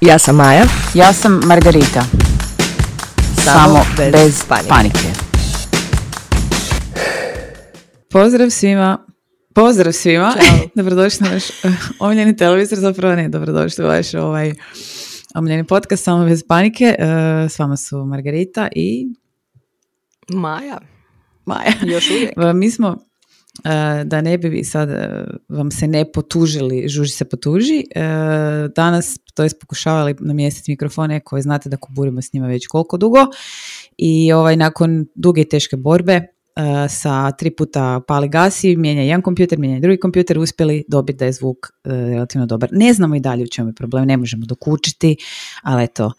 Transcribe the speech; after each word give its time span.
Ja 0.00 0.18
sam 0.18 0.36
Maja. 0.36 0.64
Ja 0.94 1.12
sam 1.12 1.40
Margarita. 1.44 2.04
Samo, 3.44 3.84
bez, 3.96 4.44
panike. 4.68 4.98
Pozdrav 8.10 8.50
svima. 8.50 9.06
Pozdrav 9.54 9.92
svima. 9.92 10.34
dobrodošli 10.74 11.26
na 11.26 11.32
vaš 11.32 11.44
uh, 11.50 11.72
omiljeni 11.98 12.36
televizor, 12.36 12.78
zapravo 12.78 13.14
ne, 13.14 13.28
dobrodošli 13.28 13.84
u 13.84 13.88
vaš 13.88 14.14
ovaj 14.14 14.52
omiljeni 15.34 15.64
podcast 15.64 16.04
Samo 16.04 16.24
bez 16.24 16.42
panike. 16.48 16.94
Uh, 16.98 17.50
s 17.50 17.58
vama 17.58 17.76
su 17.76 18.04
Margarita 18.04 18.68
i... 18.76 19.06
Maja. 20.28 20.78
Maja. 21.46 21.72
Još 21.94 22.10
uvijek. 22.10 22.32
Mi 22.54 22.70
smo, 22.70 23.07
da 24.04 24.20
ne 24.20 24.38
bi 24.38 24.64
sad 24.64 24.88
uh, 24.88 24.96
vam 25.48 25.70
se 25.70 25.86
ne 25.86 26.12
potužili, 26.12 26.88
žuži 26.88 27.12
se 27.12 27.24
potuži, 27.24 27.84
uh, 27.96 28.02
danas 28.76 29.18
to 29.34 29.42
jest 29.42 29.60
pokušavali 29.60 30.14
namjestiti 30.20 30.72
mikrofone 30.72 31.20
koje 31.20 31.42
znate 31.42 31.68
da 31.68 31.76
kuburimo 31.76 32.22
s 32.22 32.32
njima 32.32 32.46
već 32.46 32.66
koliko 32.66 32.96
dugo 32.96 33.18
i 33.98 34.32
ovaj 34.32 34.56
nakon 34.56 35.06
duge 35.14 35.40
i 35.40 35.48
teške 35.48 35.76
borbe 35.76 36.26
sa 36.88 37.30
tri 37.30 37.50
puta 37.50 38.00
pali 38.06 38.28
gasi, 38.28 38.76
mijenja 38.76 39.02
jedan 39.02 39.22
kompjuter, 39.22 39.58
mijenja 39.58 39.80
drugi 39.80 40.00
kompjuter, 40.00 40.38
uspjeli 40.38 40.84
dobiti 40.88 41.16
da 41.16 41.24
je 41.24 41.32
zvuk 41.32 41.56
relativno 41.84 42.46
dobar. 42.46 42.68
Ne 42.72 42.92
znamo 42.92 43.14
i 43.14 43.20
dalje 43.20 43.44
u 43.44 43.46
čemu 43.46 43.68
je 43.68 43.74
problem, 43.74 44.06
ne 44.06 44.16
možemo 44.16 44.46
dokučiti, 44.46 45.16
ali 45.62 45.84
eto, 45.84 46.12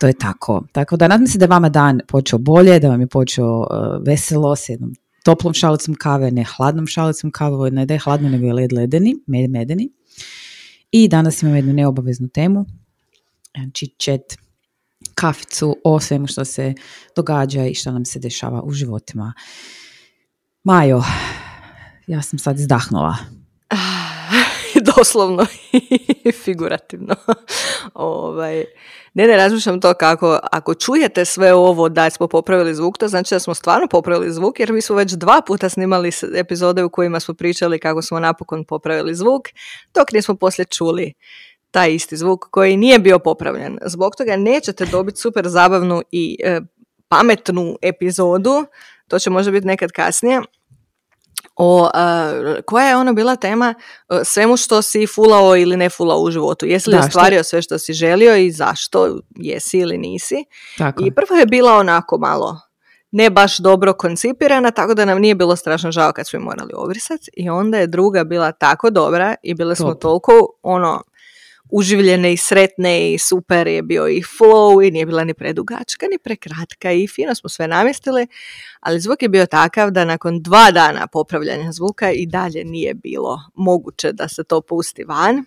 to 0.00 0.06
je 0.06 0.12
tako. 0.12 0.66
Tako 0.72 0.96
da 0.96 1.08
nadam 1.08 1.26
se 1.26 1.38
da 1.38 1.46
vama 1.46 1.68
dan 1.68 2.00
počeo 2.08 2.38
bolje, 2.38 2.80
da 2.80 2.88
vam 2.88 3.00
je 3.00 3.06
počeo 3.06 3.66
veselo 4.06 4.56
s 4.56 4.68
jednom 4.68 4.94
toplom 5.24 5.54
šalicom 5.54 5.94
kave, 5.94 6.30
ne 6.30 6.44
hladnom 6.44 6.86
šalicom 6.86 7.32
kave, 7.32 7.70
ne 7.70 7.86
da 7.86 7.94
je 7.94 8.00
hladno 8.04 8.28
nego 8.28 8.46
je 8.46 8.52
led 8.52 8.72
ledeni, 8.72 9.14
med, 9.26 9.50
medeni. 9.50 9.88
I 10.92 11.08
danas 11.08 11.42
imamo 11.42 11.56
jednu 11.56 11.72
neobaveznu 11.72 12.28
temu, 12.28 12.66
znači 13.56 13.94
chat 13.98 14.36
kaficu 15.14 15.76
o 15.84 16.00
svemu 16.00 16.26
što 16.26 16.44
se 16.44 16.74
događa 17.16 17.66
i 17.66 17.74
što 17.74 17.92
nam 17.92 18.04
se 18.04 18.18
dešava 18.18 18.62
u 18.62 18.72
životima. 18.72 19.32
Majo, 20.64 21.02
ja 22.06 22.22
sam 22.22 22.38
sad 22.38 22.58
izdahnula. 22.58 23.16
Doslovno 24.96 25.46
i 26.24 26.32
figurativno. 26.32 27.14
ovaj, 27.94 28.64
ne, 29.14 29.26
ne 29.26 29.36
razmišljam 29.36 29.80
to 29.80 29.94
kako, 29.94 30.38
ako 30.52 30.74
čujete 30.74 31.24
sve 31.24 31.54
ovo 31.54 31.88
da 31.88 32.10
smo 32.10 32.28
popravili 32.28 32.74
zvuk, 32.74 32.98
to 32.98 33.08
znači 33.08 33.34
da 33.34 33.38
smo 33.38 33.54
stvarno 33.54 33.86
popravili 33.88 34.32
zvuk, 34.32 34.60
jer 34.60 34.72
mi 34.72 34.80
smo 34.80 34.96
već 34.96 35.12
dva 35.12 35.42
puta 35.46 35.68
snimali 35.68 36.10
epizode 36.34 36.84
u 36.84 36.90
kojima 36.90 37.20
smo 37.20 37.34
pričali 37.34 37.78
kako 37.78 38.02
smo 38.02 38.20
napokon 38.20 38.64
popravili 38.64 39.14
zvuk, 39.14 39.42
dok 39.94 40.12
nismo 40.12 40.34
poslije 40.34 40.64
čuli 40.66 41.12
taj 41.70 41.94
isti 41.94 42.16
zvuk 42.16 42.44
koji 42.50 42.76
nije 42.76 42.98
bio 42.98 43.18
popravljen. 43.18 43.78
Zbog 43.84 44.16
toga 44.16 44.36
nećete 44.36 44.86
dobiti 44.86 45.20
super 45.20 45.48
zabavnu 45.48 46.02
i 46.10 46.36
e, 46.44 46.60
pametnu 47.08 47.76
epizodu, 47.82 48.66
to 49.08 49.18
će 49.18 49.30
možda 49.30 49.52
biti 49.52 49.66
nekad 49.66 49.92
kasnije, 49.92 50.40
o 51.56 51.90
e, 51.94 52.62
koja 52.62 52.88
je 52.88 52.96
ono 52.96 53.12
bila 53.12 53.36
tema 53.36 53.74
uh, 54.08 54.18
svemu 54.24 54.56
što 54.56 54.82
si 54.82 55.06
fulao 55.06 55.56
ili 55.56 55.76
ne 55.76 55.90
fulao 55.90 56.18
u 56.18 56.30
životu. 56.30 56.66
Jesi 56.66 56.90
li 56.90 56.96
ostvario 56.96 57.42
sve 57.42 57.62
što 57.62 57.78
si 57.78 57.92
želio 57.92 58.36
i 58.36 58.50
zašto 58.50 59.18
jesi 59.36 59.78
ili 59.78 59.98
nisi. 59.98 60.44
Tako. 60.78 61.02
I 61.04 61.14
prva 61.14 61.36
je 61.40 61.46
bila 61.46 61.72
onako 61.72 62.18
malo 62.18 62.60
ne 63.16 63.30
baš 63.30 63.58
dobro 63.58 63.92
koncipirana, 63.92 64.70
tako 64.70 64.94
da 64.94 65.04
nam 65.04 65.18
nije 65.18 65.34
bilo 65.34 65.56
strašno 65.56 65.92
žao 65.92 66.12
kad 66.12 66.28
smo 66.28 66.40
morali 66.40 66.72
obrisati. 66.74 67.30
I 67.36 67.50
onda 67.50 67.78
je 67.78 67.86
druga 67.86 68.24
bila 68.24 68.52
tako 68.52 68.90
dobra 68.90 69.34
i 69.42 69.54
bile 69.54 69.76
smo 69.76 69.94
toliko 69.94 70.32
ono 70.62 71.02
uživljene 71.70 72.32
i 72.32 72.36
sretne 72.36 73.12
i 73.12 73.18
super 73.18 73.66
je 73.66 73.82
bio 73.82 74.08
i 74.08 74.22
flow 74.22 74.88
i 74.88 74.90
nije 74.90 75.06
bila 75.06 75.24
ni 75.24 75.34
predugačka 75.34 76.06
ni 76.10 76.18
prekratka 76.18 76.92
i 76.92 77.08
fino 77.08 77.34
smo 77.34 77.48
sve 77.48 77.68
namjestili, 77.68 78.26
ali 78.80 79.00
zvuk 79.00 79.22
je 79.22 79.28
bio 79.28 79.46
takav 79.46 79.90
da 79.90 80.04
nakon 80.04 80.42
dva 80.42 80.70
dana 80.70 81.06
popravljanja 81.06 81.72
zvuka 81.72 82.10
i 82.10 82.26
dalje 82.26 82.64
nije 82.64 82.94
bilo 82.94 83.40
moguće 83.54 84.12
da 84.12 84.28
se 84.28 84.44
to 84.44 84.60
pusti 84.60 85.04
van. 85.04 85.44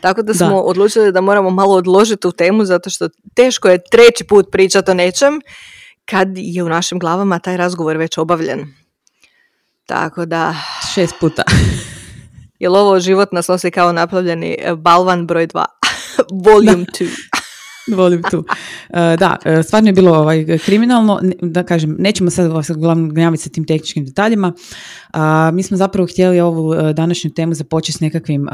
Tako 0.00 0.22
da 0.22 0.34
smo 0.34 0.60
odlučili 0.60 1.12
da 1.12 1.20
moramo 1.20 1.50
malo 1.50 1.74
odložiti 1.74 2.20
tu 2.20 2.32
temu 2.32 2.64
zato 2.64 2.90
što 2.90 3.08
teško 3.34 3.68
je 3.68 3.82
treći 3.90 4.24
put 4.24 4.46
pričati 4.52 4.90
o 4.90 4.94
nečem 4.94 5.40
kad 6.04 6.28
je 6.34 6.62
u 6.62 6.68
našim 6.68 6.98
glavama 6.98 7.38
taj 7.38 7.56
razgovor 7.56 7.96
već 7.96 8.18
obavljen. 8.18 8.74
Tako 9.86 10.26
da... 10.26 10.54
Šest 10.94 11.14
puta. 11.20 11.42
Jer 12.64 12.72
ovo 12.72 13.00
život 13.00 13.32
nas 13.32 13.48
nosi 13.48 13.70
kao 13.70 13.92
napravljeni 13.92 14.56
e, 14.58 14.74
balvan 14.74 15.26
broj 15.26 15.46
2, 15.46 15.64
volume 16.46 16.84
2. 17.00 17.08
Volim 17.96 18.22
tu. 18.30 18.44
Da, 18.92 19.36
e, 19.44 19.62
stvarno 19.62 19.88
je 19.88 19.92
bilo 19.92 20.12
ovaj, 20.18 20.58
kriminalno, 20.58 21.20
da 21.42 21.62
kažem, 21.62 21.96
nećemo 21.98 22.30
sad 22.30 22.50
vas 22.50 22.70
uglavnom 22.70 23.10
gnjaviti 23.10 23.42
sa 23.42 23.50
tim 23.50 23.66
tehničkim 23.66 24.04
detaljima. 24.04 24.52
Mi 25.52 25.62
smo 25.62 25.76
zapravo 25.76 26.06
htjeli 26.06 26.40
ovu 26.40 26.74
e, 26.74 26.92
današnju 26.92 27.30
temu 27.30 27.54
započeti 27.54 27.98
s 27.98 28.00
nekakvim 28.00 28.46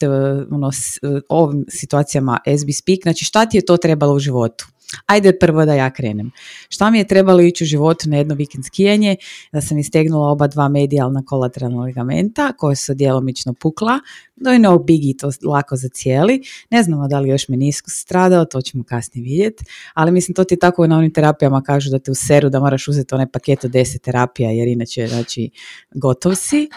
te, 0.00 0.08
ono, 0.50 0.72
s, 0.72 0.98
ovim 1.28 1.64
situacijama 1.68 2.38
as 2.46 2.60
we 2.60 2.82
speak. 2.82 3.02
Znači, 3.02 3.24
šta 3.24 3.46
ti 3.46 3.56
je 3.56 3.64
to 3.66 3.76
trebalo 3.76 4.14
u 4.14 4.18
životu? 4.18 4.66
Ajde 5.06 5.38
prvo 5.38 5.64
da 5.64 5.74
ja 5.74 5.90
krenem. 5.90 6.30
Šta 6.68 6.90
mi 6.90 6.98
je 6.98 7.06
trebalo 7.06 7.40
ići 7.40 7.64
u 7.64 7.66
životu 7.66 8.10
na 8.10 8.16
jedno 8.16 8.34
vikend 8.34 8.64
skijanje, 8.64 9.16
da 9.52 9.60
sam 9.60 9.78
istegnula 9.78 10.28
oba 10.28 10.46
dva 10.46 10.68
medijalna 10.68 11.22
kolateralna 11.26 11.82
ligamenta 11.82 12.52
koje 12.52 12.76
su 12.76 12.94
djelomično 12.94 13.54
pukla, 13.54 14.00
no 14.42 14.54
i 14.54 14.58
no 14.58 14.78
biggie, 14.78 15.16
to 15.16 15.30
lako 15.44 15.76
cijeli. 15.92 16.42
Ne 16.70 16.82
znamo 16.82 17.08
da 17.08 17.20
li 17.20 17.28
još 17.28 17.48
meniskus 17.48 17.92
stradao, 17.94 18.44
to 18.44 18.60
ćemo 18.60 18.84
kasnije 18.84 19.24
vidjeti, 19.24 19.64
ali 19.94 20.12
mislim 20.12 20.34
to 20.34 20.44
ti 20.44 20.56
tako 20.56 20.86
na 20.86 20.98
onim 20.98 21.12
terapijama 21.12 21.62
kažu 21.62 21.90
da 21.90 21.98
te 21.98 22.10
u 22.10 22.14
seru 22.14 22.48
da 22.50 22.60
moraš 22.60 22.88
uzeti 22.88 23.14
onaj 23.14 23.26
paket 23.26 23.64
od 23.64 23.70
deset 23.70 24.02
terapija 24.02 24.50
jer 24.50 24.68
inače 24.68 25.06
znači 25.06 25.50
gotov 25.94 26.34
si. 26.34 26.68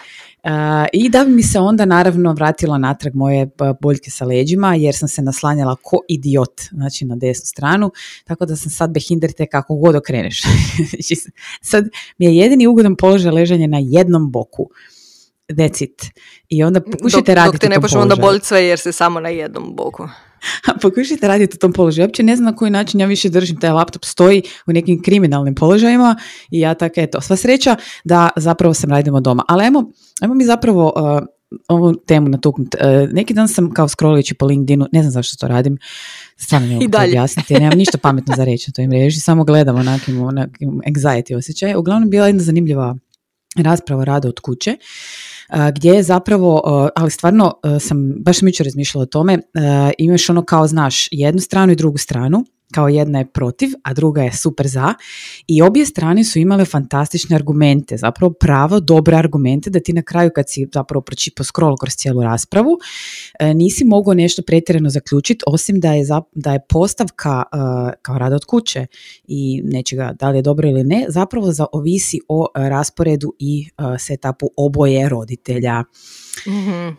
I 0.94 1.10
da 1.10 1.26
bi 1.26 1.32
mi 1.32 1.44
se 1.44 1.60
onda 1.60 1.86
naravno 1.86 2.34
vratila 2.34 2.78
natrag 2.78 3.16
moje 3.16 3.50
boljke 3.82 4.12
sa 4.12 4.26
leđima 4.26 4.76
jer 4.76 4.96
sam 4.96 5.10
se 5.10 5.22
naslanjala 5.22 5.76
ko 5.82 5.98
idiot 6.08 6.62
znači 6.72 7.06
na 7.06 7.16
desnu 7.16 7.46
stranu, 7.46 7.92
tako 8.24 8.46
da 8.46 8.56
sam 8.56 8.72
sad 8.72 8.92
behindrite 8.92 9.46
kako 9.46 9.76
god 9.76 9.96
okreneš. 9.96 10.42
Znači, 10.90 11.16
sad 11.62 11.86
mi 12.18 12.26
je 12.26 12.36
jedini 12.36 12.68
ugodan 12.68 12.96
položaj 12.96 13.32
ležanje 13.32 13.68
na 13.68 13.80
jednom 13.82 14.32
boku. 14.32 14.70
That's 15.50 15.84
it. 15.84 16.02
I 16.50 16.64
onda 16.64 16.82
pokušajte 16.82 17.32
dok, 17.32 17.36
raditi 17.36 17.56
Dok 17.56 17.62
te 17.62 17.70
ne 17.70 17.82
počne 17.82 18.00
onda 18.00 18.16
boliti 18.16 18.46
sve 18.46 18.64
jer 18.64 18.80
se 18.80 18.92
samo 18.92 19.20
na 19.20 19.30
jednom 19.30 19.76
boku. 19.76 20.08
pokušajte 20.82 21.28
raditi 21.28 21.56
u 21.56 21.60
tom 21.60 21.74
položaju. 21.74 22.06
Uopće 22.06 22.24
ne 22.24 22.36
znam 22.36 22.46
na 22.46 22.56
koji 22.56 22.72
način 22.72 23.00
ja 23.00 23.08
više 23.08 23.30
držim 23.30 23.60
taj 23.60 23.70
laptop 23.70 24.06
stoji 24.06 24.42
u 24.68 24.74
nekim 24.74 25.02
kriminalnim 25.02 25.56
položajima 25.56 26.16
i 26.52 26.60
ja 26.60 26.74
tako 26.74 26.94
eto. 27.02 27.22
Sva 27.22 27.36
sreća 27.36 27.76
da 28.04 28.30
zapravo 28.36 28.74
sam 28.74 28.90
radimo 28.90 29.22
doma. 29.22 29.44
Ali 29.48 29.64
ajmo, 29.64 29.92
ajmo 30.22 30.34
mi 30.34 30.46
zapravo 30.46 30.94
uh, 30.96 31.26
ovu 31.68 31.96
temu 31.96 32.30
natuknuti. 32.30 32.78
Uh, 32.82 33.10
neki 33.14 33.34
dan 33.34 33.48
sam 33.48 33.74
kao 33.74 33.88
scrollajući 33.88 34.34
po 34.34 34.46
LinkedInu, 34.46 34.88
ne 34.92 35.02
znam 35.02 35.12
zašto 35.12 35.38
to 35.38 35.48
radim, 35.48 35.78
stvarno 36.38 36.68
ne 36.68 36.74
mogu 36.74 36.92
to 36.92 36.98
objasniti, 37.04 37.54
nemam 37.54 37.78
ništa 37.78 37.98
pametno 37.98 38.34
za 38.38 38.44
reći 38.44 38.70
na 38.70 38.74
toj 38.74 38.88
mreži, 38.88 39.20
samo 39.20 39.44
gledam 39.44 39.76
onakim, 39.76 40.22
onakim 40.22 40.82
anxiety 40.88 41.38
osjećaj. 41.38 41.76
Uglavnom 41.76 42.10
bila 42.10 42.28
jedna 42.28 42.44
zanimljiva 42.44 42.96
rasprava 43.56 44.04
rada 44.04 44.28
od 44.28 44.40
kuće 44.40 44.78
gdje 45.76 45.92
je 45.92 46.04
zapravo, 46.04 46.62
ali 46.96 47.12
stvarno 47.12 47.54
sam, 47.80 48.14
baš 48.24 48.40
sam 48.40 48.48
jučer 48.48 48.66
razmišljala 48.66 49.04
o 49.04 49.06
tome, 49.06 49.40
imaš 49.98 50.30
ono 50.30 50.46
kao 50.46 50.68
znaš 50.68 51.08
jednu 51.12 51.42
stranu 51.42 51.72
i 51.72 51.76
drugu 51.76 51.98
stranu 51.98 52.46
kao 52.76 52.90
jedna 52.90 53.20
je 53.20 53.26
protiv, 53.26 53.70
a 53.84 53.94
druga 53.94 54.24
je 54.24 54.34
super 54.34 54.68
za 54.68 54.94
i 55.48 55.62
obje 55.62 55.86
strane 55.86 56.24
su 56.24 56.40
imale 56.40 56.66
fantastične 56.66 57.36
argumente, 57.36 57.98
zapravo 57.98 58.34
pravo 58.34 58.80
dobre 58.80 59.18
argumente 59.18 59.70
da 59.70 59.80
ti 59.80 59.94
na 59.94 60.02
kraju 60.02 60.32
kad 60.36 60.50
si 60.50 60.68
zapravo 60.74 61.02
pročipo 61.02 61.44
scroll 61.44 61.78
kroz 61.78 61.96
cijelu 61.96 62.24
raspravu 62.24 62.78
e, 63.40 63.54
nisi 63.54 63.86
mogao 63.86 64.14
nešto 64.14 64.42
pretjerano 64.42 64.90
zaključiti 64.90 65.44
osim 65.48 65.80
da 65.80 65.94
je, 65.94 66.06
da 66.32 66.54
je 66.54 66.60
postavka 66.70 67.44
e, 67.44 67.58
kao 68.02 68.18
rada 68.18 68.36
od 68.36 68.46
kuće 68.46 68.86
i 69.28 69.62
nečega 69.64 70.14
da 70.20 70.30
li 70.30 70.38
je 70.38 70.42
dobro 70.42 70.70
ili 70.70 70.84
ne, 70.84 71.06
zapravo 71.10 71.52
za, 71.52 71.66
ovisi 71.72 72.20
o 72.28 72.48
rasporedu 72.56 73.34
i 73.40 73.68
e, 73.78 74.00
setupu 74.00 74.50
oboje 74.58 75.10
roditelja. 75.10 75.84
mm 76.48 76.96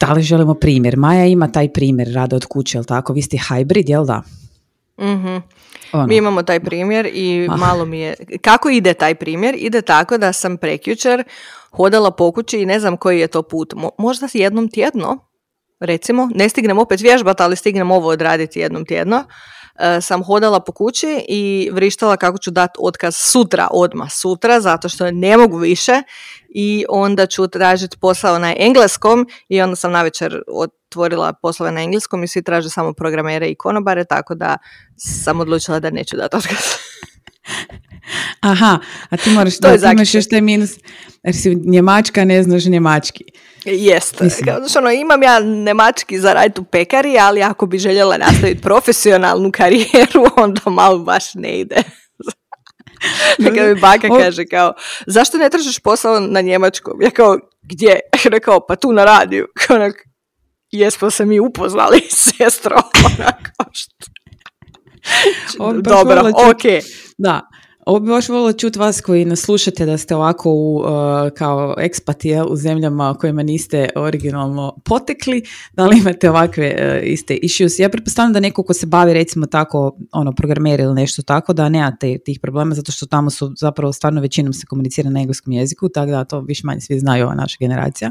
Da 0.00 0.12
li 0.12 0.22
želimo 0.22 0.54
primjer? 0.54 0.96
Maja 0.96 1.26
ima 1.26 1.52
taj 1.52 1.72
primjer 1.72 2.12
rada 2.14 2.36
od 2.36 2.44
kuće, 2.44 2.78
jel 2.78 2.84
tako? 2.84 3.12
Vi 3.12 3.22
ste 3.22 3.36
hybrid, 3.36 3.90
jel 3.90 4.04
da? 4.06 4.22
Mm 4.98 5.42
Ono. 5.92 6.06
Mi 6.06 6.16
imamo 6.16 6.42
taj 6.42 6.60
primjer 6.60 7.10
i 7.12 7.48
malo 7.58 7.84
mi 7.84 8.00
je... 8.00 8.14
Kako 8.42 8.68
ide 8.68 8.94
taj 8.94 9.14
primjer? 9.14 9.54
Ide 9.58 9.82
tako 9.82 10.18
da 10.18 10.32
sam 10.32 10.56
prekjučer 10.56 11.24
hodala 11.70 12.10
po 12.10 12.32
kući 12.32 12.58
i 12.58 12.66
ne 12.66 12.80
znam 12.80 12.96
koji 12.96 13.20
je 13.20 13.26
to 13.26 13.42
put. 13.42 13.74
Mo- 13.74 13.90
možda 13.98 14.28
jednom 14.32 14.68
tjedno, 14.68 15.18
recimo. 15.80 16.28
Ne 16.34 16.48
stignem 16.48 16.78
opet 16.78 17.00
vježbati, 17.00 17.42
ali 17.42 17.56
stignem 17.56 17.90
ovo 17.90 18.08
odraditi 18.08 18.60
jednom 18.60 18.84
tjedno. 18.86 19.24
e, 19.78 20.00
sam 20.00 20.22
hodala 20.22 20.60
po 20.60 20.72
kući 20.72 21.24
i 21.28 21.70
vrištala 21.72 22.16
kako 22.16 22.38
ću 22.38 22.50
dati 22.50 22.78
otkaz 22.78 23.16
sutra, 23.16 23.68
odmah 23.70 24.12
sutra, 24.12 24.60
zato 24.60 24.88
što 24.88 25.10
ne 25.10 25.36
mogu 25.36 25.56
više 25.56 26.02
i 26.48 26.84
onda 26.88 27.26
ću 27.26 27.48
tražiti 27.48 27.98
posao 28.00 28.38
na 28.38 28.54
engleskom 28.58 29.26
i 29.48 29.60
onda 29.60 29.76
sam 29.76 29.92
navečer 29.92 30.42
otvorila 30.88 31.32
poslove 31.32 31.72
na 31.72 31.82
engleskom 31.82 32.24
i 32.24 32.28
svi 32.28 32.42
traže 32.42 32.70
samo 32.70 32.92
programere 32.92 33.48
i 33.48 33.54
konobare, 33.54 34.04
tako 34.04 34.34
da 34.34 34.58
sam 34.96 35.40
odlučila 35.40 35.80
da 35.80 35.90
neću 35.90 36.16
dati 36.16 36.36
otkaz. 36.36 36.56
Aha, 38.40 38.78
a 39.10 39.16
ti 39.16 39.30
moraš, 39.30 39.58
to 39.58 39.68
da, 39.68 39.76
ti 39.76 39.94
imaš 39.94 40.14
još 40.14 40.28
taj 40.28 40.40
minus, 40.40 40.70
jer 41.22 41.34
si 41.34 41.54
njemačka, 41.54 42.24
ne 42.24 42.42
znaš 42.42 42.64
njemački. 42.64 43.24
Jest. 43.64 44.16
Znači, 44.18 44.78
ono, 44.78 44.90
imam 44.90 45.22
ja 45.22 45.40
nemački 45.40 46.18
za 46.18 46.32
raditi 46.32 46.60
u 46.60 46.64
pekari, 46.64 47.18
ali 47.20 47.42
ako 47.42 47.66
bi 47.66 47.78
željela 47.78 48.16
nastaviti 48.16 48.60
profesionalnu 48.60 49.50
karijeru, 49.52 50.24
onda 50.44 50.60
malo 50.66 50.98
baš 50.98 51.34
ne 51.34 51.60
ide. 51.60 51.76
Kad 53.44 53.68
mi 53.68 53.80
baka 53.80 54.08
kaže 54.08 54.46
kao, 54.46 54.72
zašto 55.06 55.38
ne 55.38 55.50
tražiš 55.50 55.78
posao 55.78 56.20
na 56.20 56.40
njemačkom? 56.40 57.02
Ja 57.02 57.10
kao, 57.10 57.38
gdje? 57.62 58.00
Rekao, 58.24 58.66
pa 58.66 58.76
tu 58.76 58.92
na 58.92 59.04
radiju. 59.04 59.46
Onak, 59.70 60.07
jesmo 60.70 61.10
se 61.10 61.24
mi 61.24 61.40
upoznali, 61.40 62.00
sestro. 62.36 62.76
Onako, 63.04 63.72
što... 63.72 64.06
Dobro, 65.72 66.20
ok. 66.20 66.62
Da, 67.18 67.40
ovo 67.88 68.00
bi 68.00 68.08
baš 68.08 68.28
volila 68.28 68.52
čuti 68.52 68.78
vas 68.78 69.00
koji 69.00 69.24
nas 69.24 69.40
slušate 69.40 69.86
da 69.86 69.98
ste 69.98 70.16
ovako 70.16 70.50
u, 70.50 70.76
uh, 70.76 70.86
kao 71.36 71.74
ekspati 71.78 72.34
u 72.48 72.56
zemljama 72.56 73.14
kojima 73.14 73.42
niste 73.42 73.88
originalno 73.96 74.76
potekli, 74.84 75.42
da 75.72 75.86
li 75.86 75.98
imate 75.98 76.30
ovakve 76.30 76.76
uh, 76.78 77.08
iste 77.08 77.34
issues. 77.34 77.78
Ja 77.78 77.88
pretpostavljam 77.88 78.32
da 78.32 78.40
neko 78.40 78.62
ko 78.62 78.72
se 78.72 78.86
bavi 78.86 79.12
recimo 79.14 79.46
tako 79.46 79.96
ono 80.12 80.32
programeri 80.32 80.82
ili 80.82 80.94
nešto 80.94 81.22
tako 81.22 81.52
da 81.52 81.68
nemate 81.68 82.18
tih 82.18 82.40
problema 82.42 82.74
zato 82.74 82.92
što 82.92 83.06
tamo 83.06 83.30
su 83.30 83.52
zapravo 83.56 83.92
stvarno 83.92 84.20
većinom 84.20 84.52
se 84.52 84.66
komunicira 84.66 85.10
na 85.10 85.20
engleskom 85.20 85.52
jeziku, 85.52 85.88
tako 85.88 86.10
da 86.10 86.24
to 86.24 86.40
više 86.40 86.62
manje 86.64 86.80
svi 86.80 86.98
znaju 86.98 87.24
ova 87.24 87.34
naša 87.34 87.56
generacija. 87.60 88.10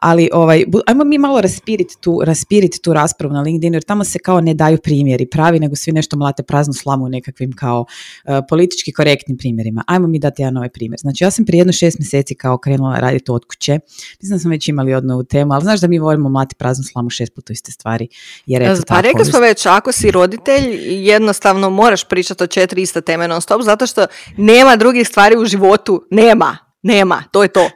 Ali 0.00 0.30
ovaj, 0.32 0.64
ajmo 0.86 1.04
mi 1.04 1.18
malo 1.18 1.40
raspiriti 1.40 1.94
tu, 2.00 2.20
raspiriti 2.24 2.82
tu 2.82 2.92
raspravu 2.92 3.34
na 3.34 3.40
LinkedIn 3.40 3.74
jer 3.74 3.82
tamo 3.82 4.04
se 4.04 4.18
kao 4.18 4.40
ne 4.40 4.54
daju 4.54 4.78
primjeri 4.82 5.26
pravi 5.26 5.60
nego 5.60 5.76
svi 5.76 5.92
nešto 5.92 6.16
mlate 6.16 6.42
praznu 6.42 6.74
slamu 6.74 7.08
nekakvim 7.08 7.52
kao 7.52 7.80
uh, 7.80 8.34
politički 8.48 8.92
korektnim 8.98 9.38
primjerima. 9.38 9.84
Ajmo 9.86 10.06
mi 10.08 10.18
dati 10.18 10.42
jedan 10.42 10.56
ovaj 10.56 10.68
primjer. 10.68 11.00
Znači 11.00 11.24
ja 11.24 11.30
sam 11.30 11.44
prije 11.44 11.60
jedno 11.60 11.72
šest 11.72 11.98
mjeseci 11.98 12.34
kao 12.34 12.58
krenula 12.58 12.98
raditi 12.98 13.30
od 13.30 13.44
kuće. 13.44 13.78
Mislim 14.20 14.36
da 14.36 14.38
smo 14.38 14.50
već 14.50 14.68
imali 14.68 14.90
jednu 14.90 15.24
temu, 15.24 15.52
ali 15.52 15.62
znaš 15.62 15.80
da 15.80 15.88
mi 15.88 15.98
volimo 15.98 16.28
mlati 16.28 16.54
praznu 16.54 16.84
slamu 16.84 17.10
šest 17.10 17.34
puta 17.34 17.52
iste 17.52 17.72
stvari. 17.72 18.08
Jer 18.46 18.62
eto, 18.62 18.82
pa 18.88 19.00
rekli 19.00 19.24
smo 19.24 19.40
već, 19.40 19.66
ako 19.66 19.92
si 19.92 20.10
roditelj, 20.10 20.64
jednostavno 21.10 21.70
moraš 21.70 22.04
pričati 22.04 22.44
o 22.44 22.46
četiri 22.46 22.82
iste 22.82 23.00
teme 23.00 23.28
non 23.28 23.40
stop, 23.40 23.62
zato 23.62 23.86
što 23.86 24.06
nema 24.36 24.76
drugih 24.76 25.08
stvari 25.08 25.36
u 25.36 25.44
životu. 25.44 26.06
Nema. 26.10 26.56
Nema. 26.82 27.24
To 27.32 27.42
je 27.42 27.48
to. 27.48 27.70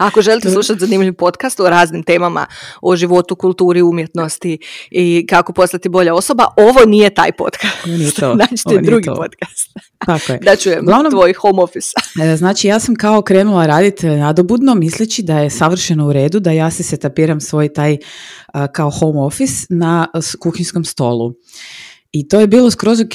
Ako 0.00 0.22
želite 0.22 0.50
slušati 0.50 0.80
zanimljiv 0.80 1.14
podcast 1.14 1.60
o 1.60 1.70
raznim 1.70 2.02
temama, 2.02 2.46
o 2.82 2.96
životu, 2.96 3.36
kulturi, 3.36 3.82
umjetnosti 3.82 4.58
i 4.90 5.26
kako 5.26 5.52
postati 5.52 5.88
bolja 5.88 6.14
osoba, 6.14 6.46
ovo 6.56 6.84
nije 6.86 7.14
taj 7.14 7.32
podcast. 7.32 7.86
Nije 7.86 8.10
to. 8.10 8.34
Nađite 8.50 8.80
drugi 8.82 9.08
podcast. 9.16 9.70
Tako 10.06 10.32
je. 10.32 10.38
Da 10.46 10.56
čujem 10.56 10.84
Glavnom, 10.84 11.12
tvoj 11.12 11.32
home 11.32 11.62
office. 11.62 11.88
E, 12.22 12.36
znači 12.36 12.68
ja 12.68 12.80
sam 12.80 12.94
kao 12.94 13.22
krenula 13.22 13.66
raditi 13.66 14.06
nadobudno 14.06 14.74
misleći 14.74 15.22
da 15.22 15.38
je 15.38 15.50
savršeno 15.50 16.06
u 16.06 16.12
redu 16.12 16.40
da 16.40 16.50
ja 16.50 16.70
se 16.70 16.82
setapiram 16.82 17.40
svoj 17.40 17.72
taj 17.72 17.96
kao 18.72 18.90
home 18.90 19.20
office 19.20 19.66
na 19.68 20.06
kuhinskom 20.42 20.84
stolu. 20.84 21.34
I 22.12 22.28
to 22.28 22.40
je 22.40 22.46
bilo 22.46 22.70
skroz 22.70 23.00
ok 23.00 23.14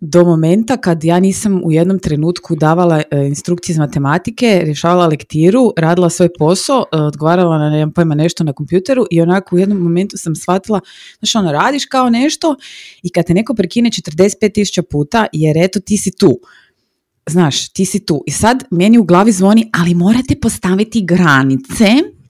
do 0.00 0.24
momenta 0.24 0.76
kad 0.76 1.04
ja 1.04 1.20
nisam 1.20 1.60
u 1.64 1.72
jednom 1.72 1.98
trenutku 1.98 2.56
davala 2.56 3.02
e, 3.10 3.26
instrukcije 3.26 3.74
iz 3.74 3.78
matematike, 3.78 4.60
rješavala 4.64 5.06
lektiru, 5.06 5.72
radila 5.76 6.10
svoj 6.10 6.28
posao, 6.38 6.84
e, 6.92 6.96
odgovarala 6.96 7.58
na 7.58 7.70
nemam 7.70 7.92
pojma 7.92 8.14
nešto 8.14 8.44
na 8.44 8.52
kompjuteru 8.52 9.06
i 9.10 9.20
onako 9.20 9.56
u 9.56 9.58
jednom 9.58 9.78
momentu 9.78 10.16
sam 10.16 10.34
shvatila, 10.34 10.80
znaš 11.18 11.34
ono, 11.34 11.52
radiš 11.52 11.86
kao 11.86 12.10
nešto 12.10 12.56
i 13.02 13.10
kad 13.10 13.26
te 13.26 13.34
neko 13.34 13.54
prekine 13.54 13.90
45.000 13.90 14.82
puta 14.82 15.26
jer 15.32 15.56
eto 15.58 15.80
ti 15.80 15.96
si 15.96 16.10
tu. 16.16 16.38
Znaš, 17.26 17.68
ti 17.68 17.84
si 17.84 18.06
tu. 18.06 18.22
I 18.26 18.30
sad 18.30 18.64
meni 18.70 18.98
u 18.98 19.04
glavi 19.04 19.32
zvoni, 19.32 19.70
ali 19.72 19.94
morate 19.94 20.34
postaviti 20.40 21.04
granice 21.04 21.86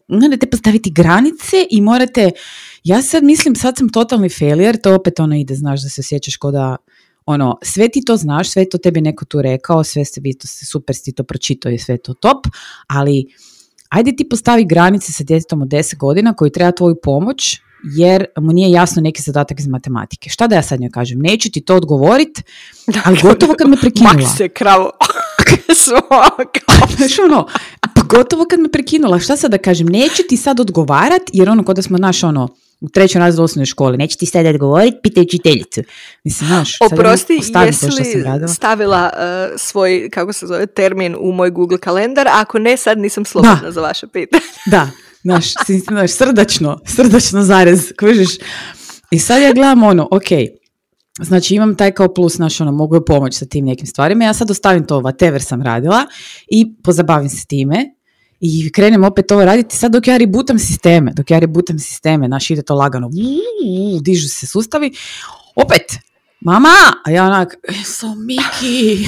morate 0.09 0.47
postaviti 0.47 0.91
granice 0.91 1.67
i 1.71 1.81
morate, 1.81 2.31
ja 2.87 3.03
sad 3.03 3.25
mislim, 3.25 3.55
sad 3.55 3.77
sam 3.77 3.89
totalni 3.89 4.29
failure, 4.29 4.81
to 4.83 4.95
opet 4.95 5.21
ono 5.21 5.37
ide, 5.37 5.55
znaš, 5.55 5.83
da 5.83 5.89
se 5.89 6.03
sjećaš 6.03 6.37
ko 6.37 6.51
da, 6.51 6.77
ono, 7.27 7.59
sve 7.63 7.89
ti 7.89 8.03
to 8.07 8.17
znaš, 8.17 8.51
sve 8.51 8.69
to 8.69 8.79
tebi 8.79 9.01
neko 9.01 9.25
tu 9.25 9.43
rekao, 9.43 9.85
sve 9.85 10.05
se 10.05 10.21
vi 10.21 10.35
to 10.35 10.47
super 10.47 10.97
si 10.97 11.13
to 11.13 11.25
pročitao 11.25 11.73
i 11.73 11.79
sve 11.79 11.97
to 11.97 12.15
top, 12.15 12.47
ali 12.87 13.27
ajde 13.89 14.17
ti 14.17 14.29
postavi 14.29 14.65
granice 14.65 15.13
sa 15.13 15.25
djetetom 15.25 15.63
od 15.63 15.69
10 15.69 15.97
godina 15.97 16.35
koji 16.35 16.53
treba 16.53 16.73
tvoju 16.73 16.97
pomoć, 17.03 17.61
jer 17.97 18.25
mu 18.39 18.53
nije 18.53 18.71
jasno 18.71 19.03
neki 19.03 19.23
zadatak 19.23 19.61
iz 19.61 19.67
matematike. 19.67 20.31
Šta 20.31 20.47
da 20.47 20.55
ja 20.55 20.63
sad 20.63 20.81
njoj 20.81 20.91
kažem? 20.91 21.19
Neću 21.19 21.51
ti 21.51 21.61
to 21.61 21.77
odgovorit, 21.77 22.43
ali 23.05 23.19
gotovo 23.23 23.55
kad 23.59 23.69
me 23.69 23.77
prekinula. 23.77 24.29
se 24.37 24.49
kravo. 24.49 24.91
Znaš 26.97 27.19
ono, 27.19 27.47
pa 27.95 28.03
gotovo 28.03 28.45
kad 28.51 28.61
me 28.61 28.71
prekinula, 28.71 29.19
šta 29.19 29.37
sad 29.37 29.51
da 29.51 29.59
kažem, 29.59 29.87
neću 29.87 30.23
ti 30.29 30.37
sad 30.37 30.61
odgovarat, 30.61 31.23
jer 31.33 31.51
ono 31.51 31.65
kod 31.65 31.77
da 31.77 31.83
smo, 31.83 31.99
naš 31.99 32.23
ono, 32.23 32.49
u 32.81 32.89
trećem 32.89 33.23
razredu 33.23 33.43
osnovne 33.43 33.67
škole, 33.67 33.97
neće 33.97 34.17
ti 34.17 34.27
sad 34.27 34.47
odgovoriti, 34.47 34.99
pitaj 35.03 35.23
učiteljicu. 35.23 35.83
Mislim, 36.25 36.49
znaš, 36.49 36.77
Oprosti, 36.81 37.41
jesi 37.67 37.87
li 37.87 38.49
stavila 38.49 39.11
uh, 39.15 39.55
svoj, 39.59 40.09
kako 40.13 40.33
se 40.33 40.47
zove, 40.47 40.67
termin 40.67 41.17
u 41.21 41.33
moj 41.33 41.51
Google 41.51 41.79
kalendar, 41.79 42.29
ako 42.33 42.59
ne, 42.59 42.77
sad 42.77 42.99
nisam 42.99 43.25
slobodna 43.25 43.71
za 43.71 43.81
vaše 43.81 44.07
pitanje. 44.07 44.43
da, 44.67 44.91
znaš, 45.23 45.47
znaš, 45.89 46.11
srdačno, 46.11 46.81
srdačno 46.87 47.43
zarez, 47.43 47.93
kužiš. 48.01 48.31
I 49.11 49.19
sad 49.19 49.43
ja 49.43 49.53
gledam 49.53 49.83
ono, 49.83 50.09
ok, 50.11 50.29
Znači 51.21 51.55
imam 51.55 51.77
taj 51.77 51.93
kao 51.93 52.15
plus, 52.15 52.37
znaš, 52.37 52.61
ono, 52.61 52.73
mogu 52.73 53.01
pomoći 53.07 53.39
sa 53.39 53.47
tim 53.47 53.65
nekim 53.65 53.87
stvarima. 53.87 54.25
Ja 54.25 54.35
sad 54.35 54.51
ostavim 54.51 54.87
to, 54.87 55.01
whatever 55.01 55.39
sam 55.39 55.63
radila 55.63 56.07
i 56.49 56.83
pozabavim 56.83 57.29
se 57.29 57.47
time 57.47 57.96
i 58.41 58.71
krenem 58.73 59.05
opet 59.05 59.33
ovo 59.33 59.45
raditi. 59.45 59.77
Sad 59.77 59.93
dok 59.93 60.09
ja 60.09 60.17
rebootam 60.17 60.59
sisteme, 60.59 61.13
dok 61.17 61.31
ja 61.31 61.39
rebootam 61.39 61.79
sisteme, 61.79 62.27
znaš, 62.27 62.51
ide 62.51 62.63
to 62.63 62.75
lagano, 62.75 63.11
dižu 64.03 64.29
se 64.29 64.47
sustavi, 64.47 64.93
opet, 65.57 65.99
mama, 66.41 66.77
a 67.05 67.11
ja 67.11 67.25
onak, 67.25 67.57
e, 67.69 67.73
so 67.85 68.15
Miki, 68.15 69.07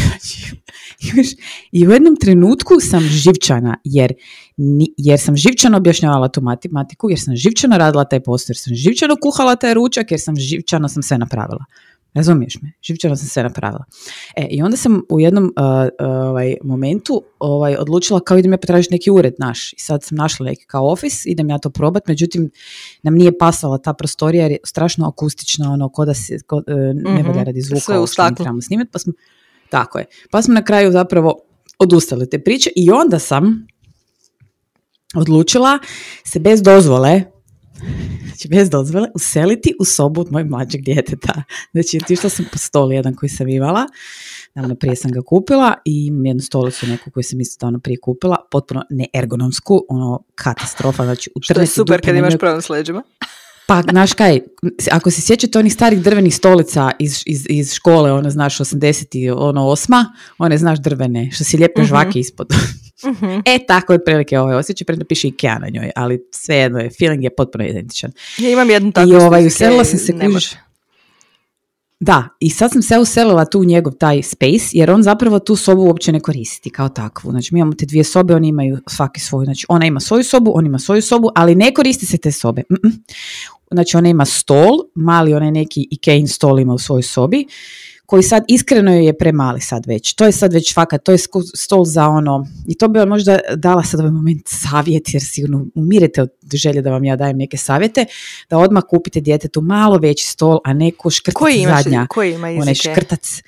i 1.78 1.88
u 1.88 1.90
jednom 1.90 2.16
trenutku 2.16 2.80
sam 2.80 3.02
živčana, 3.02 3.76
jer, 3.84 4.12
jer 4.96 5.20
sam 5.20 5.36
živčano 5.36 5.76
objašnjavala 5.76 6.28
tu 6.28 6.40
matematiku, 6.40 7.10
jer 7.10 7.20
sam 7.20 7.36
živčano 7.36 7.78
radila 7.78 8.04
taj 8.04 8.20
posao, 8.20 8.52
jer 8.52 8.56
sam 8.56 8.74
živčano 8.74 9.16
kuhala 9.22 9.56
taj 9.56 9.74
ručak, 9.74 10.10
jer 10.10 10.20
sam 10.20 10.36
živčano 10.36 10.88
sam 10.88 11.02
sve 11.02 11.18
napravila. 11.18 11.64
Razumiješ 12.18 12.62
me? 12.62 12.72
Živčano 12.82 13.16
sam 13.16 13.28
sve 13.28 13.42
napravila. 13.42 13.84
E, 14.36 14.46
I 14.50 14.62
onda 14.62 14.76
sam 14.76 15.02
u 15.08 15.20
jednom 15.20 15.44
uh, 15.44 16.08
ovaj, 16.08 16.56
momentu 16.64 17.22
ovaj, 17.38 17.76
odlučila 17.76 18.20
kao 18.20 18.38
idem 18.38 18.52
ja 18.52 18.58
potražiti 18.58 18.94
neki 18.94 19.10
ured 19.10 19.34
naš. 19.38 19.72
I 19.72 19.80
sad 19.80 20.02
sam 20.02 20.16
našla 20.16 20.46
neki 20.46 20.64
kao 20.66 20.92
ofis, 20.92 21.26
idem 21.26 21.50
ja 21.50 21.58
to 21.58 21.70
probat, 21.70 22.06
međutim 22.06 22.50
nam 23.02 23.14
nije 23.14 23.38
pasala 23.38 23.78
ta 23.78 23.92
prostorija 23.92 24.42
jer 24.42 24.50
je 24.50 24.58
strašno 24.64 25.08
akustična, 25.08 25.72
ono, 25.72 25.88
ko 25.88 26.04
da 26.04 26.14
se, 26.14 26.38
ko, 26.46 26.56
uh, 26.56 26.62
ne 26.94 27.22
valja 27.22 27.30
mhm. 27.30 27.44
radi 27.44 27.62
zvuka, 27.62 27.80
sve 27.80 27.98
u 27.98 28.34
trebamo 28.36 28.60
snimati, 28.60 28.90
pa 28.92 28.98
smo, 28.98 29.12
tako 29.70 29.98
je. 29.98 30.06
Pa 30.30 30.42
smo 30.42 30.54
na 30.54 30.64
kraju 30.64 30.92
zapravo 30.92 31.38
odustali 31.78 32.30
te 32.30 32.38
priče 32.38 32.70
i 32.76 32.90
onda 32.90 33.18
sam 33.18 33.66
odlučila 35.14 35.78
se 36.24 36.38
bez 36.38 36.62
dozvole 36.62 37.22
znači 38.26 38.48
bez 38.48 38.70
dozvole, 38.70 39.08
useliti 39.14 39.74
u 39.80 39.84
sobu 39.84 40.20
od 40.20 40.32
mojeg 40.32 40.50
mlađeg 40.50 40.82
djeteta. 40.82 41.42
Znači, 41.72 41.98
otišla 42.02 42.30
sam 42.30 42.46
po 42.52 42.58
stol 42.58 42.92
jedan 42.92 43.14
koji 43.14 43.30
sam 43.30 43.48
imala, 43.48 43.86
davno 44.54 44.74
prije 44.74 44.96
sam 44.96 45.10
ga 45.10 45.22
kupila 45.22 45.74
i 45.84 46.06
imam 46.06 46.26
jednu 46.26 46.42
stolicu 46.42 46.86
neku 46.86 47.10
koju 47.10 47.22
sam 47.24 47.40
isto 47.40 47.66
davno 47.66 47.78
prije 47.80 47.98
kupila, 48.00 48.36
potpuno 48.50 48.82
neergonomsku, 48.90 49.84
ono, 49.88 50.22
katastrofa, 50.34 51.04
znači 51.04 51.30
Što 51.40 51.60
je 51.60 51.66
super 51.66 52.00
kad 52.04 52.16
imaš 52.16 52.34
problem 52.38 52.62
s 52.62 52.68
leđima. 52.68 53.02
Pa, 53.66 53.82
znaš 53.90 54.12
kaj, 54.12 54.40
ako 54.90 55.10
se 55.10 55.22
sjećate 55.22 55.58
onih 55.58 55.72
starih 55.72 56.02
drvenih 56.02 56.34
stolica 56.34 56.90
iz, 56.98 57.22
iz, 57.26 57.46
iz 57.48 57.72
škole, 57.72 58.12
ono, 58.12 58.30
znaš, 58.30 58.58
80. 58.58 59.34
ono, 59.36 59.66
osma, 59.66 60.14
one, 60.38 60.58
znaš, 60.58 60.78
drvene, 60.78 61.30
što 61.32 61.44
si 61.44 61.56
lijepe 61.56 61.80
uh-huh. 61.80 61.86
žvake 61.86 62.18
ispod. 62.18 62.48
Uh-huh. 63.02 63.42
e, 63.44 63.66
tako 63.66 63.92
je 63.92 64.04
prilike 64.04 64.38
ovaj 64.38 64.56
osjećaj, 64.56 64.84
premda 64.84 65.04
piše 65.04 65.28
Ikea 65.28 65.58
na 65.58 65.68
njoj, 65.68 65.90
ali 65.96 66.24
svejedno 66.30 66.78
je, 66.78 66.90
feeling 66.98 67.24
je 67.24 67.36
potpuno 67.36 67.64
identičan. 67.64 68.12
Ja 68.38 68.50
imam 68.50 68.70
jednu 68.70 68.92
takvu 68.92 69.12
I 69.12 69.16
ovaj, 69.16 69.46
uselila 69.46 69.84
sam 69.84 69.98
se, 69.98 70.12
kužiš, 70.12 70.50
da, 72.00 72.28
i 72.40 72.50
sad 72.50 72.72
sam 72.72 72.82
se 72.82 72.98
uselila 72.98 73.44
tu 73.44 73.60
u 73.60 73.64
njegov 73.64 73.92
taj 73.92 74.22
space, 74.22 74.64
jer 74.72 74.90
on 74.90 75.02
zapravo 75.02 75.38
tu 75.38 75.56
sobu 75.56 75.82
uopće 75.82 76.12
ne 76.12 76.20
koristi 76.20 76.70
kao 76.70 76.88
takvu. 76.88 77.30
Znači, 77.30 77.54
mi 77.54 77.60
imamo 77.60 77.74
te 77.74 77.86
dvije 77.86 78.04
sobe, 78.04 78.34
oni 78.34 78.48
imaju 78.48 78.78
svaki 78.86 79.20
svoju. 79.20 79.44
Znači, 79.44 79.66
ona 79.68 79.86
ima 79.86 80.00
svoju 80.00 80.24
sobu, 80.24 80.52
on 80.54 80.66
ima 80.66 80.78
svoju 80.78 81.02
sobu, 81.02 81.30
ali 81.34 81.54
ne 81.54 81.74
koristi 81.74 82.06
se 82.06 82.18
te 82.18 82.32
sobe. 82.32 82.62
znači 83.70 83.96
ona 83.96 84.08
ima 84.08 84.24
stol, 84.24 84.78
mali 84.94 85.34
onaj 85.34 85.50
neki 85.50 85.88
Ikein 85.90 86.28
stol 86.28 86.60
ima 86.60 86.74
u 86.74 86.78
svojoj 86.78 87.02
sobi, 87.02 87.46
koji 88.08 88.22
sad 88.22 88.44
iskreno 88.48 88.92
je 88.92 89.18
premali 89.18 89.60
sad 89.60 89.86
već. 89.86 90.14
To 90.14 90.26
je 90.26 90.32
sad 90.32 90.52
već 90.52 90.74
fakat, 90.74 91.02
to 91.02 91.12
je 91.12 91.18
stol 91.54 91.84
za 91.84 92.08
ono, 92.08 92.46
i 92.66 92.74
to 92.74 92.88
bi 92.88 92.98
vam 92.98 93.08
možda 93.08 93.38
dala 93.56 93.82
sad 93.82 94.00
ovaj 94.00 94.12
moment 94.12 94.42
savjet, 94.46 95.14
jer 95.14 95.22
sigurno 95.22 95.66
umirete 95.74 96.22
od 96.22 96.30
želje 96.52 96.82
da 96.82 96.90
vam 96.90 97.04
ja 97.04 97.16
dajem 97.16 97.36
neke 97.36 97.56
savjete, 97.56 98.04
da 98.50 98.58
odmah 98.58 98.82
kupite 98.90 99.20
djetetu 99.20 99.60
malo 99.60 99.98
veći 99.98 100.26
stol, 100.26 100.58
a 100.64 100.72
ne 100.72 100.92
škrtac 101.10 101.34
koji 101.34 101.66
zadnja. 101.66 102.06
Koji 102.10 102.34
ima 102.34 102.46
Onaj 102.46 102.74
škrtac, 102.74 103.42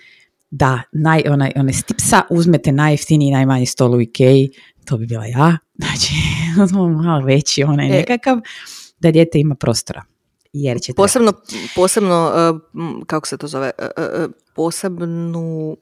da, 0.51 0.83
naj, 0.93 1.23
onaj, 1.29 1.53
onaj 1.57 1.73
stipsa, 1.73 2.23
uzmete 2.31 2.73
najjeftiniji, 2.73 3.33
najmanji 3.33 3.67
stol 3.67 3.95
u 3.95 4.01
Ikeji, 4.01 4.51
to 4.85 4.97
bi 4.97 5.07
bila 5.07 5.27
ja, 5.27 5.59
znači 5.79 6.15
malo 7.05 7.25
veći 7.25 7.63
onaj 7.63 7.87
e. 7.87 7.91
nekakav, 7.91 8.41
da 8.99 9.11
dijete 9.11 9.39
ima 9.39 9.55
prostora. 9.55 10.05
Jer 10.53 10.81
će 10.81 10.95
posebno, 10.95 11.33
posebno, 11.75 12.33
uh, 12.75 13.07
kako 13.07 13.27
se 13.27 13.37
to 13.37 13.47
zove, 13.47 13.71
uh, 13.79 14.05
uh, 14.25 14.31
posebnu 14.55 15.77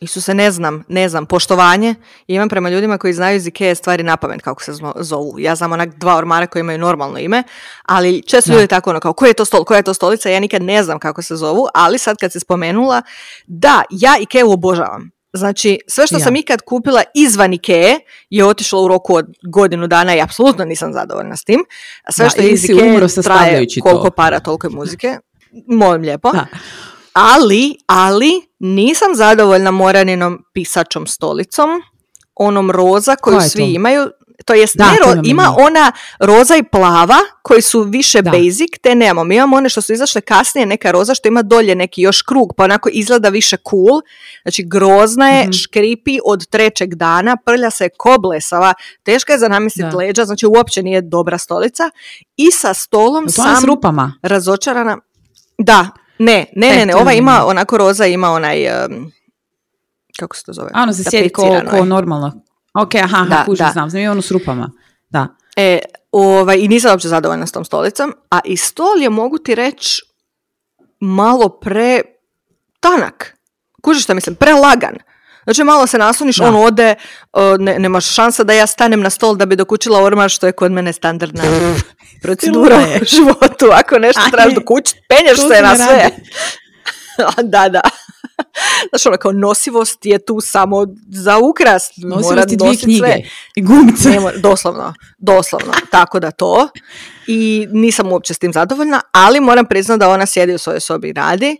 Isuse, 0.00 0.34
ne 0.34 0.50
znam, 0.50 0.84
ne 0.88 1.08
znam, 1.08 1.26
poštovanje 1.26 1.94
imam 2.26 2.48
prema 2.48 2.70
ljudima 2.70 2.98
koji 2.98 3.12
znaju 3.12 3.36
iz 3.36 3.46
Ikea 3.46 3.74
stvari 3.74 4.02
na 4.02 4.16
pamet 4.16 4.42
kako 4.42 4.62
se 4.62 4.72
zovu. 4.96 5.34
Ja 5.38 5.54
znam 5.54 5.72
onak 5.72 5.98
dva 5.98 6.16
ormara 6.16 6.46
koji 6.46 6.60
imaju 6.60 6.78
normalno 6.78 7.18
ime, 7.18 7.42
ali 7.82 8.22
često 8.22 8.52
ljudi 8.52 8.66
tako 8.66 8.90
ono 8.90 9.00
kao, 9.00 9.12
koji 9.12 9.30
je 9.30 9.34
to 9.34 9.44
stol, 9.44 9.64
koja 9.64 9.76
je 9.76 9.82
to 9.82 9.94
stolica, 9.94 10.30
ja 10.30 10.40
nikad 10.40 10.62
ne 10.62 10.82
znam 10.82 10.98
kako 10.98 11.22
se 11.22 11.36
zovu, 11.36 11.66
ali 11.74 11.98
sad 11.98 12.16
kad 12.16 12.32
se 12.32 12.40
spomenula, 12.40 13.02
da, 13.46 13.82
ja 13.90 14.16
Ikea 14.20 14.46
obožavam. 14.46 15.13
Znači, 15.36 15.78
sve 15.86 16.06
što 16.06 16.18
sam 16.18 16.36
ikad 16.36 16.60
kupila 16.62 17.02
izvan 17.14 17.52
Ikea 17.52 17.96
je 18.30 18.44
otišlo 18.44 18.84
u 18.84 18.88
roku 18.88 19.14
od 19.14 19.26
godinu 19.52 19.86
dana 19.86 20.14
i 20.14 20.20
apsolutno 20.20 20.64
nisam 20.64 20.92
zadovoljna 20.92 21.36
s 21.36 21.44
tim. 21.44 21.60
Sve 22.10 22.30
što 22.30 22.42
je 22.42 22.50
iz 22.50 22.64
Ikea 22.64 23.22
traje 23.22 23.66
koliko 23.82 24.10
para, 24.10 24.40
toliko 24.40 24.70
muzike. 24.70 25.18
Molim 25.66 26.02
lijepo. 26.02 26.32
Ali, 27.12 27.76
ali 27.86 28.30
nisam 28.58 29.14
zadovoljna 29.14 29.70
Moraninom 29.70 30.44
pisačom 30.52 31.06
stolicom, 31.06 31.70
onom 32.34 32.70
roza 32.70 33.16
koju 33.16 33.40
svi 33.40 33.62
imaju. 33.74 34.10
To 34.44 34.54
jest, 34.54 34.76
da, 34.76 34.90
ima 35.24 35.54
ona 35.58 35.92
roza 36.18 36.56
i 36.56 36.62
plava 36.62 37.18
koji 37.42 37.62
su 37.62 37.82
više 37.82 38.22
basic, 38.22 38.70
te 38.82 38.94
nemamo. 38.94 39.24
Mi 39.24 39.36
imamo 39.36 39.56
one 39.56 39.68
što 39.68 39.80
su 39.80 39.92
izašle 39.92 40.20
kasnije, 40.20 40.66
neka 40.66 40.90
roza 40.90 41.14
što 41.14 41.28
ima 41.28 41.42
dolje 41.42 41.74
neki 41.74 42.02
još 42.02 42.22
krug, 42.22 42.52
pa 42.56 42.64
onako 42.64 42.88
izgleda 42.92 43.28
više 43.28 43.56
cool. 43.70 44.00
Znači, 44.42 44.64
grozna 44.66 45.30
je, 45.30 45.46
mm 45.48 45.52
škripi 45.52 46.18
od 46.24 46.46
trećeg 46.46 46.94
dana, 46.94 47.36
prlja 47.44 47.70
se 47.70 47.88
koblesava, 47.96 48.74
teška 49.02 49.32
je 49.32 49.38
za 49.38 49.48
namisliti 49.48 49.96
leđa, 49.96 50.24
znači 50.24 50.46
uopće 50.46 50.82
nije 50.82 51.00
dobra 51.00 51.38
stolica. 51.38 51.90
I 52.36 52.50
sa 52.50 52.74
stolom 52.74 53.28
sam 53.28 53.56
s 53.56 53.64
rupama. 53.64 54.14
razočarana. 54.22 54.98
Da, 55.58 55.90
ne, 56.18 56.46
ne, 56.56 56.76
ne, 56.76 56.86
ne, 56.86 56.96
ova 56.96 57.12
ima, 57.12 57.44
onako 57.46 57.76
roza 57.76 58.06
ima 58.06 58.30
onaj, 58.30 58.64
kako 60.18 60.36
se 60.36 60.44
to 60.44 60.52
zove? 60.52 60.70
Ano 60.72 60.92
se 60.92 61.04
sjedi 61.10 61.28
ko, 61.28 61.60
ko 61.70 61.84
normalno. 61.84 62.44
Ok, 62.74 62.94
aha, 62.94 63.26
da, 63.28 63.44
kužu, 63.44 63.64
znam, 63.72 63.90
znam, 63.90 64.10
ono 64.10 64.22
s 64.22 64.30
rupama. 64.30 64.70
Da. 65.10 65.26
E, 65.56 65.78
ovaj, 66.12 66.58
I 66.58 66.68
nisam 66.68 66.90
uopće 66.90 67.08
zadovoljna 67.08 67.46
s 67.46 67.52
tom 67.52 67.64
stolicom, 67.64 68.14
a 68.30 68.40
i 68.44 68.56
stol 68.56 69.02
je, 69.02 69.10
mogu 69.10 69.38
ti 69.38 69.54
reći, 69.54 70.02
malo 71.00 71.48
pre 71.48 72.00
tanak. 72.80 73.36
Kužiš 73.82 74.04
što 74.04 74.14
mislim, 74.14 74.34
prelagan. 74.36 74.94
Znači 75.44 75.64
malo 75.64 75.86
se 75.86 75.98
nasloniš, 75.98 76.40
on 76.40 76.56
ode, 76.56 76.94
ne, 77.58 77.78
nemaš 77.78 78.14
šansa 78.14 78.44
da 78.44 78.52
ja 78.52 78.66
stanem 78.66 79.00
na 79.00 79.10
stol 79.10 79.36
da 79.36 79.46
bi 79.46 79.56
dokučila 79.56 80.02
ormar 80.02 80.30
što 80.30 80.46
je 80.46 80.52
kod 80.52 80.72
mene 80.72 80.92
standardna 80.92 81.42
procedura 82.22 82.78
u 83.02 83.04
životu. 83.04 83.66
Ako 83.72 83.98
nešto 83.98 84.22
trebaš 84.32 84.54
dokućiti, 84.54 85.00
penješ 85.08 85.38
se 85.38 85.62
na 85.62 85.76
sve. 85.76 86.10
da, 87.52 87.68
da. 87.68 87.80
Znaš, 88.88 89.06
ono 89.06 89.16
kao 89.16 89.32
nosivost 89.32 90.06
je 90.06 90.24
tu 90.24 90.40
samo 90.40 90.86
za 91.08 91.38
ukrast. 91.38 91.92
Nosivost 91.96 92.52
i 92.52 92.56
dvije 92.56 92.76
knjige 92.76 92.98
sve. 92.98 93.22
i 93.56 93.62
gumice. 93.62 94.08
doslovno, 94.36 94.94
doslovno. 95.18 95.72
Tako 95.90 96.20
da 96.20 96.30
to. 96.30 96.68
I 97.26 97.68
nisam 97.70 98.12
uopće 98.12 98.34
s 98.34 98.38
tim 98.38 98.52
zadovoljna, 98.52 99.00
ali 99.12 99.40
moram 99.40 99.66
priznati 99.66 99.98
da 99.98 100.08
ona 100.08 100.26
sjedi 100.26 100.54
u 100.54 100.58
svojoj 100.58 100.80
sobi 100.80 101.08
i 101.08 101.12
radi 101.12 101.56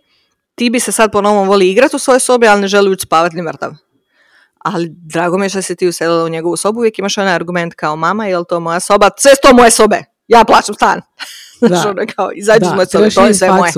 ti 0.55 0.71
bi 0.71 0.81
se 0.81 0.93
sad 0.93 1.13
po 1.13 1.21
novom 1.21 1.49
voli 1.49 1.71
igrati 1.71 1.97
u 1.97 1.99
svojoj 1.99 2.21
sobi, 2.21 2.49
ali 2.49 2.61
ne 2.61 2.69
želi 2.69 2.91
ući 2.91 3.03
spavati 3.03 3.37
ni 3.37 3.43
mrtav. 3.43 3.73
Ali 4.59 4.89
drago 4.91 5.39
mi 5.39 5.45
je 5.45 5.49
što 5.49 5.63
si 5.63 5.77
ti 5.77 5.89
uselila 5.89 6.25
u 6.25 6.29
njegovu 6.29 6.57
sobu, 6.57 6.79
uvijek 6.79 6.99
imaš 6.99 7.19
onaj 7.19 7.35
argument 7.35 7.75
kao 7.75 7.97
mama, 7.97 8.27
je 8.27 8.39
li 8.39 8.45
to 8.49 8.61
moja 8.61 8.81
soba? 8.81 9.11
Sve 9.19 9.33
to 9.43 9.55
moje 9.55 9.71
sobe, 9.71 10.05
ja 10.29 10.45
plaćam 10.45 10.75
stan. 10.75 11.01
Da. 11.61 11.85
ono 11.89 12.03
kao, 12.17 12.31
izađi 12.35 12.65
iz 12.65 12.73
moje 12.73 12.87
sobe, 12.87 13.11
to 13.11 13.27
je 13.27 13.35
sve 13.35 13.53
moje. 13.53 13.73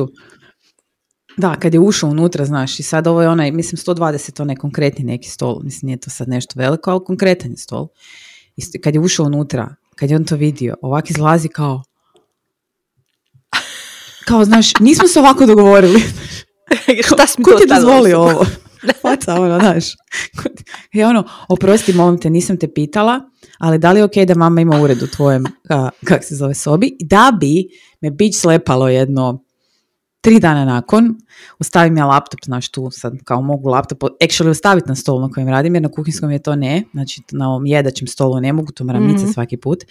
Da, 1.37 1.57
kad 1.57 1.75
je 1.75 1.81
ušao 1.81 2.11
unutra, 2.11 2.45
znaš, 2.45 2.81
i 2.81 2.83
sad 2.83 3.07
ovo 3.07 3.23
je 3.23 3.28
onaj, 3.28 3.50
mislim, 3.50 3.78
120, 3.97 4.43
onaj 4.43 4.57
konkretni 4.57 5.05
neki 5.05 5.28
stol, 5.28 5.61
mislim, 5.62 5.87
nije 5.87 5.97
to 5.97 6.11
sad 6.11 6.28
nešto 6.28 6.55
veliko, 6.57 6.90
ali 6.90 7.05
konkretan 7.05 7.50
je 7.50 7.57
stol. 7.57 7.88
I 8.57 8.81
kad 8.81 8.95
je 8.95 9.00
ušao 9.00 9.26
unutra, 9.26 9.75
kad 9.95 10.11
je 10.11 10.16
on 10.16 10.25
to 10.25 10.37
vidio, 10.37 10.75
ovak 10.83 11.11
izlazi 11.11 11.49
kao, 11.49 11.83
kao, 14.25 14.45
znaš, 14.45 14.78
nismo 14.81 15.09
se 15.09 15.19
ovako 15.19 15.47
dogovorili. 15.47 16.00
Šta 17.07 17.26
Ko 17.45 17.50
ti 17.50 17.64
dozvoli 17.75 18.12
ovo? 18.12 18.47
Faca, 19.02 19.35
ono, 19.35 19.59
znaš. 19.59 19.85
I 20.93 21.02
ono, 21.02 21.25
oprosti, 21.49 21.93
molim 21.93 22.21
te, 22.21 22.31
nisam 22.31 22.57
te 22.57 22.73
pitala, 22.73 23.21
ali 23.59 23.78
da 23.78 23.93
li 23.93 24.00
je 24.00 24.05
ok 24.05 24.14
da 24.26 24.35
mama 24.35 24.61
ima 24.61 24.83
ured 24.83 25.02
u 25.02 25.07
tvojem, 25.07 25.45
kak 26.05 26.25
se 26.25 26.35
zove, 26.35 26.55
sobi, 26.55 26.97
da 27.00 27.33
bi 27.40 27.69
me 28.00 28.11
bić 28.11 28.37
slepalo 28.37 28.88
jedno 28.88 29.46
tri 30.26 30.40
dana 30.40 30.64
nakon, 30.64 31.14
ostavim 31.59 31.97
ja 31.97 32.06
laptop, 32.06 32.40
znaš 32.45 32.68
tu 32.68 32.90
sad 32.90 33.12
kao 33.25 33.42
mogu 33.42 33.68
laptop, 33.68 34.02
actually 34.02 34.50
ostaviti 34.50 34.88
na 34.88 34.95
stolu 34.95 35.21
na 35.21 35.28
kojem 35.30 35.49
radim, 35.49 35.75
jer 35.75 35.83
na 35.83 35.88
kuhinskom 35.88 36.30
je 36.30 36.38
to 36.38 36.56
ne, 36.56 36.83
znači 36.92 37.23
na 37.33 37.49
ovom 37.49 37.66
jedačem 37.66 38.09
stolu 38.09 38.40
ne 38.40 38.52
mogu, 38.52 38.73
to 38.73 38.85
moram 38.85 39.06
mm 39.06 39.33
svaki 39.33 39.56
put. 39.56 39.85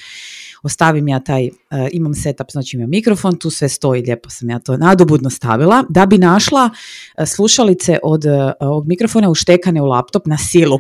Ostavim 0.64 1.08
ja 1.08 1.20
taj, 1.20 1.48
uh, 1.48 1.54
imam 1.92 2.14
setup, 2.14 2.52
znači 2.52 2.78
imam 2.78 2.90
mikrofon, 2.90 3.38
tu 3.38 3.50
sve 3.50 3.70
stoji, 3.70 4.02
lijepo 4.02 4.30
sam 4.30 4.50
ja 4.50 4.60
to 4.60 4.78
nadobudno 4.78 5.30
stavila, 5.30 5.84
da 5.90 6.06
bi 6.06 6.18
našla 6.18 6.70
uh, 7.18 7.26
slušalice 7.28 7.98
od 8.04 8.26
uh, 8.26 8.52
ovog 8.60 8.88
mikrofona 8.88 9.30
uštekane 9.30 9.82
u 9.82 9.86
laptop 9.86 10.26
na 10.26 10.38
silu. 10.38 10.80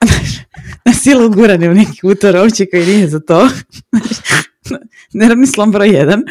na 0.86 0.92
silu 0.92 1.30
gurane 1.30 1.70
u 1.70 1.74
neki 1.74 2.00
utorovče 2.02 2.66
koji 2.66 2.86
nije 2.86 3.08
za 3.08 3.20
to. 3.20 3.48
Nervni 5.12 5.46
slom 5.46 5.72
broj 5.72 5.88
jedan. 5.88 6.22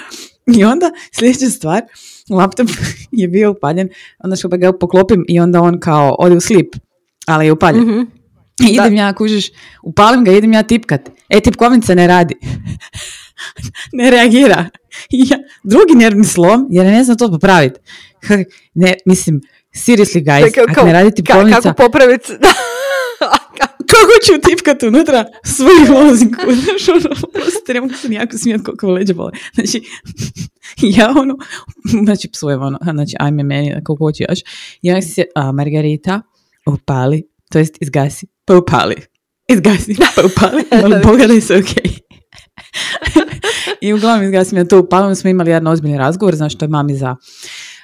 I 0.58 0.63
onda 0.63 0.91
sljedeća 1.12 1.50
stvar, 1.50 1.82
laptop 2.29 2.68
je 3.12 3.27
bio 3.27 3.51
upaljen, 3.51 3.89
onda 4.20 4.36
što 4.36 4.48
ga 4.48 4.74
poklopim 4.74 5.25
i 5.27 5.39
onda 5.39 5.62
on 5.62 5.79
kao 5.79 6.15
ode 6.20 6.36
u 6.36 6.39
slip, 6.39 6.75
ali 7.25 7.46
je 7.46 7.51
upaljen. 7.51 7.82
Mm-hmm. 7.82 8.12
I 8.68 8.74
idem 8.74 8.94
ja, 8.94 9.13
kužiš, 9.13 9.51
upalim 9.84 10.24
ga, 10.25 10.32
idem 10.32 10.53
ja 10.53 10.63
tipkat. 10.63 11.10
E, 11.29 11.39
tipkovnica 11.39 11.96
ne 11.96 12.08
radi. 12.08 12.36
ne 14.00 14.10
reagira. 14.10 14.65
I 15.10 15.24
ja, 15.29 15.38
drugi 15.63 15.96
nervni 15.96 16.24
slom, 16.24 16.68
jer 16.70 16.86
ne 16.86 17.03
znam 17.03 17.18
to 17.18 17.32
popraviti. 17.32 17.79
Ne, 18.74 18.96
mislim, 19.06 19.41
seriously 19.75 20.24
guys, 20.24 20.72
ako 20.72 20.86
ne 20.86 20.94
radi 20.94 21.15
tipkovnica... 21.15 21.62
Kako 21.62 21.84
popraviti... 21.84 22.34
kako 24.00 24.25
ću 24.25 24.50
tipkat 24.50 24.84
unutra 24.84 25.25
svoju 25.46 26.03
lozinku, 26.03 26.41
znaš, 26.63 26.89
ono, 26.89 27.15
prosto 27.34 27.74
ne 27.74 27.82
mogu 27.82 27.94
se 27.94 28.10
nijako 28.10 28.38
smijeti 28.38 28.63
koliko 28.63 28.88
leđe 28.91 29.13
bole. 29.13 29.32
Znači, 29.53 29.82
ja 30.98 31.13
ono, 31.18 31.38
znači 32.03 32.29
psujem 32.32 32.62
ono, 32.62 32.77
znači 32.84 33.15
ajme 33.20 33.44
meni, 33.44 33.84
koliko 33.84 34.06
hoću 34.06 34.24
još. 34.29 34.39
Ja 34.82 35.01
se, 35.01 35.24
a, 35.36 35.51
Margarita, 35.51 36.22
upali, 36.68 37.24
to 37.51 37.60
jest 37.60 37.77
izgasi, 37.82 38.27
pa 38.46 38.58
upali. 38.58 38.96
Izgasi, 39.48 39.96
pa 40.15 40.25
upali, 40.25 40.63
ali 40.84 41.01
pogledaj 41.03 41.41
se, 41.41 41.58
okej. 41.58 41.84
Okay. 41.84 42.00
I 43.82 43.94
uglavnom 43.94 44.25
izgasim 44.25 44.58
ja 44.58 44.65
to 44.65 44.79
upalim, 44.79 45.15
smo 45.15 45.29
imali 45.29 45.50
jedan 45.51 45.68
ozbiljni 45.68 45.98
razgovor, 45.98 46.36
znaš, 46.36 46.58
to 46.58 46.65
je 46.65 46.70
mami 46.70 46.96
za 46.96 47.15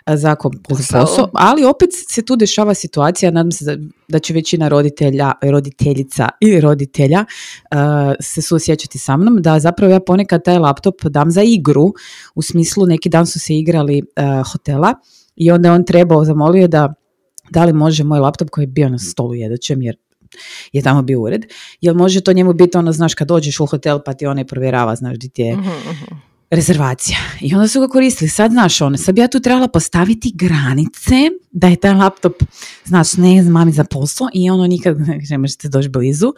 zakon 0.07 0.51
posao, 0.69 1.29
ali 1.33 1.65
opet 1.65 1.89
se 2.09 2.25
tu 2.25 2.35
dešava 2.35 2.74
situacija, 2.74 3.31
nadam 3.31 3.51
se 3.51 3.65
da, 3.65 3.83
da 4.07 4.19
će 4.19 4.33
većina 4.33 4.67
roditelja, 4.67 5.31
roditeljica 5.41 6.29
ili 6.41 6.62
roditelja 6.62 7.25
uh, 7.25 7.77
se 8.19 8.41
suosjećati 8.41 8.97
sa 8.97 9.17
mnom, 9.17 9.41
da 9.41 9.59
zapravo 9.59 9.93
ja 9.93 10.00
ponekad 10.00 10.43
taj 10.43 10.57
laptop 10.57 11.03
dam 11.03 11.31
za 11.31 11.41
igru, 11.43 11.93
u 12.35 12.41
smislu 12.41 12.85
neki 12.85 13.09
dan 13.09 13.27
su 13.27 13.39
se 13.39 13.57
igrali 13.57 14.01
uh, 14.01 14.51
hotela 14.51 14.93
i 15.35 15.51
onda 15.51 15.74
on 15.74 15.85
trebao, 15.85 16.25
zamolio 16.25 16.67
da 16.67 16.93
da 17.50 17.65
li 17.65 17.74
može 17.74 18.03
moj 18.03 18.19
laptop 18.19 18.50
koji 18.50 18.63
je 18.63 18.67
bio 18.67 18.89
na 18.89 19.00
stolu 19.00 19.35
jedećem, 19.35 19.81
jer 19.81 19.97
je 20.74 20.81
tamo 20.81 21.01
bio 21.01 21.21
ured, 21.21 21.45
jel 21.81 21.95
može 21.95 22.21
to 22.21 22.33
njemu 22.33 22.53
biti 22.53 22.77
ono, 22.77 22.91
znaš, 22.91 23.13
kad 23.13 23.27
dođeš 23.27 23.59
u 23.59 23.65
hotel 23.65 24.00
pa 24.05 24.13
ti 24.13 24.25
onaj 24.25 24.45
provjerava, 24.45 24.95
znaš, 24.95 25.17
di 25.17 25.29
ti 25.29 25.41
je, 25.41 25.57
mhm, 25.57 25.69
mhm 25.69 26.35
rezervacija. 26.50 27.18
I 27.42 27.56
onda 27.56 27.68
su 27.68 27.80
ga 27.80 27.88
koristili. 27.88 28.30
Sad, 28.30 28.52
znaš, 28.52 28.82
ono, 28.82 28.98
sad 28.98 29.16
bi 29.16 29.22
ja 29.22 29.28
tu 29.28 29.40
trebala 29.40 29.68
postaviti 29.68 30.32
granice 30.36 31.16
da 31.52 31.68
je 31.68 31.75
taj 31.75 31.94
laptop, 31.94 32.34
znaš, 32.86 33.14
ne 33.18 33.42
znam, 33.42 33.54
mami 33.54 33.72
za 33.72 33.84
posao 33.84 34.28
i 34.34 34.50
ono 34.50 34.68
nikad 34.68 34.98
ne 35.30 35.38
možete 35.38 35.70
doći 35.70 35.90
blizu. 35.90 36.34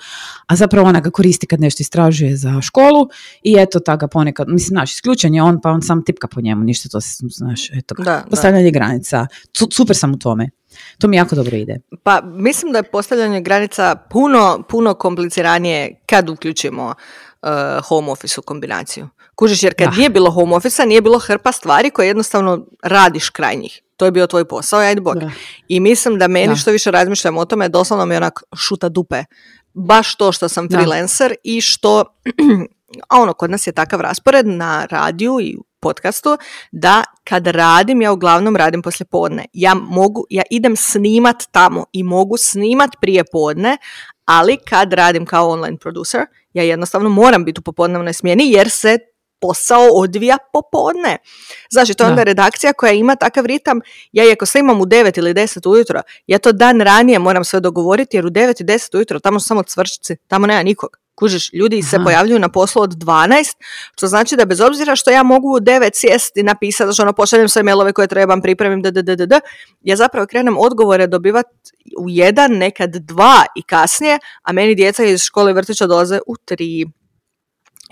A 0.47 0.55
zapravo 0.55 0.87
ona 0.87 0.99
ga 0.99 1.09
koristi 1.09 1.47
kad 1.47 1.61
nešto 1.61 1.81
istražuje 1.81 2.37
za 2.37 2.61
školu 2.61 3.07
i 3.43 3.55
eto, 3.59 3.79
ta 3.79 3.95
ga 3.95 4.07
ponekad, 4.07 4.47
mislim, 4.49 4.67
znaš, 4.67 4.93
isključen 4.93 5.35
je 5.35 5.43
on, 5.43 5.61
pa 5.61 5.69
on 5.69 5.81
sam 5.81 6.05
tipka 6.05 6.27
po 6.27 6.41
njemu, 6.41 6.63
ništa 6.63 6.89
to 6.89 7.01
se, 7.01 7.23
znaš, 7.29 7.69
eto, 7.71 7.95
da, 7.97 8.23
postavljanje 8.29 8.71
granica. 8.71 9.27
Super 9.71 9.95
sam 9.95 10.13
u 10.13 10.17
tome. 10.17 10.49
To 10.97 11.07
mi 11.07 11.17
jako 11.17 11.35
dobro 11.35 11.57
ide. 11.57 11.79
Pa 12.03 12.21
mislim 12.21 12.71
da 12.71 12.79
je 12.79 12.83
postavljanje 12.83 13.41
granica 13.41 13.95
puno, 14.09 14.63
puno 14.69 14.93
kompliciranije 14.93 16.01
kad 16.05 16.29
uključimo 16.29 16.85
uh, 17.41 17.49
home 17.83 18.11
office 18.11 18.39
u 18.39 18.43
kombinaciju. 18.43 19.09
Kužiš, 19.37 19.63
jer 19.63 19.73
kad 19.77 19.93
nije 19.97 20.09
bilo 20.09 20.31
home 20.31 20.55
office 20.55 20.85
nije 20.85 21.01
bilo 21.01 21.19
hrpa 21.19 21.51
stvari 21.51 21.89
koje 21.89 22.07
jednostavno 22.07 22.65
radiš 22.83 23.29
kraj 23.29 23.55
njih. 23.55 23.81
To 23.97 24.05
je 24.05 24.11
bio 24.11 24.27
tvoj 24.27 24.45
posao, 24.45 24.79
ajde 24.79 25.01
bog. 25.01 25.17
I 25.67 25.79
mislim 25.79 26.17
da 26.17 26.27
meni 26.27 26.55
što 26.55 26.71
više 26.71 26.91
razmišljam 26.91 27.37
o 27.37 27.45
tome, 27.45 27.69
doslovno 27.69 28.05
mi 28.05 28.15
onak 28.15 28.43
šuta 28.55 28.89
dupe. 28.89 29.23
Baš 29.73 30.15
to 30.15 30.31
što 30.31 30.49
sam 30.49 30.67
freelancer 30.69 31.35
i 31.43 31.61
što, 31.61 32.03
a 33.09 33.21
ono, 33.21 33.33
kod 33.33 33.51
nas 33.51 33.67
je 33.67 33.71
takav 33.71 34.01
raspored 34.01 34.47
na 34.47 34.85
radiju 34.85 35.39
i 35.41 35.57
podcastu, 35.79 36.37
da 36.71 37.03
kad 37.23 37.47
radim, 37.47 38.01
ja 38.01 38.11
uglavnom 38.11 38.55
radim 38.55 38.81
poslje 38.81 39.05
podne. 39.05 39.45
Ja 39.53 39.73
mogu, 39.73 40.25
ja 40.29 40.43
idem 40.49 40.75
snimat 40.75 41.43
tamo 41.51 41.85
i 41.91 42.03
mogu 42.03 42.37
snimat 42.37 42.89
prije 43.01 43.23
podne, 43.31 43.77
ali 44.25 44.57
kad 44.69 44.93
radim 44.93 45.25
kao 45.25 45.49
online 45.49 45.77
producer, 45.77 46.21
ja 46.53 46.63
jednostavno 46.63 47.09
moram 47.09 47.45
biti 47.45 47.59
u 47.59 47.63
popodnevnoj 47.63 48.13
smjeni 48.13 48.51
jer 48.51 48.69
se 48.69 48.97
posao 49.41 49.87
odvija 49.93 50.37
popodne. 50.53 51.17
Znači, 51.71 51.93
to 51.93 52.03
je 52.03 52.09
onda 52.09 52.23
redakcija 52.23 52.73
koja 52.73 52.91
ima 52.91 53.15
takav 53.15 53.45
ritam, 53.45 53.79
ja 54.11 54.25
iako 54.25 54.45
sve 54.45 54.59
imam 54.59 54.81
u 54.81 54.85
9 54.85 55.17
ili 55.17 55.33
10 55.33 55.69
ujutro, 55.69 56.01
ja 56.27 56.39
to 56.39 56.51
dan 56.51 56.81
ranije 56.81 57.19
moram 57.19 57.43
sve 57.43 57.59
dogovoriti, 57.59 58.17
jer 58.17 58.25
u 58.25 58.29
9 58.29 58.61
i 58.61 58.65
10 58.65 58.95
ujutro 58.95 59.19
tamo 59.19 59.39
su 59.39 59.47
samo 59.47 59.63
cvrčice, 59.63 60.15
tamo 60.27 60.47
nema 60.47 60.63
nikog. 60.63 60.89
Kužiš, 61.19 61.53
ljudi 61.53 61.81
se 61.81 61.97
pojavljuju 62.03 62.39
na 62.39 62.49
poslu 62.49 62.81
od 62.81 62.93
12, 62.93 63.55
što 63.95 64.07
znači 64.07 64.35
da 64.35 64.45
bez 64.45 64.61
obzira 64.61 64.95
što 64.95 65.11
ja 65.11 65.23
mogu 65.23 65.47
u 65.47 65.59
9 65.59 65.89
sjesti 65.93 66.39
i 66.39 66.43
napisati, 66.43 66.85
znači 66.85 67.01
ono 67.01 67.13
pošaljem 67.13 67.49
sve 67.49 67.63
mailove 67.63 67.93
koje 67.93 68.07
trebam, 68.07 68.41
pripremim, 68.41 68.81
da, 68.81 68.91
da, 68.91 69.01
da, 69.01 69.25
da, 69.25 69.39
ja 69.81 69.95
zapravo 69.95 70.27
krenem 70.27 70.57
odgovore 70.57 71.07
dobivati 71.07 71.49
u 71.99 72.09
jedan, 72.09 72.51
nekad 72.51 72.95
dva 72.95 73.45
i 73.55 73.63
kasnije, 73.63 74.19
a 74.43 74.53
meni 74.53 74.75
djeca 74.75 75.03
iz 75.03 75.23
škole 75.23 75.53
vrtića 75.53 75.87
dolaze 75.87 76.19
u 76.27 76.35
tri. 76.45 76.85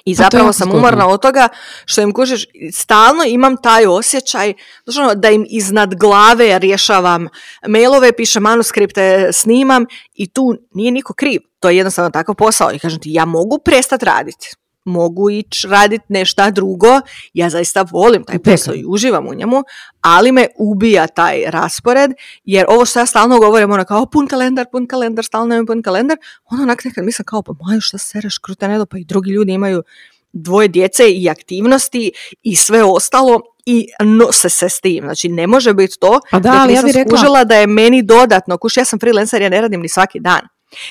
I 0.05 0.15
pa 0.15 0.23
zapravo 0.23 0.53
sam 0.53 0.71
umorna 0.71 1.07
od 1.07 1.21
toga 1.21 1.47
što 1.85 2.01
im 2.01 2.13
kužiš, 2.13 2.45
stalno 2.73 3.23
imam 3.27 3.57
taj 3.57 3.85
osjećaj 3.85 4.53
ono, 4.99 5.15
da 5.15 5.29
im 5.29 5.45
iznad 5.49 5.95
glave 5.95 6.59
rješavam 6.59 7.27
mailove, 7.67 8.11
pišem 8.11 8.43
manuskripte, 8.43 9.29
snimam 9.33 9.85
i 10.13 10.27
tu 10.27 10.55
nije 10.73 10.91
niko 10.91 11.13
kriv. 11.13 11.41
To 11.59 11.69
je 11.69 11.77
jednostavno 11.77 12.11
takav 12.11 12.35
posao. 12.35 12.71
I 12.71 12.79
kažem 12.79 12.99
ti 12.99 13.13
ja 13.13 13.25
mogu 13.25 13.59
prestati 13.65 14.05
raditi 14.05 14.55
mogu 14.85 15.29
ići 15.29 15.67
raditi 15.67 16.05
nešto 16.09 16.51
drugo. 16.51 17.01
Ja 17.33 17.49
zaista 17.49 17.85
volim 17.91 18.23
taj 18.23 18.39
posao 18.39 18.75
i 18.75 18.85
uživam 18.87 19.27
u 19.27 19.33
njemu, 19.33 19.63
ali 20.01 20.31
me 20.31 20.47
ubija 20.57 21.07
taj 21.07 21.43
raspored, 21.47 22.11
jer 22.43 22.65
ovo 22.69 22.85
što 22.85 22.99
ja 22.99 23.05
stalno 23.05 23.39
govorim, 23.39 23.71
ono 23.71 23.85
kao 23.85 24.05
pun 24.05 24.27
kalendar, 24.27 24.65
pun 24.71 24.87
kalendar, 24.87 25.25
stalno 25.25 25.55
imam 25.55 25.65
pun 25.65 25.81
kalendar, 25.81 26.17
ono 26.45 26.63
onak 26.63 26.85
nekad 26.85 27.05
mislim 27.05 27.25
kao, 27.25 27.41
pa 27.41 27.53
maju 27.67 27.81
šta 27.81 27.97
sereš, 27.97 28.37
kruta 28.37 28.85
pa 28.91 28.97
i 28.97 29.03
drugi 29.03 29.31
ljudi 29.31 29.53
imaju 29.53 29.83
dvoje 30.33 30.67
djece 30.67 31.11
i 31.11 31.29
aktivnosti 31.29 32.11
i 32.43 32.55
sve 32.55 32.83
ostalo 32.83 33.41
i 33.65 33.87
nose 33.99 34.49
se 34.49 34.69
s 34.69 34.81
tim. 34.81 35.03
Znači, 35.03 35.29
ne 35.29 35.47
može 35.47 35.73
biti 35.73 35.99
to 35.99 36.19
pa 36.31 36.39
da, 36.39 36.57
ali 36.61 36.73
ja 36.73 36.81
bih 36.81 36.95
rekla... 36.95 37.43
da 37.43 37.55
je 37.55 37.67
meni 37.67 38.03
dodatno. 38.03 38.57
Kuš, 38.57 38.77
ja 38.77 38.85
sam 38.85 38.99
freelancer, 38.99 39.41
ja 39.41 39.49
ne 39.49 39.61
radim 39.61 39.81
ni 39.81 39.89
svaki 39.89 40.19
dan. 40.19 40.41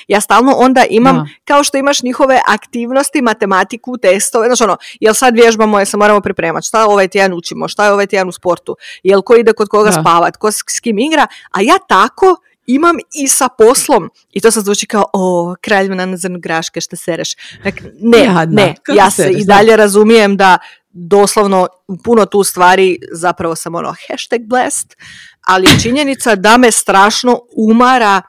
Ja 0.07 0.21
stalno 0.21 0.51
onda 0.51 0.85
imam, 0.89 1.29
kao 1.45 1.63
što 1.63 1.77
imaš 1.77 2.03
njihove 2.03 2.41
aktivnosti, 2.47 3.21
matematiku, 3.21 3.97
testove, 3.97 4.47
znači 4.47 4.63
ono, 4.63 4.77
jel 4.99 5.13
sad 5.13 5.35
vježbamo, 5.35 5.79
jel 5.79 5.85
se 5.85 5.97
moramo 5.97 6.21
pripremati, 6.21 6.67
šta 6.67 6.85
ovaj 6.85 7.07
tjedan 7.07 7.33
učimo, 7.33 7.67
šta 7.67 7.85
je 7.85 7.91
ovaj 7.91 8.07
tjedan 8.07 8.29
u 8.29 8.31
sportu, 8.31 8.75
jel 9.03 9.21
ko 9.21 9.35
ide 9.35 9.53
kod 9.53 9.69
koga 9.69 9.91
spavat, 9.91 10.37
ko 10.37 10.51
s, 10.51 10.79
kim 10.81 10.99
igra, 10.99 11.27
a 11.51 11.61
ja 11.61 11.75
tako 11.87 12.35
imam 12.67 12.95
i 13.13 13.27
sa 13.27 13.47
poslom. 13.57 14.09
I 14.31 14.41
to 14.41 14.51
sad 14.51 14.63
zvuči 14.63 14.85
kao, 14.85 15.05
o, 15.13 15.55
kraljevna 15.61 16.05
na 16.05 16.17
zrnu 16.17 16.39
graške, 16.39 16.81
što 16.81 16.95
sereš. 16.95 17.35
Dakle, 17.63 17.91
ne, 17.99 18.45
ne, 18.47 18.75
ja 18.95 19.11
se 19.11 19.31
i 19.31 19.45
dalje 19.45 19.75
razumijem 19.75 20.37
da 20.37 20.57
doslovno 20.91 21.67
puno 22.03 22.25
tu 22.25 22.43
stvari 22.43 22.97
zapravo 23.11 23.55
sam 23.55 23.75
ono 23.75 23.95
hashtag 24.09 24.41
blessed, 24.41 24.95
ali 25.47 25.81
činjenica 25.81 26.35
da 26.35 26.57
me 26.57 26.71
strašno 26.71 27.39
umara 27.57 28.21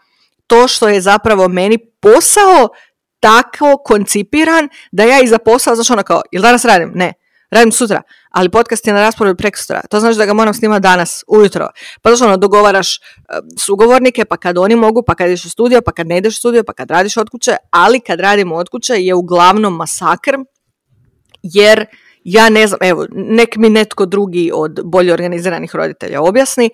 to 0.47 0.69
što 0.69 0.89
je 0.89 1.01
zapravo 1.01 1.49
meni 1.49 1.79
posao 2.01 2.69
tako 3.21 3.77
koncipiran 3.85 4.69
da 4.93 5.05
ja 5.05 5.21
iza 5.21 5.39
posao, 5.39 5.75
znači 5.75 5.93
ono 5.93 6.03
kao, 6.03 6.23
jel 6.33 6.43
danas 6.43 6.65
radim? 6.65 6.93
Ne. 6.95 7.13
Radim 7.51 7.73
sutra, 7.73 8.03
ali 8.31 8.51
podcast 8.51 8.87
je 8.87 8.93
na 8.93 9.01
rasporedu 9.01 9.37
preko 9.37 9.59
sutra. 9.59 9.81
To 9.91 10.01
znači 10.01 10.19
da 10.19 10.27
ga 10.27 10.33
moram 10.33 10.55
snimati 10.55 10.83
danas, 10.83 11.25
ujutro. 11.29 11.69
Pa 12.03 12.11
znači 12.11 12.25
ono, 12.25 12.37
dogovaraš 12.37 13.01
sugovornike, 13.59 14.25
pa 14.25 14.37
kad 14.37 14.59
oni 14.59 14.77
mogu, 14.77 15.03
pa 15.03 15.15
kad 15.15 15.27
ideš 15.27 15.45
u 15.45 15.51
studio, 15.51 15.81
pa 15.83 15.93
kad 15.93 16.07
ne 16.07 16.19
ideš 16.19 16.35
u 16.35 16.39
studio, 16.39 16.65
pa 16.65 16.73
kad 16.73 16.91
radiš 16.91 17.17
od 17.17 17.31
kuće, 17.31 17.57
ali 17.71 18.01
kad 18.01 18.21
radimo 18.21 18.57
od 18.57 18.69
kuće 18.69 18.95
je 18.95 19.15
uglavnom 19.15 19.77
masakr, 19.77 20.37
jer 21.43 21.87
ja 22.25 22.49
ne 22.49 22.67
znam, 22.67 22.79
evo, 22.83 23.07
nek 23.11 23.57
mi 23.57 23.71
netko 23.71 24.07
drugi 24.07 24.51
od 24.55 24.81
bolje 24.85 25.13
organiziranih 25.13 25.75
roditelja 25.75 26.23
objasni, 26.23 26.71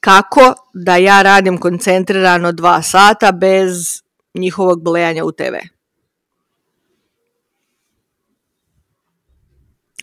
kako 0.00 0.54
da 0.74 0.96
ja 0.96 1.22
radim 1.22 1.58
koncentrirano 1.58 2.52
dva 2.52 2.82
sata 2.82 3.32
bez 3.32 4.02
njihovog 4.34 4.82
blejanja 4.82 5.24
u 5.24 5.32
TV. 5.32 5.54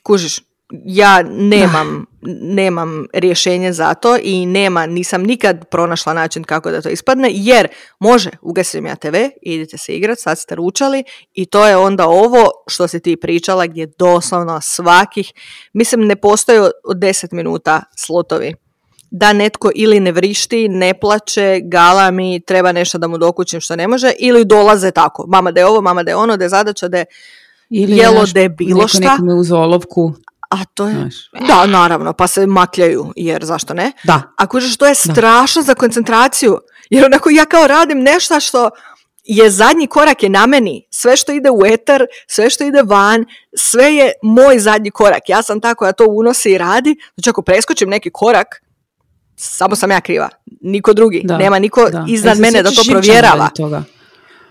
Kužiš, 0.03 0.39
ja 0.85 1.23
nemam, 1.23 2.05
nemam 2.41 3.05
rješenje 3.13 3.73
za 3.73 3.93
to 3.93 4.17
i 4.23 4.45
nema, 4.45 4.85
nisam 4.85 5.23
nikad 5.23 5.69
pronašla 5.69 6.13
način 6.13 6.43
kako 6.43 6.71
da 6.71 6.81
to 6.81 6.89
ispadne, 6.89 7.29
jer 7.31 7.67
može, 7.99 8.29
ugasim 8.41 8.85
ja 8.85 8.95
TV, 8.95 9.15
idite 9.41 9.77
se 9.77 9.95
igrat, 9.95 10.19
sad 10.19 10.39
ste 10.39 10.55
ručali 10.55 11.03
i 11.33 11.45
to 11.45 11.67
je 11.67 11.77
onda 11.77 12.07
ovo 12.07 12.49
što 12.67 12.87
si 12.87 12.99
ti 12.99 13.15
pričala 13.15 13.67
gdje 13.67 13.91
doslovno 13.99 14.61
svakih, 14.61 15.33
mislim 15.73 16.01
ne 16.01 16.15
postoje 16.15 16.61
od 16.61 16.97
10 16.97 17.33
minuta 17.33 17.83
slotovi 17.95 18.66
da 19.11 19.33
netko 19.33 19.71
ili 19.75 19.99
ne 19.99 20.11
vrišti, 20.11 20.67
ne 20.69 20.93
plaće, 20.93 21.59
galami, 21.63 22.39
treba 22.39 22.71
nešto 22.71 22.97
da 22.97 23.07
mu 23.07 23.17
dokućim 23.17 23.61
što 23.61 23.75
ne 23.75 23.87
može, 23.87 24.11
ili 24.19 24.45
dolaze 24.45 24.91
tako, 24.91 25.25
mama 25.27 25.51
da 25.51 25.59
je 25.59 25.65
ovo, 25.65 25.81
mama 25.81 26.03
da 26.03 26.11
je 26.11 26.15
ono, 26.15 26.37
da 26.37 26.45
je 26.45 26.49
zadaća, 26.49 26.87
da 26.87 26.97
je 26.97 27.05
ili 27.69 27.97
jelo, 27.97 28.25
da 28.33 28.39
je 28.39 28.49
bilo 28.49 28.87
šta. 28.87 28.99
Nekome 28.99 29.33
uz 29.33 29.51
olovku. 29.51 30.13
A 30.49 30.65
to 30.65 30.87
je, 30.87 31.09
da, 31.47 31.65
naravno, 31.65 32.13
pa 32.13 32.27
se 32.27 32.45
makljaju, 32.45 33.13
jer 33.15 33.45
zašto 33.45 33.73
ne? 33.73 33.91
Da. 34.03 34.21
Ako 34.37 34.61
što 34.61 34.85
je 34.85 34.95
strašno 34.95 35.61
za 35.61 35.75
koncentraciju, 35.75 36.57
jer 36.89 37.05
onako 37.05 37.29
ja 37.29 37.45
kao 37.45 37.67
radim 37.67 38.01
nešto 38.01 38.39
što 38.39 38.69
je 39.23 39.49
zadnji 39.49 39.87
korak 39.87 40.23
je 40.23 40.29
na 40.29 40.45
meni. 40.45 40.87
Sve 40.89 41.17
što 41.17 41.31
ide 41.31 41.49
u 41.49 41.65
etar, 41.65 42.05
sve 42.27 42.49
što 42.49 42.63
ide 42.63 42.81
van, 42.81 43.25
sve 43.57 43.95
je 43.95 44.11
moj 44.23 44.59
zadnji 44.59 44.91
korak. 44.91 45.29
Ja 45.29 45.41
sam 45.41 45.61
ta 45.61 45.75
koja 45.75 45.91
to 45.91 46.05
unosi 46.09 46.51
i 46.51 46.57
radi. 46.57 46.95
Znači 47.15 47.29
ako 47.29 47.41
preskočim 47.41 47.89
neki 47.89 48.09
korak, 48.13 48.47
samo 49.39 49.75
sam 49.75 49.91
ja 49.91 50.01
kriva, 50.01 50.29
niko 50.61 50.93
drugi, 50.93 51.21
da, 51.23 51.37
nema 51.37 51.59
niko 51.59 51.89
da. 51.89 52.05
iznad 52.09 52.39
mene 52.39 52.63
da 52.63 52.71
to 52.71 52.81
provjerava. 52.91 53.49
Toga. 53.49 53.83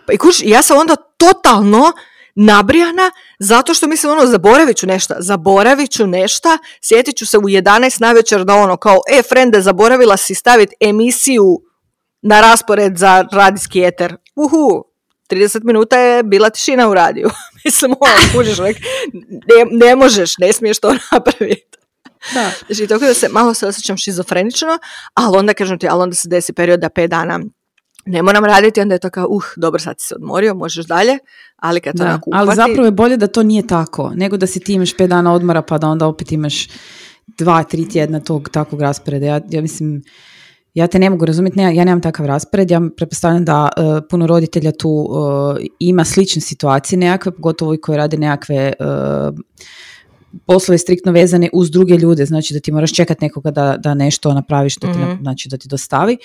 Pa 0.07 0.12
i 0.12 0.16
kuš, 0.16 0.37
ja 0.42 0.62
sam 0.62 0.79
onda 0.79 0.96
totalno 0.96 1.92
nabrijana 2.35 3.11
zato 3.38 3.75
što 3.75 3.87
mislim 3.87 4.12
ono 4.12 4.27
zaboravit 4.27 4.77
ću 4.77 4.87
nešto, 4.87 5.14
zaboravit 5.18 5.90
ću 5.90 6.07
nešto, 6.07 6.49
sjetit 6.83 7.16
ću 7.16 7.27
se 7.27 7.38
u 7.38 7.42
11 7.42 8.01
navečer 8.01 8.44
da 8.44 8.55
ono 8.55 8.77
kao 8.77 8.96
e 9.09 9.22
frende 9.22 9.61
zaboravila 9.61 10.16
si 10.16 10.35
staviti 10.35 10.75
emisiju 10.81 11.61
na 12.22 12.40
raspored 12.40 12.96
za 12.96 13.25
radijski 13.33 13.83
eter. 13.83 14.16
Uhu, 14.35 14.85
30 15.31 15.64
minuta 15.64 15.99
je 15.99 16.22
bila 16.22 16.51
tišina 16.51 16.88
u 16.88 16.94
radiju. 16.94 17.31
mislim, 17.64 17.94
ono, 18.01 18.33
kužiš, 18.35 18.59
ne, 18.59 19.87
ne 19.87 19.96
možeš, 19.96 20.38
ne 20.38 20.53
smiješ 20.53 20.79
to 20.79 20.94
napraviti. 21.12 21.79
Da. 22.34 22.50
Znači, 22.66 22.86
tako 22.86 23.04
da 23.04 23.14
se, 23.14 23.28
malo 23.28 23.54
se 23.54 23.66
osjećam 23.66 23.96
šizofrenično, 23.96 24.78
ali 25.14 25.38
onda 25.38 25.54
kažem 25.54 25.78
ti, 25.78 25.88
ali 25.90 26.02
onda 26.02 26.14
se 26.14 26.28
desi 26.28 26.52
period 26.52 26.80
da 26.80 26.88
pet 26.88 27.10
dana 27.10 27.40
ne 28.06 28.22
moram 28.22 28.44
raditi, 28.44 28.80
onda 28.80 28.94
je 28.94 28.98
to 28.98 29.10
kao, 29.10 29.26
uh, 29.30 29.44
dobro, 29.56 29.78
sad 29.78 29.94
si 29.98 30.06
se 30.06 30.14
odmorio, 30.14 30.54
možeš 30.54 30.86
dalje, 30.86 31.18
ali 31.56 31.80
kad 31.80 31.96
to 31.96 32.04
da, 32.04 32.20
Ali 32.32 32.54
zapravo 32.54 32.84
je 32.84 32.90
bolje 32.90 33.16
da 33.16 33.26
to 33.26 33.42
nije 33.42 33.66
tako, 33.66 34.12
nego 34.14 34.36
da 34.36 34.46
si 34.46 34.60
ti 34.60 34.72
imaš 34.72 34.96
pet 34.96 35.10
dana 35.10 35.32
odmora, 35.32 35.62
pa 35.62 35.78
da 35.78 35.88
onda 35.88 36.06
opet 36.06 36.32
imaš 36.32 36.68
dva, 37.26 37.62
tri 37.62 37.88
tjedna 37.88 38.20
tog 38.20 38.48
takvog 38.48 38.80
rasporeda. 38.80 39.26
Ja, 39.26 39.40
ja 39.50 39.62
mislim, 39.62 40.02
ja 40.74 40.86
te 40.86 40.98
ne 40.98 41.10
mogu 41.10 41.24
razumjeti, 41.24 41.60
ja 41.60 41.84
nemam 41.84 42.00
takav 42.00 42.26
raspored, 42.26 42.70
ja 42.70 42.80
pretpostavljam 42.96 43.44
da 43.44 43.68
uh, 43.76 43.98
puno 44.10 44.26
roditelja 44.26 44.72
tu 44.72 44.88
uh, 44.88 45.56
ima 45.78 46.04
slične 46.04 46.42
situacije 46.42 46.98
nekakve, 46.98 47.32
pogotovo 47.32 47.74
i 47.74 47.80
koji 47.80 47.96
rade 47.98 48.16
nekakve 48.16 48.72
uh, 48.80 49.38
poslove 50.46 50.79
striktno 50.79 51.12
vezane 51.12 51.49
uz 51.53 51.70
druge 51.70 51.94
ljude, 51.96 52.25
znači 52.25 52.55
da 52.55 52.61
ti 52.61 52.72
moraš 52.72 52.94
čekati 52.94 53.25
nekoga 53.25 53.51
da, 53.51 53.77
da 53.77 53.94
nešto 53.94 54.35
napraviš, 54.35 54.77
što 54.77 54.92
ti, 54.92 54.99
mm 54.99 55.18
znači 55.22 55.49
da 55.49 55.57
ti 55.57 55.68
dostavi. 55.68 56.16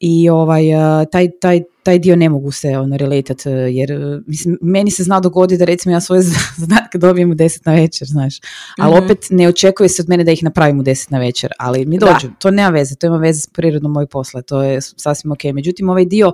I 0.00 0.28
ovaj, 0.30 1.02
e, 1.02 1.06
taj, 1.12 1.30
taj, 1.40 1.62
taj 1.84 1.98
dio 1.98 2.16
ne 2.16 2.28
mogu 2.28 2.52
se 2.52 2.68
ono 2.78 2.96
relatat, 2.96 3.46
e, 3.46 3.50
jer 3.50 3.92
e, 3.92 4.20
mislim, 4.26 4.58
meni 4.62 4.90
se 4.90 5.02
zna 5.02 5.20
dogoditi 5.20 5.58
da 5.58 5.64
recimo 5.64 5.94
ja 5.94 6.00
svoje 6.00 6.22
znatke 6.66 6.98
dobijem 6.98 7.30
u 7.30 7.34
deset 7.34 7.66
na 7.66 7.74
večer, 7.74 8.08
znaš, 8.08 8.34
ali 8.78 8.94
mhm. 8.94 9.04
opet 9.04 9.26
ne 9.30 9.48
očekuje 9.48 9.88
se 9.88 10.02
od 10.02 10.08
mene 10.08 10.24
da 10.24 10.32
ih 10.32 10.42
napravim 10.42 10.80
u 10.80 10.82
deset 10.82 11.10
na 11.10 11.18
večer, 11.18 11.52
ali 11.58 11.86
mi 11.86 11.98
dođu, 11.98 12.28
to 12.38 12.50
nema 12.50 12.70
veze, 12.70 12.96
to 12.96 13.06
ima 13.06 13.16
veze 13.16 13.40
s 13.40 13.46
prirodom 13.46 13.92
mojeg 13.92 14.08
posla, 14.08 14.42
to 14.42 14.62
je 14.62 14.80
sasvim 14.80 15.32
ok, 15.32 15.44
međutim 15.44 15.88
ovaj 15.88 16.04
dio 16.04 16.32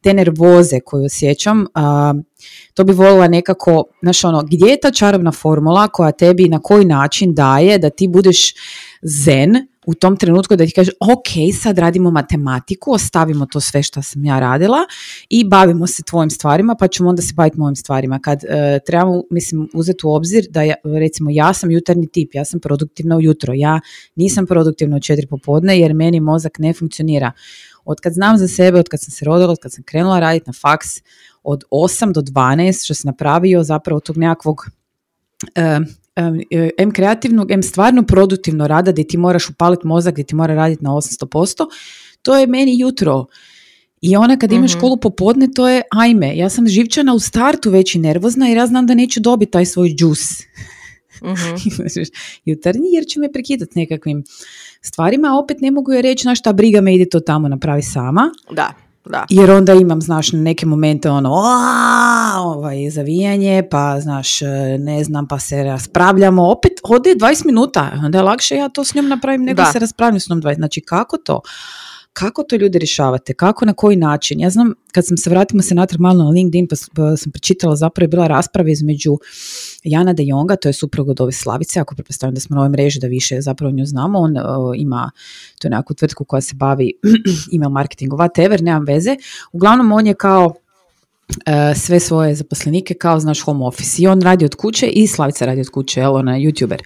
te 0.00 0.14
nervoze 0.14 0.80
koju 0.80 1.04
osjećam, 1.04 1.66
a, 1.74 2.14
to 2.74 2.84
bi 2.84 2.92
volila 2.92 3.28
nekako, 3.28 3.84
znaš 4.02 4.24
ono, 4.24 4.42
gdje 4.42 4.70
je 4.70 4.80
ta 4.80 4.90
čarobna 4.90 5.32
formula 5.32 5.88
koja 5.88 6.12
tebi 6.12 6.48
na 6.48 6.58
koji 6.58 6.84
način 6.84 7.34
daje 7.34 7.78
da 7.78 7.90
ti 7.90 8.08
budeš 8.08 8.54
zen 9.02 9.54
u 9.88 9.94
tom 9.94 10.16
trenutku 10.16 10.56
da 10.56 10.66
ti 10.66 10.72
kaže 10.72 10.90
ok, 11.00 11.56
sad 11.60 11.78
radimo 11.78 12.10
matematiku, 12.10 12.92
ostavimo 12.92 13.46
to 13.46 13.60
sve 13.60 13.82
što 13.82 14.02
sam 14.02 14.24
ja 14.24 14.40
radila 14.40 14.78
i 15.28 15.44
bavimo 15.44 15.86
se 15.86 16.02
tvojim 16.02 16.30
stvarima 16.30 16.74
pa 16.74 16.88
ćemo 16.88 17.08
onda 17.08 17.22
se 17.22 17.34
baviti 17.34 17.58
mojim 17.58 17.76
stvarima. 17.76 18.18
Kad 18.18 18.44
e, 18.44 18.80
trebamo, 18.86 19.22
mislim, 19.30 19.68
uzeti 19.74 20.06
u 20.06 20.10
obzir 20.10 20.46
da 20.50 20.62
ja, 20.62 20.74
recimo 20.84 21.30
ja 21.30 21.52
sam 21.52 21.70
jutarnji 21.70 22.08
tip, 22.08 22.34
ja 22.34 22.44
sam 22.44 22.60
produktivna 22.60 23.16
ujutro, 23.16 23.54
ja 23.56 23.80
nisam 24.16 24.46
produktivna 24.46 24.96
u 24.96 25.00
četiri 25.00 25.26
popodne 25.26 25.80
jer 25.80 25.94
meni 25.94 26.20
mozak 26.20 26.58
ne 26.58 26.72
funkcionira. 26.72 27.32
Od 27.84 28.00
kad 28.00 28.12
znam 28.12 28.38
za 28.38 28.48
sebe, 28.48 28.78
od 28.78 28.88
kad 28.88 29.00
sam 29.00 29.10
se 29.10 29.24
rodila, 29.24 29.52
od 29.52 29.58
kad 29.62 29.72
sam 29.72 29.84
krenula 29.84 30.20
raditi 30.20 30.44
na 30.46 30.52
faks, 30.52 30.88
od 31.42 31.64
8 31.70 32.12
do 32.12 32.20
12 32.20 32.84
što 32.84 32.94
sam 32.94 33.08
napravio 33.08 33.62
zapravo 33.62 34.00
tog 34.00 34.16
nekakvog 34.16 34.66
e, 35.54 35.80
em 36.78 36.90
kreativnog, 36.90 37.50
em 37.50 37.62
stvarno 37.62 38.02
produktivno 38.02 38.66
rada 38.66 38.92
gdje 38.92 39.06
ti 39.06 39.16
moraš 39.16 39.50
upaliti 39.50 39.86
mozak, 39.86 40.14
gdje 40.14 40.24
ti 40.24 40.34
mora 40.34 40.54
raditi 40.54 40.84
na 40.84 40.90
800%, 40.90 41.66
to 42.22 42.36
je 42.38 42.46
meni 42.46 42.80
jutro. 42.80 43.26
I 44.00 44.16
ona 44.16 44.36
kad 44.38 44.52
imaš 44.52 44.70
mhm. 44.70 44.78
školu 44.78 44.96
popodne, 44.96 45.48
to 45.54 45.68
je 45.68 45.82
ajme. 45.90 46.36
Ja 46.36 46.48
sam 46.48 46.68
živčana 46.68 47.14
u 47.14 47.18
startu 47.18 47.70
već 47.70 47.94
i 47.94 47.98
nervozna 47.98 48.48
jer 48.48 48.56
ja 48.56 48.66
znam 48.66 48.86
da 48.86 48.94
neću 48.94 49.20
dobiti 49.20 49.52
taj 49.52 49.66
svoj 49.66 49.88
džus. 49.88 50.20
mm 51.22 51.34
Jutarnji 52.44 52.88
jer 52.92 53.04
će 53.06 53.20
me 53.20 53.32
prekidati 53.32 53.78
nekakvim 53.78 54.24
stvarima, 54.82 55.28
a 55.28 55.38
opet 55.38 55.60
ne 55.60 55.70
mogu 55.70 55.92
je 55.92 56.02
reći 56.02 56.26
na 56.26 56.34
šta 56.34 56.52
briga 56.52 56.80
me 56.80 56.94
ide 56.94 57.08
to 57.08 57.20
tamo 57.20 57.48
napravi 57.48 57.82
sama. 57.82 58.30
Da. 58.50 58.87
Da. 59.08 59.24
Jer 59.28 59.50
onda 59.50 59.74
imam, 59.74 60.02
znaš, 60.02 60.32
na 60.32 60.40
neke 60.40 60.66
momente 60.66 61.10
ono, 61.10 61.30
ovaj, 62.44 62.90
zavijanje, 62.90 63.68
pa, 63.70 64.00
znaš, 64.00 64.40
ne 64.78 65.04
znam, 65.04 65.28
pa 65.28 65.38
se 65.38 65.64
raspravljamo, 65.64 66.50
opet 66.50 66.72
ode 66.82 67.10
20 67.10 67.46
minuta, 67.46 67.90
onda 68.04 68.18
je 68.18 68.22
lakše 68.22 68.56
ja 68.56 68.68
to 68.68 68.84
s 68.84 68.94
njom 68.94 69.08
napravim 69.08 69.44
nego 69.44 69.62
da. 69.62 69.72
se 69.72 69.78
raspravljam 69.78 70.20
s 70.20 70.28
njom 70.28 70.42
20, 70.42 70.54
znači 70.54 70.80
kako 70.80 71.16
to? 71.16 71.40
Kako 72.18 72.42
to 72.42 72.56
ljudi 72.56 72.78
rješavate? 72.78 73.34
Kako, 73.34 73.64
na 73.64 73.72
koji 73.72 73.96
način? 73.96 74.40
Ja 74.40 74.50
znam, 74.50 74.74
kad 74.92 75.06
sam 75.06 75.16
se 75.16 75.30
vratila 75.30 75.62
se 75.62 75.74
natrag 75.74 76.00
malo 76.00 76.24
na 76.24 76.30
LinkedIn, 76.30 76.66
pa, 76.66 76.76
pa 76.94 77.16
sam 77.16 77.32
pročitala, 77.32 77.76
zapravo 77.76 78.04
je 78.04 78.08
bila 78.08 78.26
rasprava 78.26 78.70
između 78.70 79.18
Jana 79.84 80.12
de 80.12 80.24
Jonga, 80.26 80.56
to 80.56 80.68
je 80.68 80.72
suprug 80.72 81.08
od 81.08 81.20
ove 81.20 81.32
Slavice, 81.32 81.80
ako 81.80 81.94
pretpostavljam 81.94 82.34
da 82.34 82.40
smo 82.40 82.54
na 82.54 82.60
ovoj 82.60 82.70
mreži 82.70 83.00
da 83.00 83.06
više 83.06 83.40
zapravo 83.40 83.72
nju 83.72 83.86
znamo, 83.86 84.18
on 84.18 84.34
ima, 84.76 85.10
to 85.58 85.68
je 85.68 85.70
nekakvu 85.70 85.94
tvrtku 85.94 86.24
koja 86.24 86.40
se 86.40 86.54
bavi 86.54 86.92
email 87.54 87.70
marketingu, 87.70 88.16
whatever, 88.16 88.62
nemam 88.62 88.84
veze. 88.84 89.16
Uglavnom, 89.52 89.92
on 89.92 90.06
je 90.06 90.14
kao 90.14 90.54
sve 91.76 92.00
svoje 92.00 92.34
zaposlenike 92.34 92.94
kao 92.94 93.20
znaš 93.20 93.40
home 93.40 93.64
office. 93.64 94.02
I 94.02 94.06
on 94.06 94.22
radi 94.22 94.44
od 94.44 94.54
kuće 94.54 94.86
i 94.86 95.06
Slavica 95.06 95.46
radi 95.46 95.60
od 95.60 95.68
kuće, 95.68 96.00
jel 96.00 96.14
ona 96.14 96.32
youtuber. 96.32 96.78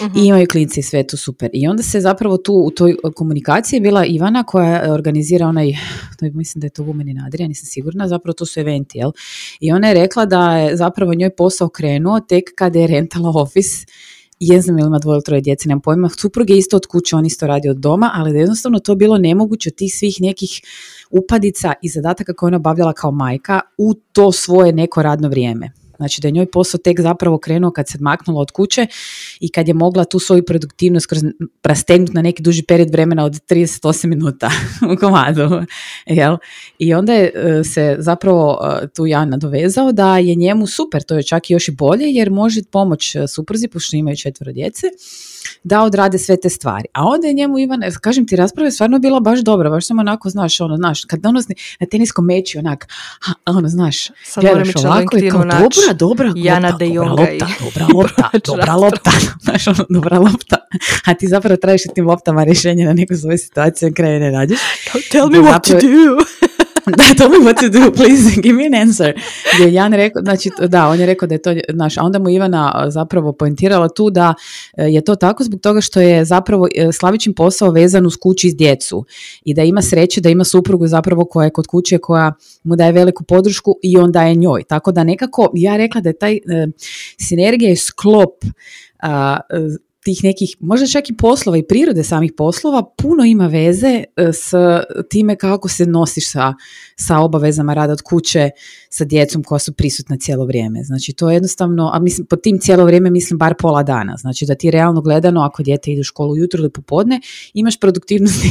Uh 0.00 0.16
i 0.16 0.26
imaju 0.26 0.46
klinci 0.46 0.80
i 0.80 0.82
sve 0.82 1.06
to 1.06 1.16
super. 1.16 1.50
I 1.52 1.66
onda 1.66 1.82
se 1.82 2.00
zapravo 2.00 2.36
tu 2.36 2.54
u 2.54 2.70
toj 2.70 2.96
komunikaciji 3.14 3.80
bila 3.80 4.04
Ivana 4.04 4.42
koja 4.42 4.92
organizira 4.92 5.46
onaj, 5.46 5.72
to 6.18 6.26
mislim 6.34 6.60
da 6.60 6.66
je 6.66 6.70
to 6.70 6.82
Women 6.82 7.10
in 7.10 7.20
Adria, 7.20 7.48
nisam 7.48 7.66
sigurna, 7.66 8.08
zapravo 8.08 8.32
to 8.32 8.46
su 8.46 8.60
eventi, 8.60 8.98
jel? 8.98 9.12
I 9.60 9.72
ona 9.72 9.88
je 9.88 9.94
rekla 9.94 10.26
da 10.26 10.56
je 10.56 10.76
zapravo 10.76 11.14
njoj 11.14 11.30
posao 11.36 11.68
krenuo 11.68 12.20
tek 12.20 12.44
kada 12.56 12.78
je 12.78 12.86
rentala 12.86 13.30
office 13.34 13.86
znam 14.60 14.78
ili 14.78 14.86
ima 14.86 14.98
dvoje 14.98 15.16
ili 15.16 15.24
troje 15.24 15.40
djece, 15.40 15.68
nemam 15.68 15.80
pojma, 15.80 16.08
suprug 16.08 16.50
je 16.50 16.58
isto 16.58 16.76
od 16.76 16.86
kuće, 16.86 17.16
on 17.16 17.26
isto 17.26 17.46
radi 17.46 17.68
od 17.68 17.76
doma, 17.76 18.10
ali 18.14 18.32
da 18.32 18.38
je 18.38 18.42
jednostavno 18.42 18.78
to 18.78 18.94
bilo 18.94 19.18
nemoguće 19.18 19.70
od 19.70 19.74
tih 19.74 19.94
svih 19.94 20.16
nekih 20.20 20.60
upadica 21.10 21.72
i 21.82 21.88
zadataka 21.88 22.34
koje 22.34 22.48
ona 22.48 22.56
obavljala 22.56 22.92
kao 22.92 23.10
majka 23.10 23.60
u 23.78 23.94
to 23.94 24.32
svoje 24.32 24.72
neko 24.72 25.02
radno 25.02 25.28
vrijeme. 25.28 25.81
Znači 26.02 26.20
da 26.20 26.28
je 26.28 26.32
njoj 26.32 26.46
posao 26.46 26.78
tek 26.78 27.00
zapravo 27.00 27.38
krenuo 27.38 27.70
kad 27.70 27.88
se 27.88 27.98
maknula 28.00 28.40
od 28.40 28.50
kuće 28.50 28.86
i 29.40 29.48
kad 29.48 29.68
je 29.68 29.74
mogla 29.74 30.04
tu 30.04 30.18
svoju 30.18 30.44
produktivnost 30.44 31.06
kroz 31.06 31.22
rastegnuti 31.62 32.12
na 32.12 32.22
neki 32.22 32.42
duži 32.42 32.62
period 32.62 32.90
vremena 32.90 33.24
od 33.24 33.32
38 33.32 34.06
minuta 34.06 34.50
u 34.92 34.96
komadu. 34.96 35.62
Jel? 36.06 36.36
I 36.78 36.94
onda 36.94 37.12
je 37.12 37.32
e, 37.34 37.64
se 37.64 37.96
zapravo 37.98 38.58
e, 38.82 38.88
tu 38.88 39.06
Jan 39.06 39.28
nadovezao 39.28 39.92
da 39.92 40.18
je 40.18 40.34
njemu 40.34 40.66
super, 40.66 41.02
to 41.02 41.14
je 41.14 41.22
čak 41.22 41.50
i 41.50 41.52
još 41.52 41.68
i 41.68 41.72
bolje 41.72 42.06
jer 42.06 42.30
može 42.30 42.62
pomoć 42.72 43.14
e, 43.14 43.28
supruzi, 43.28 43.68
pošto 43.68 43.96
imaju 43.96 44.16
četvero 44.16 44.52
djece, 44.52 44.86
da 45.64 45.82
odrade 45.82 46.18
sve 46.18 46.36
te 46.36 46.50
stvari. 46.50 46.84
A 46.92 47.04
onda 47.04 47.26
je 47.26 47.34
njemu 47.34 47.58
Ivan, 47.58 47.80
kažem 48.00 48.26
ti, 48.26 48.36
rasprava 48.36 48.66
je 48.66 48.72
stvarno 48.72 48.98
bila 48.98 49.20
baš 49.20 49.40
dobra, 49.40 49.70
baš 49.70 49.86
sam 49.86 49.98
onako, 49.98 50.30
znaš, 50.30 50.60
ono, 50.60 50.76
znaš, 50.76 51.04
kad 51.04 51.26
ono 51.26 51.40
na 51.80 51.86
teniskom 51.86 52.24
meći, 52.24 52.58
onak, 52.58 52.88
ono, 53.46 53.68
znaš, 53.68 54.06
Sad 54.24 54.44
gledaš 54.44 54.84
ovako 54.84 55.16
i 55.16 55.30
kao, 55.30 55.44
dobra, 55.44 55.92
dobra, 55.94 56.32
Jana 56.36 56.68
lopta, 56.68 56.84
de 56.84 56.94
dobra 56.94 57.06
lopta, 57.16 57.46
dobra 57.64 57.86
lopta, 57.94 58.30
dobra 58.46 58.74
lopta, 58.74 59.10
znaš, 59.44 59.66
ono, 59.66 59.84
dobra 59.88 60.18
lopta. 60.18 60.56
A 61.04 61.14
ti 61.14 61.28
zapravo 61.28 61.56
tražiš 61.56 61.82
tim 61.94 62.06
loptama 62.06 62.44
rješenje 62.44 62.84
na 62.84 62.92
neku 62.92 63.16
svoju 63.16 63.38
situaciju 63.38 63.92
kraj 63.94 64.18
ne 64.18 64.30
nađeš. 64.30 64.58
Tell 65.10 65.30
me 65.30 65.38
what 65.38 65.68
to 65.68 65.74
do. 65.74 66.24
da, 66.96 67.14
tell 67.14 67.30
me 67.30 67.38
what 67.38 67.60
to 67.60 67.68
do, 67.68 67.92
please, 67.92 68.40
give 68.40 68.54
me 68.54 68.66
an 68.66 68.88
answer. 68.88 69.12
Gdje 69.54 69.72
Jan 69.72 69.92
rekao, 69.92 70.22
znači, 70.22 70.50
da, 70.68 70.88
on 70.88 71.00
je 71.00 71.06
rekao 71.06 71.28
da 71.28 71.34
je 71.34 71.42
to 71.42 71.54
naš, 71.68 71.98
a 71.98 72.02
onda 72.02 72.18
mu 72.18 72.30
Ivana 72.30 72.84
zapravo 72.88 73.32
poentirala 73.32 73.88
tu 73.88 74.10
da 74.10 74.34
e, 74.76 74.84
je 74.84 75.04
to 75.04 75.14
tako 75.14 75.44
zbog 75.44 75.60
toga 75.60 75.80
što 75.80 76.00
je 76.00 76.24
zapravo 76.24 76.68
e, 76.74 76.92
Slavićin 76.92 77.34
posao 77.34 77.70
vezan 77.70 78.06
uz 78.06 78.16
kući 78.16 78.50
s 78.50 78.56
djecu 78.56 79.04
i 79.44 79.54
da 79.54 79.62
ima 79.62 79.82
sreće 79.82 80.20
da 80.20 80.30
ima 80.30 80.44
suprugu 80.44 80.86
zapravo 80.86 81.24
koja 81.24 81.44
je 81.44 81.50
kod 81.50 81.66
kuće 81.66 81.98
koja 81.98 82.32
mu 82.62 82.76
daje 82.76 82.92
veliku 82.92 83.24
podršku 83.24 83.78
i 83.82 83.96
on 83.96 84.12
daje 84.12 84.34
njoj. 84.34 84.64
Tako 84.64 84.92
da 84.92 85.04
nekako, 85.04 85.50
ja 85.54 85.76
rekla 85.76 86.00
da 86.00 86.08
je 86.08 86.18
taj 86.18 86.34
e, 86.34 86.40
sinergija 87.18 87.70
je 87.70 87.76
sklop 87.76 88.44
tih 90.04 90.24
nekih, 90.24 90.56
možda 90.60 90.86
čak 90.86 91.10
i 91.10 91.16
poslova 91.16 91.58
i 91.58 91.66
prirode 91.66 92.04
samih 92.04 92.32
poslova, 92.36 92.82
puno 92.98 93.24
ima 93.24 93.46
veze 93.46 94.04
e, 94.16 94.32
s 94.32 94.52
time 95.10 95.36
kako 95.36 95.68
se 95.68 95.86
nosiš 95.86 96.30
sa, 96.30 96.54
sa 96.96 97.18
obavezama 97.18 97.74
rada 97.74 97.92
od 97.92 98.02
kuće, 98.02 98.50
sa 98.90 99.04
djecom 99.04 99.42
koja 99.42 99.58
su 99.58 99.72
prisutna 99.72 100.16
cijelo 100.16 100.46
vrijeme. 100.46 100.82
Znači 100.82 101.12
to 101.12 101.30
je 101.30 101.36
jednostavno, 101.36 101.90
a 101.94 101.98
mislim, 101.98 102.26
po 102.26 102.36
tim 102.36 102.58
cijelo 102.58 102.84
vrijeme 102.84 103.10
mislim 103.10 103.38
bar 103.38 103.54
pola 103.58 103.82
dana. 103.82 104.16
Znači 104.16 104.46
da 104.46 104.54
ti 104.54 104.70
realno 104.70 105.00
gledano, 105.00 105.40
ako 105.40 105.62
dijete 105.62 105.92
ide 105.92 106.00
u 106.00 106.04
školu 106.04 106.32
ujutro 106.32 106.60
ili 106.60 106.72
popodne, 106.72 107.20
imaš 107.54 107.80
produktivnosti 107.80 108.48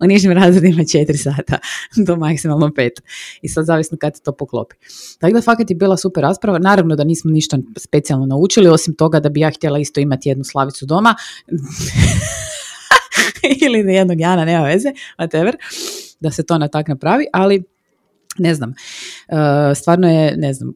u 0.00 0.06
nižim 0.06 0.32
razredima 0.32 0.84
četiri 0.92 1.18
sata 1.18 1.58
do 2.06 2.16
maksimalno 2.16 2.72
pet. 2.74 3.02
I 3.42 3.48
sad 3.48 3.66
zavisno 3.66 3.98
kad 3.98 4.20
to 4.20 4.32
poklopi. 4.32 4.76
Tako 5.18 5.34
da 5.34 5.42
fakat 5.42 5.70
je 5.70 5.76
bila 5.76 5.96
super 5.96 6.22
rasprava. 6.22 6.58
Naravno 6.58 6.96
da 6.96 7.04
nismo 7.04 7.30
ništa 7.30 7.58
specijalno 7.76 8.26
naučili, 8.26 8.68
osim 8.68 8.94
toga 8.94 9.20
da 9.20 9.28
bi 9.28 9.40
ja 9.40 9.50
htjela 9.50 9.78
isto 9.78 10.00
imati 10.00 10.28
jednu 10.28 10.44
slavicu 10.44 10.86
doma. 10.86 11.14
ili 13.66 13.94
jednog 13.94 14.20
Jana, 14.20 14.44
nema 14.44 14.64
veze, 14.64 14.92
whatever, 15.18 15.52
da 16.20 16.30
se 16.30 16.42
to 16.42 16.58
na 16.58 16.68
tak 16.68 16.88
napravi, 16.88 17.26
ali 17.32 17.62
ne 18.38 18.54
znam, 18.54 18.74
e, 19.28 19.74
stvarno 19.74 20.08
je, 20.08 20.36
ne 20.36 20.54
znam, 20.54 20.74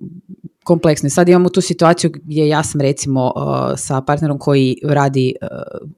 kompleksno. 0.65 1.11
Sad 1.11 1.29
imamo 1.29 1.49
tu 1.49 1.61
situaciju 1.61 2.11
gdje 2.15 2.49
ja 2.49 2.63
sam 2.63 2.81
recimo 2.81 3.33
uh, 3.37 3.43
sa 3.77 4.01
partnerom 4.01 4.39
koji 4.39 4.77
radi, 4.85 5.35
uh, 5.43 5.49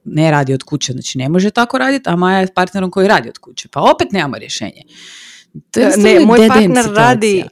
ne 0.05 0.31
radi 0.31 0.53
od 0.53 0.63
kuće, 0.63 0.93
znači 0.93 1.17
ne 1.17 1.29
može 1.29 1.51
tako 1.51 1.77
raditi, 1.77 2.09
a 2.09 2.15
Maja 2.15 2.39
je 2.39 2.47
s 2.47 2.53
partnerom 2.55 2.91
koji 2.91 3.07
radi 3.07 3.29
od 3.29 3.37
kuće. 3.37 3.67
Pa 3.71 3.81
opet 3.81 4.11
nemamo 4.11 4.37
rješenje. 4.37 4.81
To 5.71 5.79
je 5.79 5.97
ne, 5.97 6.25
moj 6.25 6.47
partner 6.47 6.85
radi 6.95 7.43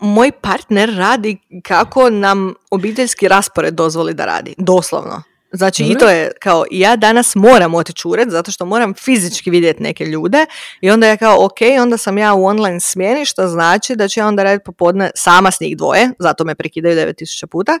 moj 0.00 0.32
partner 0.32 0.94
radi 0.96 1.38
kako 1.64 2.10
nam 2.10 2.54
obiteljski 2.70 3.28
raspored 3.28 3.74
dozvoli 3.74 4.14
da 4.14 4.24
radi, 4.24 4.54
doslovno. 4.58 5.22
Znači 5.52 5.84
i 5.84 5.98
to 5.98 6.08
je 6.08 6.30
kao 6.40 6.64
ja 6.70 6.96
danas 6.96 7.34
moram 7.34 7.74
otići 7.74 8.08
ured 8.08 8.30
zato 8.30 8.50
što 8.50 8.66
moram 8.66 8.94
fizički 8.94 9.50
vidjeti 9.50 9.82
neke 9.82 10.04
ljude 10.04 10.46
i 10.80 10.90
onda 10.90 11.06
ja 11.06 11.16
kao 11.16 11.44
ok, 11.44 11.58
onda 11.80 11.96
sam 11.96 12.18
ja 12.18 12.34
u 12.34 12.44
online 12.44 12.80
smjeni 12.80 13.24
što 13.24 13.48
znači 13.48 13.96
da 13.96 14.08
ću 14.08 14.20
ja 14.20 14.26
onda 14.26 14.42
raditi 14.42 14.64
popodne 14.64 15.10
sama 15.14 15.50
s 15.50 15.60
njih 15.60 15.76
dvoje, 15.76 16.10
zato 16.18 16.44
me 16.44 16.54
prekidaju 16.54 16.96
9000 16.96 17.46
puta, 17.46 17.78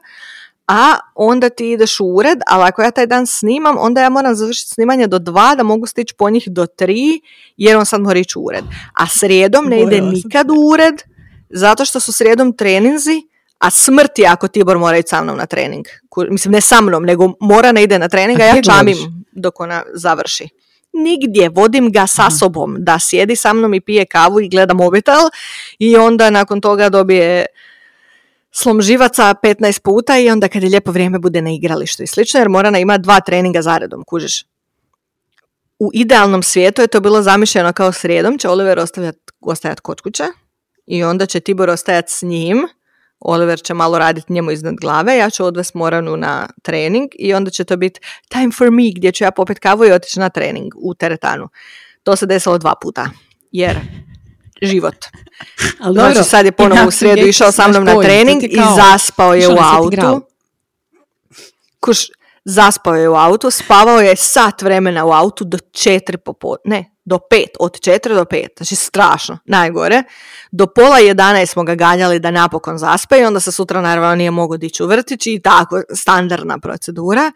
a 0.68 0.96
onda 1.14 1.48
ti 1.48 1.70
ideš 1.70 2.00
u 2.00 2.04
ured, 2.04 2.38
ali 2.46 2.64
ako 2.64 2.82
ja 2.82 2.90
taj 2.90 3.06
dan 3.06 3.26
snimam, 3.26 3.76
onda 3.78 4.02
ja 4.02 4.08
moram 4.08 4.34
završiti 4.34 4.70
snimanje 4.70 5.06
do 5.06 5.18
dva 5.18 5.54
da 5.54 5.62
mogu 5.62 5.86
stići 5.86 6.14
po 6.14 6.30
njih 6.30 6.48
do 6.48 6.66
tri 6.66 7.20
jer 7.56 7.76
on 7.76 7.86
sad 7.86 8.00
mora 8.00 8.18
ići 8.18 8.38
u 8.38 8.42
ured. 8.42 8.64
A 8.94 9.06
srijedom 9.06 9.64
ne 9.64 9.82
ide 9.82 10.00
nikad 10.00 10.50
u 10.50 10.54
ured 10.72 11.02
zato 11.50 11.84
što 11.84 12.00
su 12.00 12.12
srijedom 12.12 12.56
treninzi 12.56 13.22
A 13.62 13.70
smrt 13.70 14.18
je 14.18 14.26
ako 14.26 14.48
Tibor 14.48 14.78
mora 14.78 14.98
ići 14.98 15.08
sa 15.08 15.22
mnom 15.22 15.36
na 15.36 15.46
trening. 15.46 15.86
Mislim, 16.30 16.52
ne 16.52 16.60
sa 16.60 16.80
mnom, 16.80 17.04
nego 17.04 17.32
mora 17.40 17.72
ne 17.72 17.82
ide 17.82 17.98
na 17.98 18.08
trening, 18.08 18.40
a, 18.40 18.44
ja 18.44 18.62
čamim 18.62 18.96
dok 19.32 19.60
ona 19.60 19.82
završi. 19.94 20.48
Nigdje, 20.92 21.48
vodim 21.48 21.92
ga 21.92 22.06
sa 22.06 22.30
sobom, 22.30 22.76
da 22.78 22.98
sjedi 22.98 23.36
sa 23.36 23.52
mnom 23.52 23.74
i 23.74 23.80
pije 23.80 24.04
kavu 24.04 24.40
i 24.40 24.48
gleda 24.48 24.74
mobitel 24.74 25.20
i 25.78 25.96
onda 25.96 26.30
nakon 26.30 26.60
toga 26.60 26.88
dobije 26.88 27.46
slom 28.50 28.82
živaca 28.82 29.34
15 29.42 29.80
puta 29.80 30.18
i 30.18 30.30
onda 30.30 30.48
kad 30.48 30.62
je 30.62 30.68
lijepo 30.68 30.90
vrijeme 30.90 31.18
bude 31.18 31.42
na 31.42 31.50
igralištu 31.50 32.02
i 32.02 32.06
slično, 32.06 32.40
jer 32.40 32.48
Morana 32.48 32.78
ima 32.78 32.98
dva 32.98 33.20
treninga 33.20 33.62
zaredom, 33.62 34.04
kužiš. 34.04 34.44
U 35.78 35.90
idealnom 35.94 36.42
svijetu 36.42 36.82
je 36.82 36.86
to 36.86 37.00
bilo 37.00 37.22
zamišljeno 37.22 37.72
kao 37.72 37.92
srijedom, 37.92 38.38
će 38.38 38.48
Oliver 38.48 38.78
ostajati 39.40 39.82
kod 39.82 40.00
kuće 40.00 40.24
i 40.86 41.04
onda 41.04 41.26
će 41.26 41.40
Tibor 41.40 41.70
ostajati 41.70 42.12
s 42.12 42.22
njim, 42.22 42.68
Oliver 43.24 43.60
će 43.62 43.74
malo 43.74 43.98
raditi 43.98 44.32
njemu 44.32 44.50
iznad 44.50 44.74
glave, 44.74 45.16
ja 45.16 45.30
ću 45.30 45.44
odvesti 45.44 45.78
Moranu 45.78 46.16
na 46.16 46.48
trening 46.62 47.10
i 47.18 47.34
onda 47.34 47.50
će 47.50 47.64
to 47.64 47.76
biti 47.76 48.00
time 48.28 48.52
for 48.52 48.70
me 48.70 48.90
gdje 48.94 49.12
ću 49.12 49.24
ja 49.24 49.30
popit 49.30 49.58
kavu 49.58 49.84
i 49.84 49.92
otići 49.92 50.20
na 50.20 50.28
trening 50.28 50.72
u 50.76 50.94
teretanu. 50.94 51.48
To 52.02 52.16
se 52.16 52.26
desilo 52.26 52.58
dva 52.58 52.74
puta, 52.82 53.06
jer 53.52 53.78
život. 54.62 54.94
Ali 55.82 55.94
znači 55.94 56.28
sad 56.28 56.44
je 56.44 56.52
ponovo 56.52 56.88
u 56.88 56.90
srijedu 56.90 57.26
išao 57.26 57.52
sa 57.52 57.68
mnom 57.68 57.84
na 57.84 58.00
trening 58.00 58.42
i 58.44 58.60
zaspao 58.76 59.34
je 59.34 59.48
u 59.48 59.56
autu. 59.60 60.26
Kuš, 61.80 61.98
zaspao 62.44 62.94
je 62.94 63.08
u 63.08 63.14
autu, 63.14 63.50
spavao 63.50 64.00
je 64.00 64.16
sat 64.16 64.62
vremena 64.62 65.04
u 65.04 65.12
autu 65.12 65.44
do 65.44 65.58
četiri 65.72 66.18
popodne, 66.18 66.76
ne, 66.76 66.92
do 67.04 67.18
pet, 67.30 67.50
od 67.60 67.80
četiri 67.80 68.14
do 68.14 68.24
pet, 68.24 68.50
znači 68.56 68.76
strašno, 68.76 69.38
najgore. 69.44 70.02
Do 70.52 70.66
pola 70.66 70.98
jedanaest 70.98 71.52
smo 71.52 71.64
ga 71.64 71.74
ganjali 71.74 72.18
da 72.18 72.30
napokon 72.30 72.78
zaspe 72.78 73.20
i 73.20 73.24
onda 73.24 73.40
se 73.40 73.52
sutra 73.52 73.80
naravno 73.80 74.14
nije 74.14 74.30
mogao 74.30 74.56
dići 74.56 74.82
u 74.82 74.86
vrtić 74.86 75.26
i 75.26 75.40
tako, 75.44 75.82
standardna 75.94 76.58
procedura. 76.58 77.32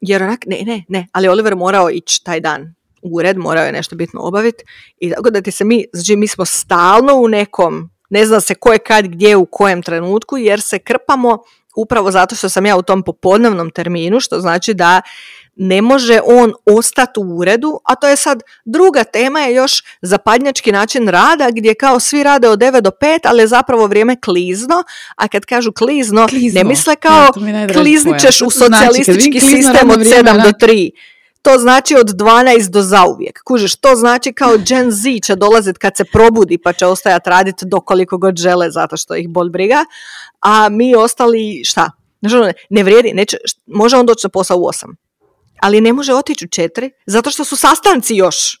Jer 0.00 0.22
onak, 0.22 0.40
ne, 0.46 0.62
ne, 0.66 0.84
ne, 0.88 1.06
ali 1.12 1.28
Oliver 1.28 1.56
morao 1.56 1.90
ići 1.90 2.24
taj 2.24 2.40
dan 2.40 2.74
ured, 3.02 3.38
morao 3.38 3.64
je 3.64 3.72
nešto 3.72 3.96
bitno 3.96 4.20
obaviti 4.20 4.64
i 4.98 5.10
tako 5.10 5.30
da 5.30 5.42
ti 5.42 5.50
se 5.50 5.64
mi, 5.64 5.84
znači 5.92 6.16
mi 6.16 6.28
smo 6.28 6.44
stalno 6.44 7.14
u 7.14 7.28
nekom, 7.28 7.90
ne 8.10 8.26
zna 8.26 8.40
se 8.40 8.54
ko 8.54 8.72
je 8.72 8.78
kad, 8.78 9.06
gdje, 9.06 9.36
u 9.36 9.46
kojem 9.46 9.82
trenutku, 9.82 10.36
jer 10.36 10.60
se 10.60 10.78
krpamo 10.78 11.38
upravo 11.76 12.10
zato 12.10 12.34
što 12.34 12.48
sam 12.48 12.66
ja 12.66 12.76
u 12.76 12.82
tom 12.82 13.02
popodnevnom 13.02 13.70
terminu, 13.70 14.20
što 14.20 14.40
znači 14.40 14.74
da 14.74 15.02
ne 15.56 15.82
može 15.82 16.20
on 16.24 16.52
ostati 16.64 17.20
u 17.20 17.36
uredu, 17.36 17.80
a 17.84 17.94
to 17.94 18.08
je 18.08 18.16
sad 18.16 18.42
druga 18.64 19.04
tema 19.04 19.40
je 19.40 19.54
još 19.54 19.82
zapadnjački 20.02 20.72
način 20.72 21.08
rada 21.08 21.50
gdje 21.50 21.74
kao 21.74 22.00
svi 22.00 22.22
rade 22.22 22.48
od 22.48 22.58
9 22.58 22.80
do 22.80 22.90
5, 23.00 23.18
ali 23.24 23.42
je 23.42 23.46
zapravo 23.46 23.86
vrijeme 23.86 24.20
klizno, 24.20 24.84
a 25.16 25.28
kad 25.28 25.44
kažu 25.44 25.72
klizno, 25.72 26.26
ne 26.52 26.64
misle 26.64 26.96
kao 26.96 27.32
klizničeš 27.72 28.42
u 28.42 28.50
socijalistički 28.50 29.40
sistem 29.40 29.90
od 29.90 29.98
7 29.98 30.42
do 30.42 30.66
3 30.66 30.90
to 31.44 31.58
znači 31.58 31.96
od 31.96 32.06
12 32.06 32.68
do 32.70 32.82
zauvijek. 32.82 33.40
Kužiš, 33.44 33.76
to 33.76 33.96
znači 33.96 34.32
kao 34.32 34.56
Gen 34.66 34.90
Z 34.90 35.20
će 35.22 35.36
dolaziti 35.36 35.78
kad 35.78 35.96
se 35.96 36.04
probudi 36.04 36.58
pa 36.58 36.72
će 36.72 36.86
ostajati 36.86 37.30
raditi 37.30 37.66
dokoliko 37.66 38.18
god 38.18 38.36
žele 38.36 38.70
zato 38.70 38.96
što 38.96 39.14
ih 39.14 39.28
bol 39.28 39.48
briga, 39.48 39.84
a 40.40 40.68
mi 40.68 40.94
ostali 40.96 41.62
šta? 41.64 41.90
Ne 42.70 42.82
vrijedi, 42.82 43.12
neće, 43.14 43.36
može 43.66 43.96
on 43.96 44.06
doći 44.06 44.26
na 44.26 44.28
posao 44.28 44.58
u 44.58 44.60
8, 44.60 44.94
ali 45.60 45.80
ne 45.80 45.92
može 45.92 46.14
otići 46.14 46.44
u 46.44 46.48
4 46.48 46.90
zato 47.06 47.30
što 47.30 47.44
su 47.44 47.56
sastanci 47.56 48.16
još. 48.16 48.60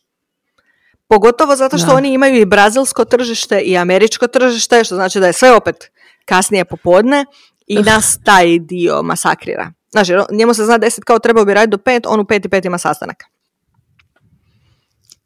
Pogotovo 1.08 1.56
zato 1.56 1.78
što 1.78 1.94
oni 1.94 2.12
imaju 2.12 2.40
i 2.40 2.44
brazilsko 2.44 3.04
tržište 3.04 3.60
i 3.60 3.76
američko 3.76 4.26
tržište, 4.26 4.84
što 4.84 4.94
znači 4.94 5.20
da 5.20 5.26
je 5.26 5.32
sve 5.32 5.52
opet 5.52 5.90
kasnije 6.24 6.64
popodne 6.64 7.24
i 7.66 7.78
nas 7.82 8.18
taj 8.24 8.58
dio 8.58 9.02
masakrira. 9.02 9.72
Znači, 9.94 10.12
njemu 10.32 10.54
se 10.54 10.64
zna 10.64 10.78
deset 10.78 11.04
kao 11.04 11.18
trebao 11.18 11.44
bi 11.44 11.54
raditi 11.54 11.70
do 11.70 11.78
pet, 11.78 12.06
on 12.06 12.20
u 12.20 12.24
pet 12.24 12.44
i 12.44 12.48
pet 12.48 12.64
ima 12.64 12.78
sastanak. 12.78 13.24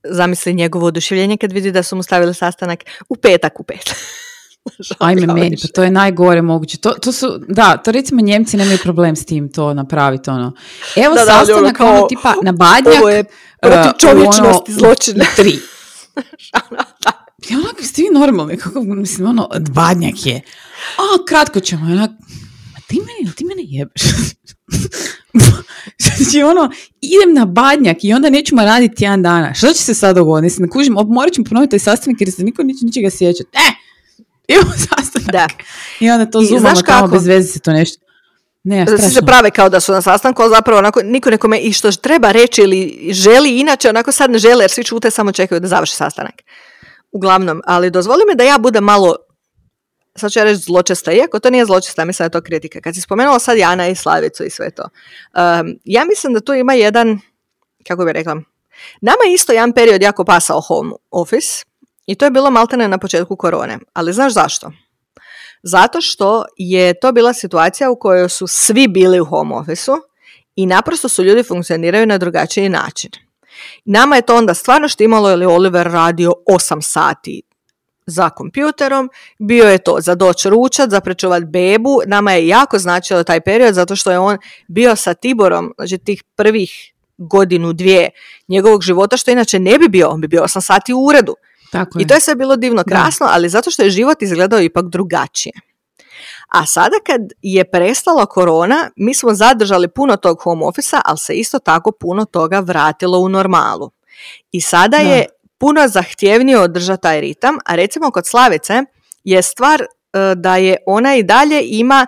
Zamisli 0.04 0.54
njegovo 0.54 0.86
oduševljenje 0.86 1.36
kad 1.36 1.52
vidi 1.52 1.72
da 1.72 1.82
su 1.82 1.96
mu 1.96 2.02
stavili 2.02 2.34
sastanak 2.34 2.84
u 3.08 3.16
petak 3.16 3.60
u 3.60 3.62
pet. 3.62 3.94
Ajme 4.98 5.26
meni, 5.26 5.56
pa 5.62 5.68
to 5.68 5.82
je 5.82 5.90
najgore 5.90 6.42
moguće. 6.42 6.76
To, 6.76 6.90
to 6.90 7.12
su, 7.12 7.40
da, 7.48 7.76
to 7.76 7.92
recimo 7.92 8.20
Njemci 8.20 8.56
nemaju 8.56 8.78
problem 8.82 9.16
s 9.16 9.24
tim 9.24 9.52
to 9.52 9.74
napraviti, 9.74 10.30
ono. 10.30 10.52
Evo 10.96 11.14
da, 11.14 11.20
ono 11.20 11.30
sastanak, 11.30 11.76
kao, 11.76 11.96
ono, 11.96 12.06
tipa, 12.06 12.34
na 12.42 12.52
badnjak. 12.52 12.94
Ovo 13.00 13.08
je 13.08 13.24
protiv 13.62 13.90
uh, 13.90 13.98
čovječnosti 13.98 14.72
ono, 14.72 14.78
zločine. 14.78 15.26
Tri. 15.36 15.58
ja 17.48 17.58
onako, 17.58 17.82
ste 17.82 18.02
vi 18.02 18.08
normalni, 18.12 18.56
kako, 18.56 18.80
mislim, 18.80 19.28
ono, 19.28 19.48
badnjak 19.70 20.26
je. 20.26 20.42
A, 20.98 21.24
kratko 21.28 21.60
ćemo, 21.60 21.92
onako, 21.92 22.14
ti 22.88 22.96
meni, 22.96 23.34
ti 23.36 23.44
mene 23.44 23.62
jebeš. 23.66 24.02
znači 26.04 26.42
ono, 26.42 26.70
idem 27.00 27.34
na 27.34 27.44
badnjak 27.44 28.04
i 28.04 28.12
onda 28.12 28.30
nećemo 28.30 28.62
raditi 28.62 29.04
jedan 29.04 29.22
dana. 29.22 29.54
Što 29.54 29.66
će 29.66 29.82
se 29.82 29.94
sad 29.94 30.16
dogoditi? 30.16 30.44
Mislim, 30.44 30.70
kužim, 30.70 30.96
morat 31.08 31.32
ćemo 31.32 31.44
ponoviti 31.44 31.70
taj 31.70 31.78
sastanak 31.78 32.20
jer 32.20 32.32
se 32.32 32.44
niko 32.44 32.62
neće 32.62 32.84
ničega 32.84 33.10
sjećati. 33.10 33.50
E, 33.52 33.72
imamo 34.48 34.72
sastanak. 34.88 35.32
Da. 35.32 35.46
I 36.00 36.10
onda 36.10 36.30
to 36.30 36.42
zubamo 36.42 36.82
tamo 36.82 37.08
bez 37.08 37.26
veze 37.26 37.52
se 37.52 37.58
to 37.58 37.72
nešto. 37.72 38.04
Ne, 38.64 38.86
strašno. 38.86 39.10
se 39.10 39.22
prave 39.22 39.50
kao 39.50 39.68
da 39.68 39.80
su 39.80 39.92
na 39.92 40.02
sastanku, 40.02 40.42
ali 40.42 40.54
zapravo 40.54 40.78
onako 40.78 41.02
niko 41.02 41.30
nekome 41.30 41.58
i 41.58 41.72
što 41.72 41.92
treba 41.92 42.32
reći 42.32 42.62
ili 42.62 43.08
želi 43.10 43.60
inače, 43.60 43.88
onako 43.88 44.12
sad 44.12 44.30
ne 44.30 44.38
žele 44.38 44.64
jer 44.64 44.70
svi 44.70 44.84
čute 44.84 45.10
samo 45.10 45.32
čekaju 45.32 45.60
da 45.60 45.68
završi 45.68 45.96
sastanak. 45.96 46.42
Uglavnom, 47.12 47.62
ali 47.66 47.90
dozvoli 47.90 48.22
mi 48.28 48.36
da 48.36 48.44
ja 48.44 48.58
budem 48.58 48.84
malo 48.84 49.16
sad 50.18 50.32
ću 50.32 50.38
ja 50.38 50.44
reći 50.44 50.62
zločesta, 50.62 51.12
iako 51.12 51.38
to 51.38 51.50
nije 51.50 51.64
zločesta, 51.64 52.04
mislim 52.04 52.24
da 52.24 52.26
je 52.26 52.40
to 52.40 52.46
kritika. 52.46 52.80
Kad 52.80 52.94
si 52.94 53.00
spomenula 53.00 53.38
sad 53.38 53.58
Jana 53.58 53.88
i 53.88 53.94
Slavicu 53.94 54.44
i 54.44 54.50
sve 54.50 54.70
to, 54.70 54.82
um, 54.82 55.78
ja 55.84 56.04
mislim 56.04 56.32
da 56.32 56.40
tu 56.40 56.54
ima 56.54 56.74
jedan, 56.74 57.20
kako 57.86 58.04
bi 58.04 58.12
rekla, 58.12 58.34
nama 59.00 59.24
je 59.26 59.34
isto 59.34 59.52
jedan 59.52 59.72
period 59.72 60.02
jako 60.02 60.24
pasao 60.24 60.60
home 60.60 60.92
office 61.10 61.64
i 62.06 62.14
to 62.14 62.24
je 62.24 62.30
bilo 62.30 62.50
maltene 62.50 62.88
na 62.88 62.98
početku 62.98 63.36
korone. 63.36 63.78
Ali 63.92 64.12
znaš 64.12 64.32
zašto? 64.32 64.72
Zato 65.62 66.00
što 66.00 66.44
je 66.56 67.00
to 67.00 67.12
bila 67.12 67.32
situacija 67.32 67.90
u 67.90 67.98
kojoj 67.98 68.28
su 68.28 68.46
svi 68.46 68.88
bili 68.88 69.20
u 69.20 69.24
home 69.24 69.54
office 69.54 69.92
i 70.56 70.66
naprosto 70.66 71.08
su 71.08 71.24
ljudi 71.24 71.42
funkcioniraju 71.42 72.06
na 72.06 72.18
drugačiji 72.18 72.68
način. 72.68 73.10
Nama 73.84 74.16
je 74.16 74.22
to 74.22 74.36
onda 74.36 74.54
stvarno 74.54 74.88
štimalo 74.88 75.30
ili 75.30 75.46
Oliver 75.46 75.86
radio 75.86 76.32
8 76.46 76.82
sati 76.82 77.42
za 78.08 78.30
kompjuterom, 78.30 79.10
bio 79.38 79.64
je 79.64 79.78
to 79.78 79.96
za 80.00 80.14
doći 80.14 80.50
ručat, 80.50 80.90
za 80.90 81.00
prečuvat 81.00 81.44
bebu, 81.44 82.00
nama 82.06 82.32
je 82.32 82.48
jako 82.48 82.78
značilo 82.78 83.24
taj 83.24 83.40
period 83.40 83.74
zato 83.74 83.96
što 83.96 84.10
je 84.10 84.18
on 84.18 84.38
bio 84.68 84.96
sa 84.96 85.14
Tiborom, 85.14 85.74
znači 85.78 85.98
tih 85.98 86.24
prvih 86.36 86.92
godinu, 87.18 87.72
dvije 87.72 88.10
njegovog 88.48 88.82
života, 88.82 89.16
što 89.16 89.30
inače 89.30 89.58
ne 89.58 89.78
bi 89.78 89.88
bio, 89.88 90.08
on 90.08 90.20
bi 90.20 90.28
bio 90.28 90.42
8 90.42 90.60
sati 90.60 90.94
u 90.94 91.04
uredu. 91.04 91.34
Tako 91.72 91.98
I 92.00 92.06
to 92.06 92.14
je 92.14 92.20
sve 92.20 92.34
bilo 92.34 92.56
divno, 92.56 92.84
krasno, 92.88 93.26
ali 93.30 93.48
zato 93.48 93.70
što 93.70 93.82
je 93.82 93.90
život 93.90 94.22
izgledao 94.22 94.60
ipak 94.60 94.84
drugačije. 94.84 95.52
A 96.48 96.66
sada 96.66 96.96
kad 97.06 97.20
je 97.42 97.70
prestala 97.70 98.26
korona, 98.26 98.90
mi 98.96 99.14
smo 99.14 99.34
zadržali 99.34 99.88
puno 99.88 100.16
tog 100.16 100.40
home 100.40 100.66
office 100.66 100.96
ali 101.04 101.18
se 101.18 101.34
isto 101.34 101.58
tako 101.58 101.92
puno 101.92 102.24
toga 102.24 102.60
vratilo 102.60 103.18
u 103.18 103.28
normalu. 103.28 103.90
I 104.52 104.60
sada 104.60 104.96
je 104.96 105.26
puno 105.58 105.88
zahtjevnije 105.88 106.58
održati 106.58 107.02
taj 107.02 107.20
ritam, 107.20 107.58
a 107.64 107.74
recimo 107.74 108.10
kod 108.10 108.26
Slavice 108.26 108.82
je 109.24 109.42
stvar 109.42 109.82
e, 109.82 109.86
da 110.34 110.56
je 110.56 110.76
ona 110.86 111.16
i 111.16 111.22
dalje 111.22 111.62
ima 111.64 112.06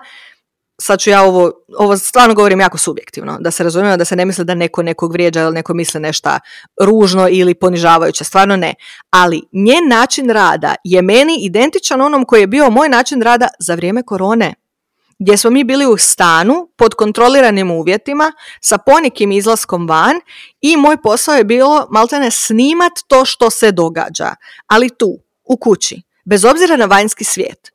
sad 0.81 0.99
ću 0.99 1.09
ja 1.09 1.23
ovo, 1.23 1.51
ovo 1.77 1.97
stvarno 1.97 2.33
govorim 2.35 2.59
jako 2.59 2.77
subjektivno, 2.77 3.37
da 3.39 3.51
se 3.51 3.63
razumijemo 3.63 3.97
da 3.97 4.05
se 4.05 4.15
ne 4.15 4.25
misli 4.25 4.45
da 4.45 4.55
neko 4.55 4.83
nekog 4.83 5.11
vrijeđa 5.11 5.41
ili 5.41 5.53
neko 5.53 5.73
misli 5.73 5.99
nešto 5.99 6.29
ružno 6.81 7.27
ili 7.29 7.53
ponižavajuće, 7.53 8.23
stvarno 8.23 8.55
ne. 8.55 8.73
Ali 9.11 9.41
njen 9.53 9.87
način 9.89 10.29
rada 10.29 10.75
je 10.83 11.01
meni 11.01 11.37
identičan 11.41 12.01
onom 12.01 12.25
koji 12.25 12.41
je 12.41 12.47
bio 12.47 12.69
moj 12.69 12.89
način 12.89 13.21
rada 13.21 13.47
za 13.59 13.75
vrijeme 13.75 14.03
korone 14.03 14.53
gdje 15.21 15.37
smo 15.37 15.49
mi 15.49 15.63
bili 15.63 15.85
u 15.85 15.97
stanu 15.97 16.69
pod 16.75 16.93
kontroliranim 16.93 17.71
uvjetima 17.71 18.31
sa 18.61 18.77
ponikim 18.77 19.31
izlaskom 19.31 19.87
van 19.87 20.15
i 20.61 20.77
moj 20.77 20.97
posao 21.01 21.35
je 21.35 21.43
bilo 21.43 21.87
maltene 21.91 22.31
snimat 22.31 22.91
to 23.07 23.25
što 23.25 23.49
se 23.49 23.71
događa, 23.71 24.35
ali 24.67 24.89
tu, 24.89 25.17
u 25.43 25.57
kući, 25.57 26.01
bez 26.25 26.45
obzira 26.45 26.77
na 26.77 26.85
vanjski 26.85 27.23
svijet. 27.23 27.71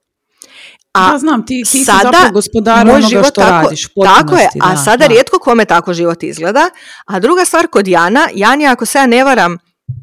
A 0.93 1.13
ja 1.13 1.19
znam, 1.19 1.47
ti, 1.47 1.63
ti 1.73 1.85
sada, 1.85 2.01
zapravo 2.03 2.33
gospodar 2.33 2.87
moj 2.87 3.03
život 3.03 3.27
što 3.27 3.41
tako, 3.41 3.65
radiš. 3.65 3.87
Tako 4.05 4.37
je, 4.37 4.49
a 4.61 4.77
sada 4.77 5.07
rijetko 5.07 5.39
kome 5.39 5.65
tako 5.65 5.95
život 5.95 6.23
izgleda. 6.23 6.71
A 7.07 7.21
druga 7.21 7.45
stvar 7.45 7.67
kod 7.67 7.89
Jana, 7.89 8.29
Jan 8.35 8.61
je, 8.61 8.69
ako 8.69 8.87
se 8.87 8.99
ja 8.99 9.07
ne 9.07 9.25
varam, 9.25 9.59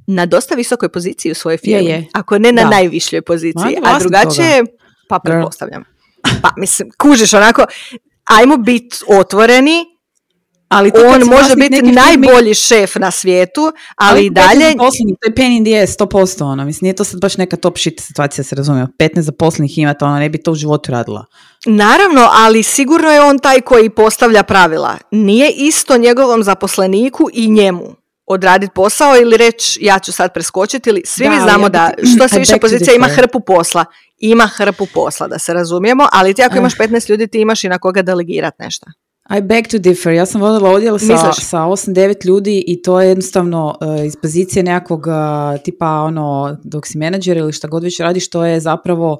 na 0.08 0.26
dosta 0.26 0.56
visokoj 0.56 0.90
poziciji 0.90 1.32
u 1.32 1.36
svojoj 1.36 1.58
firmi. 1.58 1.90
Je, 1.90 1.96
je. 1.96 2.08
Ako 2.14 2.40
ne 2.40 2.52
na 2.52 2.64
najvišljoj 2.64 3.22
poziciji. 3.22 3.78
a 3.84 4.00
drugačije, 4.00 4.64
pa 5.10 5.20
pretpostavljam. 5.20 5.93
Pa 6.42 6.50
mislim, 6.58 6.90
kužiš 7.02 7.34
onako, 7.34 7.66
ajmo 8.26 8.58
biti 8.58 8.98
otvoreni, 9.08 9.86
ali 10.70 10.92
on 11.14 11.22
može 11.28 11.56
biti 11.56 11.82
najbolji 11.82 12.54
šef 12.54 12.96
na 12.96 13.12
svijetu, 13.12 13.62
ali, 13.62 13.74
ali 13.96 14.26
i 14.26 14.30
dalje... 14.30 14.72
Zaposlenih, 14.72 15.16
to 15.22 15.30
je 15.30 15.36
pen 15.36 15.52
in 15.52 15.66
the 15.66 15.84
ass, 15.84 15.98
100%, 15.98 16.44
ono. 16.44 16.66
Mislim, 16.66 16.86
nije 16.86 16.96
to 16.96 17.04
sad 17.04 17.22
baš 17.22 17.38
neka 17.38 17.58
top 17.58 17.78
shit 17.78 18.00
situacija, 18.00 18.44
se 18.44 18.56
razumije. 18.56 18.88
15 19.00 19.20
zaposlenih 19.20 19.78
imate, 19.78 20.06
ona 20.06 20.20
ne 20.20 20.30
bi 20.30 20.38
to 20.38 20.52
u 20.52 20.56
životu 20.56 20.92
radila. 20.92 21.26
Naravno, 21.66 22.30
ali 22.32 22.64
sigurno 22.64 23.10
je 23.10 23.22
on 23.22 23.40
taj 23.40 23.62
koji 23.62 23.90
postavlja 23.90 24.44
pravila. 24.44 24.98
Nije 25.12 25.52
isto 25.52 25.98
njegovom 25.98 26.44
zaposleniku 26.44 27.30
i 27.34 27.48
njemu 27.48 28.03
odraditi 28.26 28.74
posao 28.76 29.16
ili 29.22 29.38
reći 29.38 29.80
ja 29.82 30.00
ću 30.00 30.12
sad 30.12 30.34
preskočiti 30.34 30.90
ili 30.90 31.02
svi 31.06 31.30
mi 31.30 31.40
znamo 31.44 31.70
da 31.70 31.92
što 32.16 32.28
se 32.28 32.40
više 32.40 32.58
pozicija 32.58 32.96
ima 32.96 33.08
hrpu 33.08 33.40
posla. 33.40 33.86
Ima 34.18 34.48
hrpu 34.48 34.88
posla, 34.94 35.28
da 35.28 35.40
se 35.40 35.54
razumijemo, 35.54 36.08
ali 36.12 36.34
ti 36.34 36.44
ako 36.44 36.58
imaš 36.58 36.78
15 36.78 37.10
ljudi 37.10 37.28
ti 37.28 37.42
imaš 37.42 37.64
i 37.64 37.70
na 37.70 37.80
koga 37.80 38.02
delegirati 38.02 38.64
nešto. 38.64 38.86
I 39.38 39.42
beg 39.42 39.68
to 39.68 39.78
differ. 39.78 40.14
Ja 40.14 40.26
sam 40.26 40.42
vodila 40.42 40.70
odjel 40.70 41.00
sa, 41.00 41.34
sa 41.34 41.58
8-9 41.58 42.28
ljudi 42.28 42.64
i 42.68 42.82
to 42.82 43.02
je 43.02 43.08
jednostavno 43.08 43.78
uh, 43.82 44.06
iz 44.06 44.16
pozicije 44.16 44.64
nekakvog 44.64 45.08
uh, 45.08 45.62
tipa 45.64 45.90
ono 45.90 46.58
dok 46.64 46.88
si 46.88 46.98
menadžer 46.98 47.38
ili 47.38 47.54
šta 47.54 47.68
god 47.68 47.84
već 47.84 48.00
radiš, 48.00 48.30
to 48.30 48.46
je 48.46 48.60
zapravo 48.60 49.20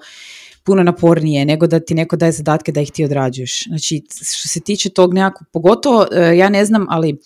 puno 0.64 0.84
napornije 0.84 1.46
nego 1.46 1.68
da 1.68 1.80
ti 1.80 1.94
neko 1.94 2.16
daje 2.16 2.32
zadatke 2.32 2.72
da 2.72 2.82
ih 2.82 2.92
ti 2.92 3.06
odrađuješ. 3.06 3.64
Znači, 3.64 4.02
što 4.38 4.48
se 4.48 4.60
tiče 4.60 4.90
tog 4.90 5.14
nekakvog, 5.14 5.48
pogotovo, 5.54 6.00
uh, 6.00 6.38
ja 6.38 6.50
ne 6.50 6.66
znam, 6.66 6.86
ali 6.90 7.18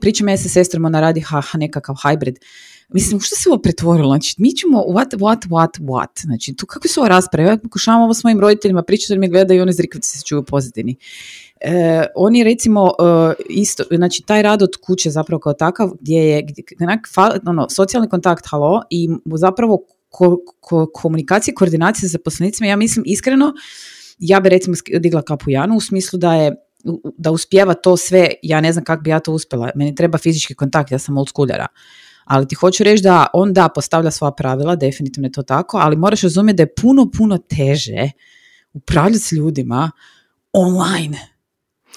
pričam 0.00 0.28
ja 0.28 0.36
sa 0.36 0.48
sestrom, 0.48 0.84
ona 0.84 1.00
radi 1.00 1.20
ha, 1.20 1.42
nekakav 1.54 1.94
hybrid. 2.04 2.36
Mislim, 2.88 3.20
što 3.20 3.36
se 3.36 3.48
ovo 3.48 3.58
pretvorilo? 3.58 4.08
Znači, 4.08 4.34
mi 4.38 4.52
ćemo 4.52 4.78
what, 4.78 5.16
what, 5.16 5.48
what, 5.48 5.80
what? 5.80 6.22
Znači, 6.22 6.54
tu 6.56 6.66
kakve 6.66 6.88
su 6.88 7.00
ovo 7.00 7.08
rasprave? 7.08 7.48
Ja 7.48 7.58
pokušavam 7.58 8.02
ovo 8.02 8.14
svojim 8.14 8.40
roditeljima 8.40 8.82
pričati 8.82 9.14
da 9.14 9.20
mi 9.20 9.28
gledaju 9.28 9.58
i 9.58 9.62
oni 9.62 9.72
zrikavci 9.72 10.18
se 10.18 10.24
čuju 10.24 10.40
u 10.40 10.44
pozadini. 10.44 10.96
E, 11.60 12.06
oni 12.14 12.44
recimo 12.44 12.86
e, 12.86 13.34
isto, 13.48 13.84
znači 13.90 14.22
taj 14.22 14.42
rad 14.42 14.62
od 14.62 14.76
kuće 14.86 15.10
zapravo 15.10 15.40
kao 15.40 15.52
takav 15.52 15.90
gdje 16.00 16.18
je 16.18 16.46
onak, 16.80 17.08
ono, 17.46 17.68
socijalni 17.70 18.08
kontakt, 18.08 18.46
halo, 18.46 18.82
i 18.90 19.08
zapravo 19.34 19.84
ko, 20.16 20.36
ko, 20.60 20.86
komunikacija, 20.94 21.54
koordinacija 21.54 22.08
sa 22.08 22.12
zaposlenicima, 22.16 22.66
ja 22.66 22.76
mislim 22.76 23.04
iskreno, 23.06 23.52
ja 24.18 24.40
bi 24.40 24.48
recimo 24.48 24.76
digla 25.00 25.22
kapu 25.22 25.50
Janu 25.50 25.76
u 25.76 25.80
smislu 25.80 26.18
da 26.18 26.34
je 26.34 26.54
da 27.18 27.30
uspjeva 27.30 27.74
to 27.74 27.96
sve, 27.96 28.30
ja 28.42 28.60
ne 28.60 28.72
znam 28.72 28.84
kako 28.84 29.02
bi 29.02 29.10
ja 29.10 29.20
to 29.20 29.32
uspjela, 29.32 29.70
meni 29.74 29.94
treba 29.94 30.18
fizički 30.18 30.54
kontakt, 30.54 30.92
ja 30.92 30.98
sam 30.98 31.18
old 31.18 31.28
schooljera. 31.28 31.66
Ali 32.24 32.48
ti 32.48 32.54
hoću 32.54 32.84
reći 32.84 33.02
da 33.02 33.26
on 33.32 33.52
da 33.52 33.68
postavlja 33.68 34.10
svoja 34.10 34.30
pravila, 34.30 34.76
definitivno 34.76 35.26
je 35.26 35.32
to 35.32 35.42
tako, 35.42 35.78
ali 35.78 35.96
moraš 35.96 36.22
razumjeti 36.22 36.56
da 36.56 36.62
je 36.62 36.74
puno, 36.74 37.10
puno 37.18 37.38
teže 37.38 38.10
upravljati 38.72 39.24
s 39.24 39.32
ljudima 39.32 39.90
online 40.52 41.36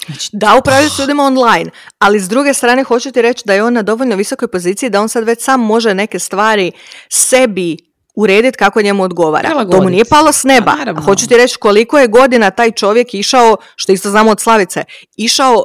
Znači, 0.06 0.30
da, 0.32 0.56
upravljati 0.60 0.94
s 0.94 0.98
ljudima 0.98 1.22
online, 1.22 1.70
ali 1.98 2.20
s 2.20 2.28
druge 2.28 2.54
strane 2.54 2.84
hoću 2.84 3.12
ti 3.12 3.22
reći 3.22 3.42
da 3.46 3.54
je 3.54 3.62
on 3.62 3.72
na 3.72 3.82
dovoljno 3.82 4.16
visokoj 4.16 4.48
poziciji 4.48 4.90
da 4.90 5.00
on 5.00 5.08
sad 5.08 5.24
već 5.24 5.42
sam 5.42 5.60
može 5.60 5.94
neke 5.94 6.18
stvari 6.18 6.72
sebi 7.08 7.76
urediti 8.14 8.58
kako 8.58 8.82
njemu 8.82 9.02
odgovara. 9.02 9.64
To 9.70 9.82
mu 9.82 9.90
nije 9.90 10.04
palo 10.04 10.32
s 10.32 10.44
neba. 10.44 10.72
A 10.96 11.00
hoću 11.00 11.26
ti 11.26 11.36
reći 11.36 11.56
koliko 11.56 11.98
je 11.98 12.08
godina 12.08 12.50
taj 12.50 12.70
čovjek 12.70 13.14
išao, 13.14 13.56
što 13.76 13.92
isto 13.92 14.10
znamo 14.10 14.30
od 14.30 14.40
Slavice, 14.40 14.84
išao 15.16 15.64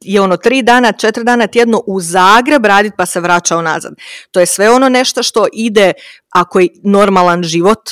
je 0.00 0.20
ono 0.20 0.36
tri 0.36 0.62
dana, 0.62 0.92
četiri 0.92 1.24
dana 1.24 1.46
tjedno 1.46 1.82
u 1.86 2.00
Zagreb 2.00 2.64
raditi 2.64 2.96
pa 2.98 3.06
se 3.06 3.20
vraćao 3.20 3.62
nazad. 3.62 3.94
To 4.30 4.40
je 4.40 4.46
sve 4.46 4.70
ono 4.70 4.88
nešto 4.88 5.22
što 5.22 5.46
ide, 5.52 5.92
ako 6.30 6.60
je 6.60 6.68
normalan 6.84 7.42
život, 7.42 7.90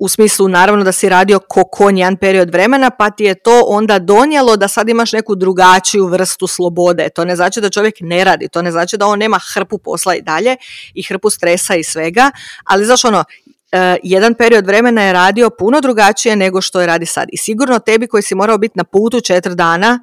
u 0.00 0.08
smislu 0.08 0.48
naravno 0.48 0.84
da 0.84 0.92
si 0.92 1.08
radio 1.08 1.38
ko 1.38 1.64
konj 1.64 1.98
jedan 1.98 2.16
period 2.16 2.50
vremena, 2.50 2.90
pa 2.90 3.10
ti 3.10 3.24
je 3.24 3.34
to 3.34 3.62
onda 3.66 3.98
donijelo 3.98 4.56
da 4.56 4.68
sad 4.68 4.88
imaš 4.88 5.12
neku 5.12 5.34
drugačiju 5.34 6.06
vrstu 6.06 6.46
slobode. 6.46 7.08
To 7.08 7.24
ne 7.24 7.36
znači 7.36 7.60
da 7.60 7.70
čovjek 7.70 7.94
ne 8.00 8.24
radi, 8.24 8.48
to 8.48 8.62
ne 8.62 8.72
znači 8.72 8.96
da 8.96 9.06
on 9.06 9.18
nema 9.18 9.38
hrpu 9.54 9.78
posla 9.78 10.14
i 10.14 10.22
dalje 10.22 10.56
i 10.94 11.02
hrpu 11.02 11.30
stresa 11.30 11.74
i 11.74 11.84
svega, 11.84 12.30
ali 12.64 12.84
znaš 12.84 13.04
ono, 13.04 13.24
Uh, 13.72 13.78
jedan 14.02 14.34
period 14.34 14.66
vremena 14.66 15.02
je 15.02 15.12
radio 15.12 15.50
puno 15.58 15.80
drugačije 15.80 16.36
nego 16.36 16.60
što 16.60 16.80
je 16.80 16.86
radi 16.86 17.06
sad. 17.06 17.28
I 17.32 17.36
sigurno 17.36 17.78
tebi 17.78 18.06
koji 18.06 18.22
si 18.22 18.34
morao 18.34 18.58
biti 18.58 18.72
na 18.76 18.84
putu 18.84 19.20
četiri 19.20 19.54
dana, 19.54 20.00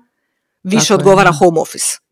više 0.63 0.93
odgovara 0.93 1.31
home 1.31 1.59
office. 1.59 2.06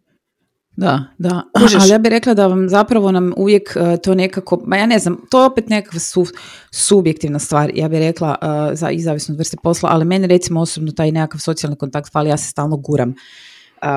Da, 0.76 1.04
da. 1.18 1.44
Ali 1.82 1.90
ja 1.90 1.98
bih 1.98 2.10
rekla 2.10 2.34
da 2.34 2.48
vam 2.48 2.70
zapravo 2.70 3.12
nam 3.12 3.34
uvijek 3.38 3.78
uh, 3.80 3.98
to 4.04 4.16
nekako, 4.16 4.62
ma 4.66 4.78
ja 4.78 4.86
ne 4.86 5.00
znam, 5.00 5.18
to 5.30 5.40
je 5.40 5.46
opet 5.46 5.70
nekakva 5.70 6.00
su, 6.00 6.26
subjektivna 6.72 7.40
stvar, 7.40 7.72
ja 7.74 7.90
bih 7.90 8.00
rekla, 8.00 8.36
uh, 8.42 8.78
za 8.78 8.90
i 8.90 9.00
zavisno 9.00 9.34
od 9.34 9.38
vrste 9.38 9.58
posla, 9.64 9.90
ali 9.92 10.06
meni 10.06 10.28
recimo 10.28 10.62
osobno 10.62 10.92
taj 10.92 11.12
nekakav 11.12 11.40
socijalni 11.40 11.78
kontakt 11.78 12.12
fali, 12.12 12.30
ja 12.30 12.38
se 12.38 12.50
stalno 12.50 12.78
guram 12.78 13.10
uh, 13.10 13.16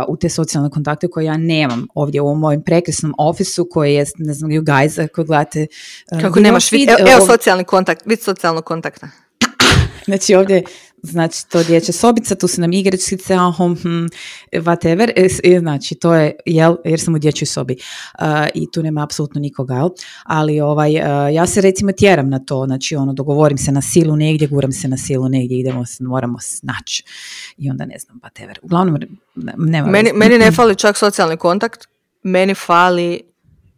u 0.08 0.16
te 0.16 0.28
socijalne 0.28 0.70
kontakte 0.70 1.08
koje 1.08 1.24
ja 1.24 1.36
nemam 1.36 1.86
ovdje 1.94 2.20
u 2.20 2.26
ovom 2.26 2.40
mojem 2.40 2.62
prekrasnom 2.62 3.14
ofisu 3.18 3.68
koji 3.70 3.94
je, 3.94 4.04
ne 4.18 4.34
znam, 4.34 4.50
you 4.50 4.62
guys, 4.62 5.08
koji 5.08 5.26
gledate... 5.26 5.66
Kako 6.20 6.40
nemaš 6.40 6.72
vid, 6.72 6.88
evo, 6.88 7.10
evo 7.10 7.26
socijalni 7.26 7.64
kontakt, 7.64 8.06
vid 8.06 8.22
socijalnog 8.22 8.64
kontakta. 8.64 9.08
Znači 10.04 10.34
ovdje 10.34 10.62
znači 11.02 11.48
to 11.48 11.64
dječja 11.64 11.92
sobica, 11.92 12.34
tu 12.34 12.48
su 12.48 12.60
nam 12.60 12.72
igračkice, 12.72 13.34
ahom, 13.34 13.76
hm, 13.76 14.06
whatever, 14.52 15.12
e, 15.16 15.54
e, 15.54 15.58
znači 15.58 15.94
to 15.94 16.14
je, 16.14 16.36
jel, 16.46 16.76
jer 16.84 17.00
sam 17.00 17.14
u 17.14 17.18
dječjoj 17.18 17.46
sobi 17.46 17.76
uh, 18.18 18.24
i 18.54 18.70
tu 18.70 18.82
nema 18.82 19.02
apsolutno 19.02 19.40
nikoga, 19.40 19.74
jel? 19.74 19.88
ali 20.24 20.60
ovaj, 20.60 20.96
uh, 20.96 21.34
ja 21.34 21.46
se 21.46 21.60
recimo 21.60 21.92
tjeram 21.92 22.28
na 22.28 22.38
to, 22.38 22.64
znači 22.66 22.96
ono, 22.96 23.12
dogovorim 23.12 23.58
se 23.58 23.72
na 23.72 23.82
silu 23.82 24.16
negdje, 24.16 24.48
guram 24.48 24.72
se 24.72 24.88
na 24.88 24.96
silu 24.96 25.28
negdje, 25.28 25.58
idemo, 25.58 25.84
moramo 26.00 26.38
snaći 26.40 27.04
i 27.56 27.70
onda 27.70 27.84
ne 27.84 27.98
znam, 27.98 28.20
whatever. 28.20 28.58
Uglavnom, 28.62 28.98
nema. 29.56 29.88
Meni, 29.90 30.10
meni 30.14 30.38
ne 30.38 30.52
fali 30.52 30.76
čak 30.76 30.96
socijalni 30.96 31.36
kontakt, 31.36 31.88
meni 32.22 32.54
fali 32.54 33.20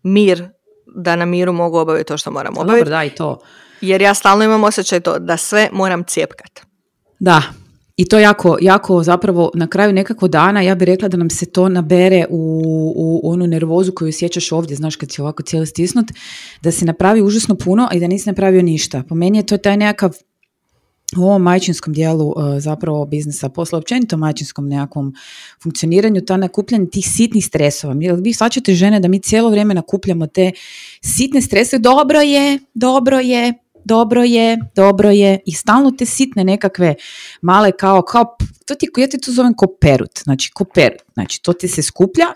mir 0.03 0.49
da 0.87 1.17
na 1.17 1.25
miru 1.25 1.53
mogu 1.53 1.79
obaviti 1.79 2.09
to 2.09 2.19
što 2.19 2.31
moram 2.31 2.59
obaviti. 2.59 2.85
Dobro, 2.85 2.91
da, 2.91 3.05
i 3.05 3.11
to. 3.11 3.39
Jer 3.81 4.03
ja 4.03 4.15
stalno 4.15 4.45
imam 4.45 4.65
osjećaj 4.65 5.01
to 5.01 5.19
da 5.19 5.37
sve 5.37 5.69
moram 5.73 6.05
cijepkat. 6.05 6.70
Da, 7.21 7.43
i 7.97 8.05
to 8.05 8.19
jako, 8.19 8.59
jako 8.61 9.03
zapravo 9.03 9.51
na 9.55 9.67
kraju 9.67 9.93
nekako 9.93 10.29
dana 10.29 10.61
ja 10.61 10.75
bih 10.75 10.87
rekla 10.87 11.09
da 11.09 11.17
nam 11.17 11.31
se 11.31 11.47
to 11.47 11.69
nabere 11.69 12.27
u, 12.31 12.63
u 12.97 13.33
onu 13.33 13.47
nervozu 13.47 13.93
koju 13.93 14.09
osjećaš 14.09 14.53
ovdje, 14.53 14.77
znaš 14.77 14.97
kad 14.97 15.13
si 15.13 15.21
ovako 15.21 15.43
cijeli 15.43 15.67
stisnut, 15.67 16.07
da 16.63 16.73
se 16.73 16.85
napravi 16.85 17.23
užasno 17.23 17.55
puno 17.55 17.89
i 17.93 18.01
da 18.01 18.07
nisi 18.07 18.29
napravio 18.29 18.63
ništa. 18.63 19.03
Po 19.09 19.15
meni 19.15 19.39
je 19.39 19.47
to 19.47 19.57
taj 19.57 19.77
nekakav 19.77 20.13
u 21.19 21.23
ovom 21.23 21.43
majčinskom 21.43 21.93
dijelu 21.93 22.29
uh, 22.29 22.35
zapravo 22.59 23.07
biznisa 23.07 23.49
posla, 23.49 23.79
općenito 23.79 24.17
majčinskom 24.17 24.69
nekakvom 24.69 25.15
funkcioniranju, 25.63 26.21
ta 26.21 26.37
nakupljanje 26.37 26.87
tih 26.87 27.07
sitnih 27.09 27.47
stresova. 27.47 27.95
Vi 28.23 28.33
svačate 28.33 28.75
žene 28.75 29.01
da 29.01 29.09
mi 29.09 29.21
cijelo 29.21 29.51
vrijeme 29.51 29.75
nakupljamo 29.75 30.27
te 30.27 30.53
sitne 31.03 31.41
strese, 31.41 31.79
dobro 31.79 32.21
je, 32.21 32.59
dobro 32.75 33.19
je, 33.19 33.55
dobro 33.85 34.23
je, 34.23 34.59
dobro 34.75 35.11
je 35.11 35.39
i 35.47 35.53
stalno 35.53 35.91
te 35.91 36.07
sitne 36.07 36.45
nekakve 36.45 36.95
male 37.43 37.73
kao, 37.73 38.03
kao 38.03 38.37
to 38.67 38.75
ti, 38.75 38.89
ja 38.97 39.09
ti 39.09 39.19
to 39.19 39.33
zovem 39.33 39.55
koperut, 39.55 40.19
znači 40.25 40.51
koperut, 40.55 41.03
znači 41.15 41.43
to 41.43 41.53
ti 41.53 41.69
se 41.69 41.83
skuplja 41.83 42.27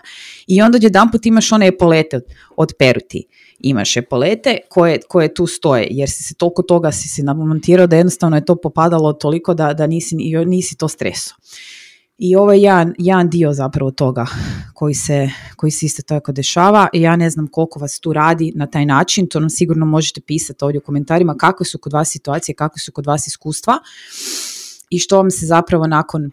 i 0.47 0.61
onda 0.61 0.77
jedan 0.81 1.11
put 1.11 1.25
imaš 1.25 1.51
one 1.51 1.67
epolete 1.67 2.19
od, 2.57 2.73
peruti. 2.79 3.25
Imaš 3.59 3.97
epolete 3.97 4.57
koje, 4.69 4.99
koje 5.07 5.33
tu 5.33 5.47
stoje, 5.47 5.87
jer 5.91 6.09
si 6.09 6.23
se 6.23 6.33
toliko 6.33 6.63
toga 6.63 6.91
si 6.91 7.07
se 7.07 7.23
namontirao 7.23 7.87
da 7.87 7.95
jednostavno 7.95 8.37
je 8.37 8.45
to 8.45 8.55
popadalo 8.55 9.13
toliko 9.13 9.53
da, 9.53 9.73
da 9.73 9.87
nisi, 9.87 10.15
nisi 10.45 10.77
to 10.77 10.87
streso. 10.87 11.35
I 12.17 12.35
ovo 12.35 12.53
je 12.53 12.61
jedan, 12.61 12.93
jedan 12.97 13.29
dio 13.29 13.53
zapravo 13.53 13.91
toga 13.91 14.25
koji 14.73 14.93
se, 14.93 15.29
koji 15.55 15.71
se 15.71 15.85
isto 15.85 16.01
tako 16.01 16.31
dešava. 16.31 16.87
I 16.93 17.01
ja 17.01 17.15
ne 17.15 17.29
znam 17.29 17.47
koliko 17.47 17.79
vas 17.79 17.99
tu 17.99 18.13
radi 18.13 18.51
na 18.55 18.67
taj 18.67 18.85
način, 18.85 19.27
to 19.27 19.39
nam 19.39 19.49
sigurno 19.49 19.85
možete 19.85 20.21
pisati 20.21 20.65
ovdje 20.65 20.79
u 20.79 20.83
komentarima 20.83 21.35
kakve 21.37 21.65
su 21.65 21.77
kod 21.77 21.93
vas 21.93 22.09
situacije, 22.09 22.55
kakve 22.55 22.79
su 22.79 22.91
kod 22.91 23.05
vas 23.05 23.27
iskustva 23.27 23.79
i 24.89 24.99
što 24.99 25.17
vam 25.17 25.31
se 25.31 25.45
zapravo 25.45 25.87
nakon 25.87 26.31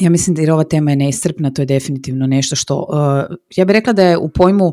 ja 0.00 0.10
mislim 0.10 0.36
da 0.36 0.42
jer 0.42 0.50
ova 0.50 0.64
tema 0.64 0.90
je 0.90 0.96
neiscrpna, 0.96 1.50
to 1.50 1.62
je 1.62 1.66
definitivno 1.66 2.26
nešto 2.26 2.56
što, 2.56 2.78
uh, 2.78 3.36
ja 3.56 3.64
bih 3.64 3.72
rekla 3.72 3.92
da 3.92 4.02
je 4.02 4.18
u 4.18 4.28
pojmu 4.28 4.72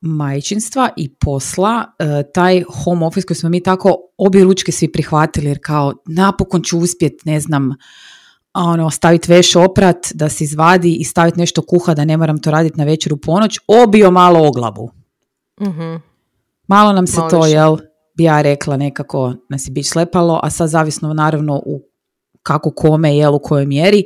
majčinstva 0.00 0.90
i 0.96 1.14
posla 1.14 1.84
uh, 1.86 2.06
taj 2.34 2.62
home 2.84 3.06
office 3.06 3.26
koji 3.26 3.36
smo 3.36 3.48
mi 3.48 3.62
tako 3.62 3.96
obje 4.16 4.44
ručke 4.44 4.72
svi 4.72 4.92
prihvatili 4.92 5.46
jer 5.46 5.58
kao 5.62 5.92
napokon 6.06 6.62
ću 6.62 6.78
uspjeti, 6.78 7.22
ne 7.24 7.40
znam, 7.40 7.70
ono, 8.54 8.90
staviti 8.90 9.32
veš 9.32 9.56
oprat, 9.56 9.96
da 10.14 10.28
se 10.28 10.44
izvadi 10.44 10.94
i 10.94 11.04
staviti 11.04 11.38
nešto 11.38 11.62
kuha, 11.62 11.94
da 11.94 12.04
ne 12.04 12.16
moram 12.16 12.38
to 12.38 12.50
raditi 12.50 12.78
na 12.78 12.84
večer 12.84 13.12
u 13.12 13.16
ponoć, 13.16 13.58
obio 13.66 14.10
malo 14.10 14.46
oglavu. 14.48 14.90
mm 15.60 16.02
Malo 16.66 16.92
nam 16.92 17.06
se 17.06 17.20
to, 17.30 17.46
jel, 17.46 17.76
bi 18.14 18.24
ja 18.24 18.42
rekla 18.42 18.76
nekako 18.76 19.34
nas 19.48 19.66
je 19.66 19.70
biti 19.70 19.88
slepalo, 19.88 20.40
a 20.42 20.50
sad 20.50 20.68
zavisno 20.68 21.14
naravno 21.14 21.62
u 21.66 21.82
kako 22.42 22.70
kome, 22.70 23.16
jel, 23.16 23.34
u 23.34 23.38
kojoj 23.38 23.66
mjeri, 23.66 24.04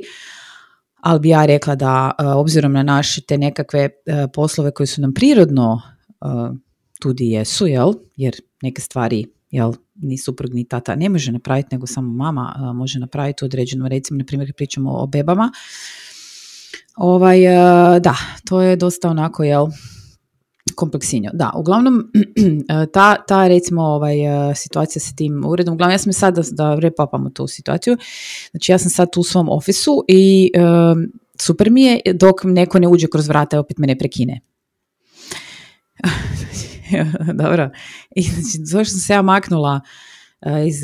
ali 1.01 1.19
bi 1.19 1.29
ja 1.29 1.45
rekla 1.45 1.75
da 1.75 2.11
e, 2.19 2.25
obzirom 2.25 2.73
na 2.73 2.83
naše 2.83 3.21
te 3.21 3.37
nekakve 3.37 3.79
e, 3.79 3.89
poslove 4.33 4.71
koji 4.71 4.87
su 4.87 5.01
nam 5.01 5.13
prirodno 5.13 5.81
uh, 6.21 6.57
tudi 6.99 7.31
jesu, 7.31 7.67
jel, 7.67 7.93
jer 8.15 8.35
neke 8.61 8.81
stvari 8.81 9.25
jel, 9.49 9.73
ni 10.01 10.17
suprug 10.17 10.53
ni 10.53 10.67
tata 10.67 10.95
ne 10.95 11.09
može 11.09 11.31
napraviti, 11.31 11.67
nego 11.71 11.87
samo 11.87 12.13
mama 12.13 12.73
može 12.75 12.99
napraviti 12.99 13.45
određeno, 13.45 13.87
recimo, 13.87 14.17
na 14.17 14.25
primjer, 14.25 14.53
pričamo 14.53 14.91
o 14.91 15.07
bebama, 15.07 15.51
Ovaj, 16.97 17.39
da, 17.99 18.15
to 18.45 18.61
je 18.61 18.75
dosta 18.75 19.09
onako, 19.09 19.43
jel, 19.43 19.67
kompleksinjo. 20.75 21.31
Da, 21.33 21.51
uglavnom, 21.55 22.11
ta, 22.93 23.15
ta 23.27 23.47
recimo 23.47 23.81
ovaj, 23.81 24.15
situacija 24.55 24.99
sa 24.99 25.15
tim 25.15 25.43
uredom, 25.45 25.73
uglavnom 25.73 25.93
ja 25.93 25.97
sam 25.97 26.13
sad 26.13 26.35
da, 26.35 26.41
da 26.51 26.75
repapamo 26.75 27.29
tu 27.29 27.47
situaciju, 27.47 27.97
znači 28.51 28.71
ja 28.71 28.77
sam 28.77 28.89
sad 28.89 29.11
tu 29.11 29.19
u 29.19 29.23
svom 29.23 29.49
ofisu 29.49 30.05
i 30.07 30.51
super 31.39 31.71
mi 31.71 31.83
je 31.83 32.01
dok 32.13 32.43
neko 32.43 32.79
ne 32.79 32.87
uđe 32.87 33.07
kroz 33.07 33.27
vrata 33.27 33.55
i 33.55 33.59
opet 33.59 33.77
me 33.77 33.87
ne 33.87 33.97
prekine. 33.97 34.39
Dobro. 37.43 37.69
I 38.15 38.21
znači, 38.21 38.65
zašto 38.65 38.91
sam 38.91 38.99
se 38.99 39.13
ja 39.13 39.21
maknula 39.21 39.81
iz 40.67 40.75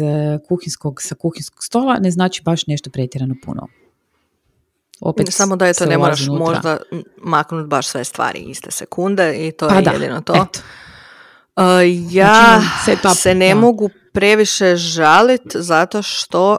kuhinskog, 0.47 1.01
sa 1.01 1.16
kuhinskog 1.16 1.64
stola, 1.64 1.99
ne 1.99 2.12
znači 2.12 2.41
baš 2.45 2.68
nešto 2.68 2.89
pretjerano 2.89 3.36
puno. 3.45 3.68
Opet 5.01 5.28
Samo 5.30 5.56
da 5.56 5.68
je 5.68 5.74
to 5.74 5.86
ne 5.86 5.97
moraš 5.97 6.28
možda 6.28 6.78
maknuti 7.18 7.68
baš 7.68 7.88
sve 7.88 8.04
stvari 8.04 8.39
iste 8.39 8.72
sekunde 8.72 9.47
i 9.47 9.51
to 9.51 9.68
pa 9.68 9.76
je 9.76 9.84
jedino 9.93 10.22
to. 10.22 10.34
Eto. 10.34 10.60
Uh, 11.56 11.64
ja 12.12 12.62
znači, 12.86 13.20
se 13.20 13.36
ne 13.36 13.56
mogu 13.56 13.89
previše 14.14 14.76
žaliti 14.76 15.49
zato 15.62 16.01
što 16.01 16.58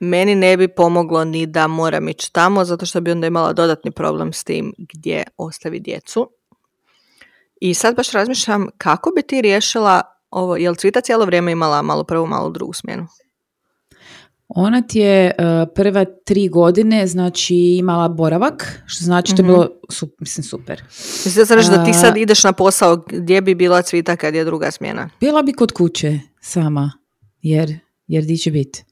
meni 0.00 0.34
ne 0.34 0.56
bi 0.56 0.68
pomoglo 0.68 1.24
ni 1.24 1.46
da 1.46 1.66
moram 1.66 2.08
ići 2.08 2.32
tamo 2.32 2.64
zato 2.64 2.86
što 2.86 3.00
bi 3.00 3.10
onda 3.10 3.26
imala 3.26 3.52
dodatni 3.52 3.90
problem 3.90 4.32
s 4.32 4.44
tim 4.44 4.72
gdje 4.78 5.24
ostavi 5.36 5.80
djecu. 5.80 6.30
I 7.60 7.74
sad 7.74 7.96
baš 7.96 8.10
razmišljam 8.10 8.68
kako 8.78 9.10
bi 9.16 9.22
ti 9.22 9.42
riješila 9.42 10.02
ovo, 10.30 10.56
jel 10.56 10.74
Cvita 10.74 11.00
cijelo 11.00 11.24
vrijeme 11.24 11.52
imala 11.52 11.82
malo 11.82 12.04
prvu, 12.04 12.26
malo 12.26 12.50
drugu 12.50 12.72
smjenu? 12.72 13.06
Ona 14.48 14.82
ti 14.82 14.98
je 14.98 15.26
e, 15.26 15.32
prva 15.74 16.04
tri 16.24 16.48
godine 16.48 17.06
znači 17.06 17.56
imala 17.56 18.08
boravak, 18.08 18.82
što 18.86 19.04
znači 19.04 19.36
to 19.36 19.42
je 19.42 19.44
mhm. 19.44 19.52
bilo 19.52 19.68
mislim, 20.18 20.44
super. 20.44 20.82
Mislim 21.24 21.46
da 21.46 21.76
da 21.76 21.84
ti 21.84 21.92
sad 21.92 22.16
ideš 22.16 22.44
na 22.44 22.52
posao, 22.52 22.96
gdje 22.96 23.40
bi 23.40 23.54
bila 23.54 23.82
cvita 23.82 24.16
kad 24.16 24.34
je 24.34 24.44
druga 24.44 24.70
smjena? 24.70 25.10
Bila 25.20 25.42
bi 25.42 25.52
kod 25.52 25.72
kuće 25.72 26.20
sama, 26.40 26.92
jer, 27.42 27.78
jer 28.06 28.24
di 28.24 28.36
će 28.36 28.50
biti. 28.50 28.84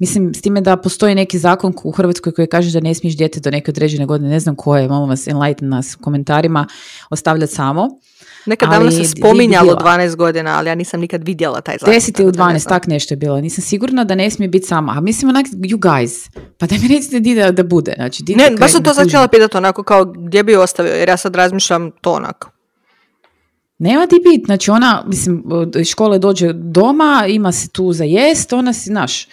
Mislim, 0.00 0.34
s 0.34 0.40
time 0.40 0.60
da 0.60 0.76
postoji 0.76 1.14
neki 1.14 1.38
zakon 1.38 1.74
u 1.84 1.90
Hrvatskoj 1.90 2.32
koji 2.32 2.48
kaže 2.48 2.70
da 2.72 2.80
ne 2.80 2.94
smiješ 2.94 3.16
dijete 3.16 3.40
do 3.40 3.50
neke 3.50 3.70
određene 3.70 4.06
godine, 4.06 4.30
ne 4.30 4.40
znam 4.40 4.56
koje, 4.56 4.88
malo 4.88 5.06
vas 5.06 5.26
enlighten 5.26 5.68
nas 5.68 5.94
u 5.94 6.02
komentarima, 6.02 6.66
ostavljati 7.10 7.54
samo. 7.54 7.88
Nekad 8.46 8.70
davno 8.70 8.90
se 8.90 9.04
spominjalo 9.04 9.74
12 9.74 10.16
godina, 10.16 10.58
ali 10.58 10.68
ja 10.68 10.74
nisam 10.74 11.00
nikad 11.00 11.26
vidjela 11.26 11.60
taj 11.60 11.76
zakon. 11.80 11.94
10 11.94 12.22
ili 12.22 12.32
12, 12.32 12.68
tak 12.68 12.86
nešto 12.86 13.14
je 13.14 13.16
bilo. 13.16 13.40
Nisam 13.40 13.64
sigurna 13.64 14.04
da 14.04 14.14
ne 14.14 14.30
smije 14.30 14.48
biti 14.48 14.66
sama. 14.66 14.92
A 14.96 15.00
mislim 15.00 15.28
onak, 15.28 15.46
you 15.46 15.78
guys, 15.78 16.30
pa 16.58 16.66
da 16.66 16.74
mi 16.82 16.88
recite 16.88 17.20
di 17.20 17.34
da, 17.34 17.52
da 17.52 17.62
bude. 17.62 17.92
Znači, 17.96 18.22
di 18.22 18.34
ne, 18.34 18.50
baš 18.60 18.72
sam 18.72 18.82
to 18.82 18.92
htjela 19.06 19.28
pitati 19.28 19.56
onako 19.56 19.82
kao 19.82 20.04
gdje 20.04 20.42
bi 20.42 20.56
ostavio, 20.56 20.92
jer 20.92 21.08
ja 21.08 21.16
sad 21.16 21.36
razmišljam 21.36 21.90
to 22.00 22.12
onako. 22.12 22.49
Nema 23.80 24.06
ti 24.06 24.16
bit, 24.24 24.46
znači 24.46 24.70
ona, 24.70 25.04
mislim, 25.06 25.44
iz 25.80 25.86
škole 25.86 26.18
dođe 26.18 26.52
doma, 26.52 27.24
ima 27.28 27.52
se 27.52 27.68
tu 27.68 27.92
za 27.92 28.04
jest, 28.04 28.52
ona 28.52 28.72
si, 28.72 28.88
znaš, 28.90 29.26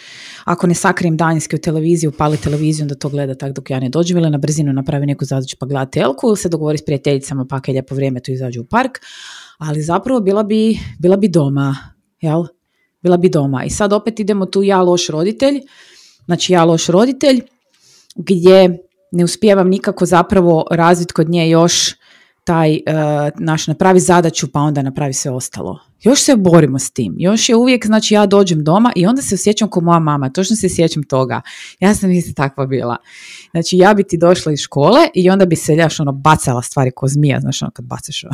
ako 0.44 0.66
ne 0.66 0.74
sakrijem 0.74 1.16
danjski 1.16 1.56
u 1.56 1.58
televiziju, 1.58 2.12
pali 2.12 2.36
televiziju, 2.36 2.84
onda 2.84 2.94
to 2.94 3.08
gleda 3.08 3.34
tako 3.34 3.52
dok 3.52 3.70
ja 3.70 3.80
ne 3.80 3.88
dođem 3.88 4.18
ili 4.18 4.30
na 4.30 4.38
brzinu 4.38 4.72
napravi 4.72 5.06
neku 5.06 5.24
zadaću 5.24 5.56
pa 5.60 5.66
gleda 5.66 5.86
telku 5.86 6.28
ili 6.28 6.36
se 6.36 6.48
dogovori 6.48 6.78
s 6.78 6.84
prijateljicama 6.84 7.44
pa 7.44 7.60
je 7.66 7.72
lijepo 7.72 7.94
vrijeme 7.94 8.20
tu 8.20 8.30
izađu 8.30 8.60
u 8.60 8.64
park, 8.64 8.98
ali 9.58 9.82
zapravo 9.82 10.20
bila 10.20 10.42
bi, 10.42 10.78
bila 10.98 11.16
bi 11.16 11.28
doma, 11.28 11.76
jel? 12.20 12.44
Bila 13.02 13.16
bi 13.16 13.28
doma. 13.28 13.64
I 13.64 13.70
sad 13.70 13.92
opet 13.92 14.20
idemo 14.20 14.46
tu 14.46 14.62
ja 14.62 14.82
loš 14.82 15.06
roditelj, 15.06 15.60
znači 16.24 16.52
ja 16.52 16.64
loš 16.64 16.86
roditelj, 16.86 17.40
gdje 18.16 18.78
ne 19.12 19.24
uspijevam 19.24 19.68
nikako 19.68 20.06
zapravo 20.06 20.66
razviti 20.70 21.12
kod 21.12 21.28
nje 21.28 21.50
još 21.50 21.97
taj 22.48 22.72
uh, 22.72 22.80
naš 23.38 23.66
napravi 23.66 24.00
zadaću 24.00 24.52
pa 24.52 24.60
onda 24.60 24.82
napravi 24.82 25.12
sve 25.12 25.30
ostalo. 25.30 25.78
Još 26.02 26.22
se 26.22 26.36
borimo 26.36 26.78
s 26.78 26.90
tim. 26.90 27.14
Još 27.18 27.48
je 27.48 27.56
uvijek, 27.56 27.86
znači 27.86 28.14
ja 28.14 28.26
dođem 28.26 28.64
doma 28.64 28.92
i 28.96 29.06
onda 29.06 29.22
se 29.22 29.34
osjećam 29.34 29.70
kao 29.70 29.82
moja 29.82 29.98
mama. 29.98 30.30
Točno 30.30 30.56
se 30.56 30.68
sjećam 30.68 31.02
toga. 31.02 31.40
Ja 31.80 31.94
sam 31.94 32.10
isto 32.10 32.32
takva 32.32 32.66
bila. 32.66 32.96
Znači 33.50 33.76
ja 33.76 33.94
bi 33.94 34.04
ti 34.04 34.18
došla 34.18 34.52
iz 34.52 34.60
škole 34.60 35.00
i 35.14 35.30
onda 35.30 35.46
bi 35.46 35.56
se 35.56 35.74
ljaš 35.74 36.00
ono 36.00 36.12
bacala 36.12 36.62
stvari 36.62 36.90
ko 36.90 37.08
zmija, 37.08 37.40
znaš 37.40 37.62
ono 37.62 37.70
kad 37.70 37.84
bacaš 37.84 38.24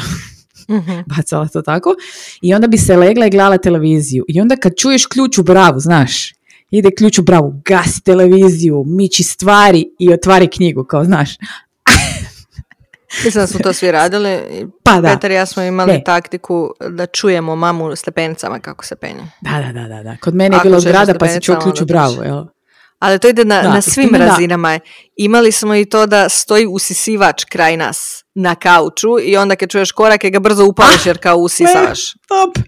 mm 0.68 1.14
bacala 1.16 1.48
to 1.48 1.62
tako. 1.62 1.94
I 2.42 2.54
onda 2.54 2.66
bi 2.66 2.78
se 2.78 2.96
legla 2.96 3.26
i 3.26 3.30
gledala 3.30 3.58
televiziju. 3.58 4.24
I 4.28 4.40
onda 4.40 4.56
kad 4.56 4.72
čuješ 4.76 5.06
ključ 5.06 5.38
u 5.38 5.42
bravu, 5.42 5.80
znaš, 5.80 6.32
ide 6.70 6.90
ključ 6.90 7.18
u 7.18 7.22
bravu, 7.22 7.62
gasi 7.64 8.02
televiziju, 8.02 8.84
miči 8.86 9.22
stvari 9.22 9.86
i 9.98 10.12
otvari 10.12 10.48
knjigu, 10.48 10.84
kao 10.84 11.04
znaš. 11.04 11.30
Mislim 13.24 13.42
da 13.42 13.46
smo 13.46 13.60
to 13.60 13.72
svi 13.72 13.92
radili. 13.92 14.38
Pa 14.82 15.00
da. 15.00 15.08
Petar 15.08 15.30
i 15.30 15.34
ja 15.34 15.46
smo 15.46 15.62
imali 15.62 16.02
taktiku 16.04 16.70
da 16.90 17.06
čujemo 17.06 17.56
mamu 17.56 17.96
stepenicama 17.96 18.60
kako 18.60 18.84
se 18.84 18.96
penje. 18.96 19.22
Da, 19.40 19.72
da, 19.72 19.88
da, 19.88 20.02
da. 20.02 20.16
Kod 20.20 20.34
mene 20.34 20.56
je 20.56 20.60
bilo 20.62 20.80
zgrada 20.80 21.14
pa 21.14 21.28
se 21.28 21.40
čuo 21.40 21.60
ključ 21.60 21.80
u 21.80 21.84
bravu, 21.84 22.22
jel? 22.22 22.44
Ali 22.98 23.18
to 23.18 23.28
ide 23.28 23.44
na, 23.44 23.62
na 23.62 23.80
svim 23.82 24.14
razinama. 24.14 24.80
Imali 25.16 25.52
smo 25.52 25.74
i 25.74 25.84
to 25.84 26.06
da 26.06 26.28
stoji 26.28 26.66
usisivač 26.66 27.44
kraj 27.44 27.76
nas 27.76 28.24
na 28.34 28.54
kauču 28.54 29.08
i 29.22 29.36
onda 29.36 29.56
kad 29.56 29.70
čuješ 29.70 29.92
korake 29.92 30.30
ga 30.30 30.38
brzo 30.38 30.64
upališ 30.66 31.06
jer 31.06 31.18
kao 31.18 31.36
usisavaš. 31.36 32.12
Top. 32.12 32.64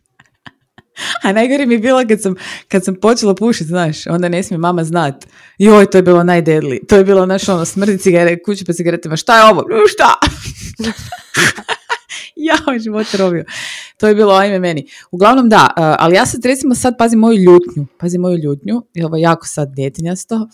A 1.25 1.33
najgore 1.33 1.67
mi 1.67 1.75
je 1.75 1.79
bilo 1.79 2.05
kad 2.09 2.23
sam, 2.23 2.35
kad 2.69 2.85
sam 2.85 2.95
počela 2.95 3.35
pušiti, 3.35 3.69
znaš, 3.69 4.07
onda 4.07 4.29
ne 4.29 4.43
smije 4.43 4.59
mama 4.59 4.85
znat. 4.85 5.27
Joj, 5.59 5.91
to 5.91 5.99
je 5.99 6.03
bilo 6.03 6.25
najdedli. 6.25 6.81
To 6.89 6.97
je 6.97 7.05
bilo, 7.05 7.27
naš 7.27 7.49
ono, 7.49 7.65
smrdi 7.65 7.99
cigare, 7.99 8.43
kuće 8.43 8.65
pa 8.65 8.73
cigaretama. 8.73 9.17
Šta 9.17 9.39
je 9.39 9.53
ovo? 9.53 9.65
Šta? 9.89 10.15
ja 12.37 12.79
život 12.79 13.07
robio. 13.15 13.45
To 13.97 14.09
je 14.09 14.15
bilo 14.15 14.35
ajme 14.35 14.59
meni. 14.59 14.87
Uglavnom 15.11 15.49
da, 15.49 15.69
uh, 15.77 15.85
ali 15.99 16.15
ja 16.15 16.27
sad 16.27 16.45
recimo 16.45 16.75
sad 16.75 16.95
pazim 16.99 17.19
moju 17.19 17.39
ljutnju. 17.39 17.87
Pazim 17.99 18.21
moju 18.21 18.39
ljutnju. 18.39 18.83
I 18.95 19.05
ovo 19.05 19.17
jako 19.17 19.47
sad 19.47 19.75
djetinjasto 19.75 20.49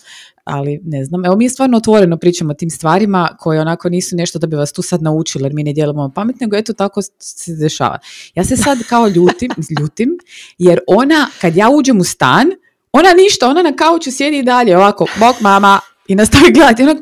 ali 0.44 0.80
ne 0.84 1.04
znam. 1.04 1.24
Evo 1.24 1.36
mi 1.36 1.44
je 1.44 1.50
stvarno 1.50 1.76
otvoreno 1.76 2.16
pričamo 2.16 2.50
o 2.50 2.54
tim 2.54 2.70
stvarima 2.70 3.36
koje 3.38 3.60
onako 3.60 3.88
nisu 3.88 4.16
nešto 4.16 4.38
da 4.38 4.46
bi 4.46 4.56
vas 4.56 4.72
tu 4.72 4.82
sad 4.82 5.02
naučili 5.02 5.44
jer 5.44 5.54
mi 5.54 5.62
ne 5.62 5.72
dijelimo 5.72 6.12
pamet, 6.14 6.40
nego 6.40 6.56
eto 6.56 6.72
tako 6.72 7.02
se 7.18 7.54
dešava. 7.54 7.98
Ja 8.34 8.44
se 8.44 8.56
sad 8.56 8.78
kao 8.88 9.08
ljutim, 9.08 9.50
ljutim 9.80 10.18
jer 10.58 10.80
ona, 10.86 11.28
kad 11.40 11.56
ja 11.56 11.70
uđem 11.70 12.00
u 12.00 12.04
stan, 12.04 12.50
ona 12.92 13.12
ništa, 13.12 13.48
ona 13.48 13.62
na 13.62 13.76
kauču 13.76 14.10
sjedi 14.12 14.38
i 14.38 14.42
dalje 14.42 14.76
ovako, 14.76 15.06
bok 15.20 15.40
mama 15.40 15.80
i 16.08 16.14
nastavi 16.14 16.52
gledati. 16.52 16.82
Onak, 16.82 16.98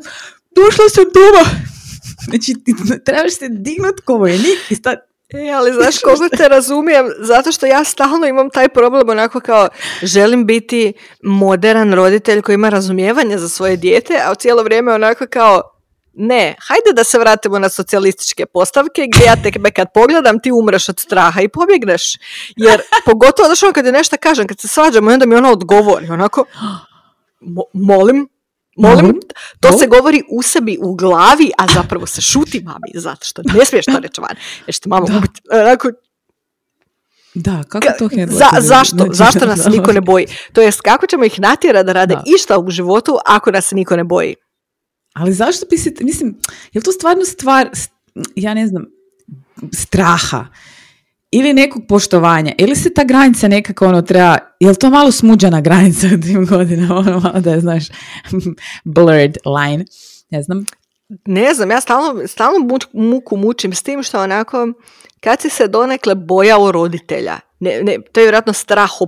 došla 0.55 0.89
sam 0.89 1.03
doma. 1.13 1.49
Znači, 2.29 2.53
trebaš 3.05 3.33
se 3.33 3.49
dignut 3.49 3.99
ko 4.05 4.13
vojnik 4.17 4.59
i 4.69 4.75
stati 4.75 5.10
E, 5.33 5.51
ali 5.51 5.73
znaš 5.73 5.99
koliko 5.99 6.35
te 6.37 6.47
razumijem, 6.47 7.05
zato 7.19 7.51
što 7.51 7.65
ja 7.65 7.83
stalno 7.83 8.27
imam 8.27 8.49
taj 8.49 8.69
problem 8.69 9.09
onako 9.09 9.39
kao 9.39 9.67
želim 10.03 10.45
biti 10.45 10.93
moderan 11.23 11.93
roditelj 11.93 12.41
koji 12.41 12.53
ima 12.53 12.69
razumijevanje 12.69 13.37
za 13.37 13.49
svoje 13.49 13.77
dijete, 13.77 14.13
a 14.25 14.31
u 14.31 14.35
cijelo 14.35 14.63
vrijeme 14.63 14.93
onako 14.93 15.25
kao 15.29 15.61
ne, 16.13 16.55
hajde 16.67 16.93
da 16.93 17.03
se 17.03 17.19
vratimo 17.19 17.59
na 17.59 17.69
socijalističke 17.69 18.45
postavke 18.45 19.07
gdje 19.13 19.25
ja 19.25 19.35
tebe 19.43 19.71
kad 19.71 19.87
pogledam 19.93 20.39
ti 20.39 20.51
umreš 20.51 20.89
od 20.89 20.99
straha 20.99 21.41
i 21.41 21.47
pobjegneš. 21.47 22.13
Jer 22.55 22.81
pogotovo 23.05 23.49
da 23.49 23.55
ono 23.63 23.73
kad 23.73 23.85
je 23.85 23.91
nešto 23.91 24.17
kažem, 24.17 24.47
kad 24.47 24.59
se 24.59 24.67
svađamo 24.67 25.11
i 25.11 25.13
onda 25.13 25.25
mi 25.25 25.35
ona 25.35 25.51
odgovori 25.51 26.09
onako 26.09 26.45
molim, 27.73 28.29
Molim, 28.77 29.19
to 29.59 29.77
se 29.77 29.87
govori 29.87 30.23
u 30.29 30.41
sebi, 30.41 30.77
u 30.81 30.95
glavi, 30.95 31.51
a 31.57 31.67
zapravo 31.73 32.05
se 32.05 32.21
šuti 32.21 32.63
mami, 32.63 32.91
zato 32.93 33.25
što 33.25 33.41
ne 33.53 33.65
smiješ 33.65 33.85
to 33.85 33.99
reći 33.99 34.21
van. 34.21 34.35
Jer 34.67 34.73
što 34.73 34.89
mama 34.89 35.05
da. 35.05 35.21
Da, 37.33 37.63
kako 37.69 37.87
to 37.99 38.09
Za, 38.27 38.61
zašto? 38.61 39.07
zašto 39.11 39.45
nas 39.45 39.65
niko 39.65 39.93
ne 39.93 40.01
boji? 40.01 40.25
To 40.53 40.61
jest, 40.61 40.81
kako 40.81 41.07
ćemo 41.07 41.25
ih 41.25 41.39
natjerati 41.39 41.85
da 41.85 41.93
rade 41.93 42.15
da. 42.15 42.23
išta 42.25 42.59
u 42.59 42.69
životu 42.69 43.17
ako 43.25 43.51
nas 43.51 43.71
niko 43.71 43.95
ne 43.95 44.03
boji? 44.03 44.35
Ali 45.13 45.33
zašto 45.33 45.65
bi 45.69 45.77
se, 45.77 45.93
mislim, 46.01 46.37
je 46.73 46.79
li 46.79 46.83
to 46.83 46.91
stvarno 46.91 47.25
stvar, 47.25 47.69
ja 48.35 48.53
ne 48.53 48.67
znam, 48.67 48.85
straha? 49.73 50.45
Ili 51.31 51.53
nekog 51.53 51.83
poštovanja, 51.87 52.51
ili 52.57 52.75
se 52.75 52.93
ta 52.93 53.03
granica 53.03 53.47
nekako 53.47 53.87
ono 53.87 54.01
treba, 54.01 54.37
je 54.59 54.69
li 54.69 54.75
to 54.75 54.89
malo 54.89 55.11
smuđana 55.11 55.61
granica 55.61 56.07
u 56.07 56.21
tim 56.21 56.45
godinama, 56.45 56.95
ono 56.95 57.19
malo 57.19 57.39
da 57.39 57.51
je, 57.51 57.59
znaš, 57.59 57.83
blurred 58.95 59.37
line, 59.45 59.85
ne 60.29 60.43
znam. 60.43 60.65
Ne 61.25 61.53
znam, 61.53 61.71
ja 61.71 61.81
stalno, 61.81 62.27
stalno 62.27 62.79
muku 62.93 63.37
mučim 63.37 63.73
s 63.73 63.83
tim 63.83 64.03
što 64.03 64.21
onako, 64.21 64.67
kad 65.19 65.41
si 65.41 65.49
se 65.49 65.67
donekle 65.67 66.15
bojao 66.15 66.71
roditelja, 66.71 67.39
ne, 67.59 67.83
ne, 67.83 67.97
to 68.11 68.19
je 68.19 68.25
vjerojatno 68.25 68.53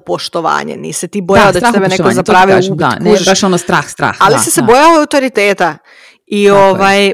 poštovanje, 0.05 0.78
nisi 0.78 1.07
ti 1.07 1.21
bojao 1.21 1.51
da, 1.51 1.59
da 1.59 1.67
će 1.67 1.74
tebe 1.74 1.88
neko 1.88 2.11
zapravio 2.11 2.59
Da, 2.76 2.97
ne, 2.99 3.11
baš 3.26 3.43
ono 3.43 3.57
strah, 3.57 3.89
strah. 3.89 4.15
Ali 4.19 4.39
si 4.39 4.51
se 4.51 4.61
bojao 4.61 4.99
autoriteta 4.99 5.78
i 6.26 6.49
ovaj, 6.49 7.13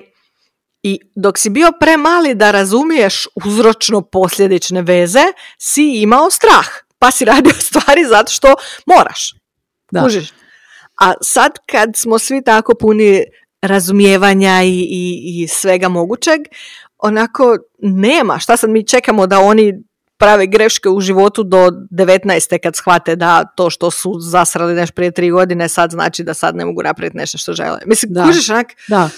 i 0.84 1.00
dok 1.16 1.38
si 1.38 1.50
bio 1.50 1.72
premali 1.80 2.36
da 2.36 2.52
razumiješ 2.52 3.28
uzročno 3.36 4.02
posljedične 4.02 4.82
veze, 4.82 5.24
si 5.58 6.02
imao 6.02 6.30
strah. 6.30 6.68
Pa 7.00 7.12
si 7.12 7.26
radio 7.26 7.54
stvari 7.70 8.06
zato 8.06 8.32
što 8.32 8.54
moraš. 8.86 9.34
Da. 9.92 10.08
A 11.02 11.14
sad 11.22 11.52
kad 11.66 11.90
smo 11.96 12.20
svi 12.20 12.44
tako 12.44 12.74
puni 12.80 13.24
razumijevanja 13.62 14.64
i, 14.64 14.80
i, 14.80 15.44
i 15.44 15.48
svega 15.48 15.90
mogućeg, 15.90 16.42
onako 16.98 17.58
nema. 17.80 18.40
Šta 18.40 18.58
sad 18.58 18.70
mi 18.70 18.88
čekamo 18.88 19.28
da 19.28 19.40
oni 19.40 19.74
prave 20.18 20.48
greške 20.48 20.90
u 20.90 21.02
životu 21.02 21.44
do 21.44 21.70
19. 21.92 22.60
kad 22.64 22.76
shvate 22.76 23.16
da 23.16 23.44
to 23.44 23.70
što 23.70 23.92
su 23.92 24.16
zasrali 24.20 24.74
nešto 24.74 24.94
prije 24.96 25.12
tri 25.12 25.32
godine 25.32 25.70
sad 25.70 25.92
znači 25.92 26.24
da 26.24 26.34
sad 26.34 26.56
ne 26.56 26.66
mogu 26.66 26.84
napraviti 26.84 27.18
nešto 27.18 27.38
što 27.38 27.54
žele. 27.54 27.80
Mislim, 27.86 28.14
da. 28.14 28.24
kužiš 28.24 28.50
onak... 28.50 28.68
Da, 28.88 29.10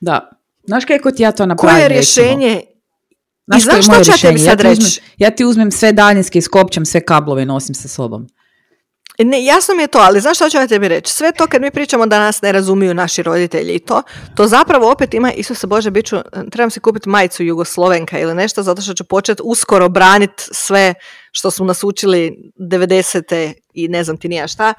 da. 0.00 0.30
Znaš 0.66 0.84
kako 0.84 1.10
ti 1.10 1.22
ja 1.22 1.32
to 1.32 1.46
napravim? 1.46 1.76
Koje 1.76 1.82
je 1.82 1.88
rješenje? 1.88 2.60
Znaš 3.46 3.58
I 3.58 3.64
znaš 3.64 3.84
što 3.84 4.04
ću 4.04 4.10
ja 4.10 4.16
tebi 4.16 4.38
sad 4.38 4.60
reći? 4.60 5.00
Ja 5.18 5.30
ti 5.30 5.44
uzmem 5.44 5.70
sve 5.70 5.92
daljinske, 5.92 6.38
iskopćam 6.38 6.84
sve 6.84 7.00
kablove 7.00 7.42
i 7.42 7.46
nosim 7.46 7.74
sa 7.74 7.88
sobom. 7.88 8.26
Ne, 9.18 9.44
jasno 9.44 9.74
mi 9.74 9.82
je 9.82 9.86
to, 9.86 9.98
ali 9.98 10.20
znaš 10.20 10.36
što 10.36 10.50
ću 10.50 10.56
ja 10.56 10.66
tebi 10.66 10.88
reći? 10.88 11.12
Sve 11.12 11.32
to 11.32 11.46
kad 11.46 11.62
mi 11.62 11.70
pričamo 11.70 12.06
da 12.06 12.18
nas 12.18 12.42
ne 12.42 12.52
razumiju 12.52 12.94
naši 12.94 13.22
roditelji 13.22 13.72
i 13.72 13.78
to, 13.78 14.02
to 14.36 14.46
zapravo 14.46 14.90
opet 14.90 15.14
ima, 15.14 15.32
Isuse 15.32 15.66
Bože, 15.66 15.90
bit 15.90 16.06
ću, 16.06 16.16
trebam 16.50 16.70
si 16.70 16.80
kupiti 16.80 17.08
majicu 17.08 17.44
Jugoslovenka 17.44 18.18
ili 18.18 18.34
nešto, 18.34 18.62
zato 18.62 18.82
što 18.82 18.94
ću 18.94 19.04
početi 19.04 19.42
uskoro 19.44 19.88
braniti 19.88 20.44
sve 20.52 20.94
što 21.36 21.50
su 21.50 21.64
nas 21.64 21.84
učili 21.84 22.52
90. 22.56 23.52
i 23.74 23.88
ne 23.88 24.04
znam 24.04 24.16
ti 24.16 24.28
nija 24.28 24.48
šta. 24.48 24.74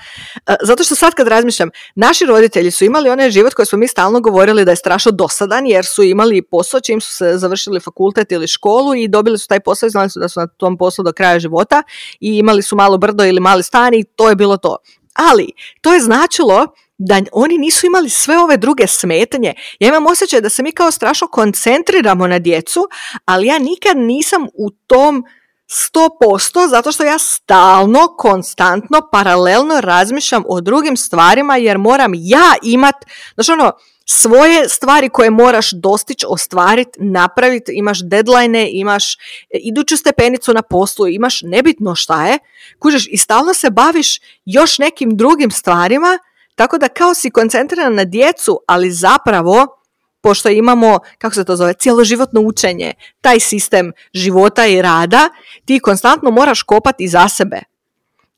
E, 0.47 0.56
zato 0.64 0.84
što 0.84 0.95
sad 0.95 1.14
kad 1.14 1.28
razmišljam, 1.28 1.70
naši 1.95 2.26
roditelji 2.26 2.72
su 2.72 2.86
imali 2.86 3.10
onaj 3.10 3.32
život 3.32 3.53
koji 3.53 3.66
smo 3.66 3.78
mi 3.78 3.88
stalno 3.88 4.20
govorili 4.20 4.66
da 4.66 4.72
je 4.72 4.76
strašno 4.76 5.12
dosadan 5.12 5.68
jer 5.68 5.86
su 5.86 6.03
imali 6.03 6.41
posao 6.41 6.80
čim 6.80 7.01
su 7.01 7.14
se 7.14 7.38
završili 7.38 7.80
fakultet 7.80 8.32
ili 8.32 8.47
školu 8.47 8.95
i 8.95 9.08
dobili 9.08 9.38
su 9.38 9.47
taj 9.47 9.60
posao 9.60 9.88
i 9.88 9.89
znali 9.89 10.10
su 10.10 10.20
da 10.20 10.30
su 10.30 10.39
na 10.39 10.47
tom 10.47 10.78
poslu 10.78 11.03
do 11.03 11.14
kraja 11.14 11.39
života 11.39 11.84
i 12.20 12.38
imali 12.38 12.62
su 12.62 12.76
malo 12.76 12.97
brdo 12.97 13.26
ili 13.26 13.39
mali 13.39 13.64
stan 13.64 13.93
i 13.93 14.03
to 14.03 14.30
je 14.30 14.36
bilo 14.36 14.58
to. 14.58 14.78
Ali 15.14 15.47
to 15.82 15.93
je 15.93 15.99
značilo 15.99 16.68
da 16.97 17.22
oni 17.32 17.58
nisu 17.58 17.86
imali 17.86 18.10
sve 18.10 18.38
ove 18.38 18.58
druge 18.58 18.88
smetnje. 18.88 19.53
Ja 19.80 19.88
imam 19.88 20.08
osjećaj 20.08 20.41
da 20.41 20.49
se 20.49 20.64
mi 20.64 20.72
kao 20.72 20.91
strašno 20.91 21.28
koncentriramo 21.28 22.28
na 22.28 22.39
djecu, 22.39 22.88
ali 23.26 23.47
ja 23.47 23.60
nikad 23.60 23.97
nisam 23.97 24.47
u 24.53 24.70
tom 24.88 25.26
100% 25.68 26.70
zato 26.70 26.91
što 26.91 27.03
ja 27.03 27.20
stalno, 27.20 28.07
konstantno, 28.18 29.01
paralelno 29.11 29.82
razmišljam 29.82 30.43
o 30.47 30.61
drugim 30.61 30.97
stvarima 30.97 31.57
jer 31.57 31.78
moram 31.78 32.11
ja 32.16 32.53
imat, 32.63 32.95
znači 33.36 33.51
ono, 33.51 33.72
svoje 34.05 34.70
stvari 34.70 35.09
koje 35.09 35.30
moraš 35.30 35.72
dostići, 35.72 36.26
ostvariti, 36.30 36.99
napraviti, 37.01 37.72
imaš 37.76 37.99
deadline, 38.03 38.70
imaš 38.72 39.18
iduću 39.49 39.97
stepenicu 39.97 40.53
na 40.53 40.61
poslu, 40.61 41.07
imaš 41.07 41.41
nebitno 41.41 41.95
šta 41.95 42.28
je, 42.28 42.39
kužeš 42.80 43.07
i 43.09 43.18
stalno 43.18 43.53
se 43.53 43.70
baviš 43.70 44.20
još 44.45 44.80
nekim 44.80 45.18
drugim 45.18 45.51
stvarima, 45.51 46.20
tako 46.55 46.78
da 46.78 46.88
kao 46.88 47.13
si 47.13 47.32
koncentriran 47.32 47.95
na 47.95 48.03
djecu, 48.03 48.59
ali 48.68 48.91
zapravo 48.91 49.84
pošto 50.26 50.49
imamo, 50.49 50.99
kako 51.17 51.36
se 51.36 51.43
to 51.45 51.55
zove, 51.55 51.73
cjeloživotno 51.73 52.41
učenje, 52.41 52.93
taj 53.21 53.39
sistem 53.39 53.91
života 54.13 54.65
i 54.65 54.82
rada, 54.82 55.30
ti 55.65 55.80
konstantno 55.80 56.32
moraš 56.32 56.63
kopati 56.63 57.07
za 57.07 57.28
sebe. 57.28 57.61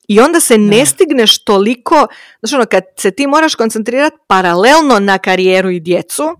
I 0.08 0.20
onda 0.20 0.40
se 0.40 0.58
ne 0.58 0.86
stigneš 0.86 1.44
toliko, 1.44 2.06
znači 2.40 2.54
ono, 2.54 2.66
kad 2.66 2.82
se 2.96 3.10
ti 3.10 3.26
moraš 3.26 3.54
koncentrirati 3.54 4.16
paralelno 4.26 4.98
na 4.98 5.18
karijeru 5.18 5.70
i 5.70 5.80
djecu, 5.80 6.36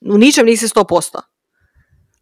u 0.00 0.18
ničem 0.18 0.46
nisi 0.46 0.68
100%. 0.68 1.20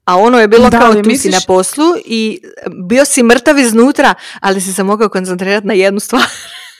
A 0.05 0.17
ono 0.17 0.41
je 0.41 0.49
bilo 0.49 0.71
kao 0.71 0.95
tu 0.95 1.11
si 1.19 1.29
na 1.29 1.41
poslu 1.47 1.87
i 2.05 2.41
bio 2.87 3.05
si 3.05 3.23
mrtav 3.23 3.59
iznutra, 3.59 4.15
ali 4.41 4.61
si 4.61 4.73
se 4.73 4.83
mogao 4.83 5.09
koncentrirati 5.09 5.67
na 5.67 5.75
jednu 5.75 6.01
stvar. 6.01 6.25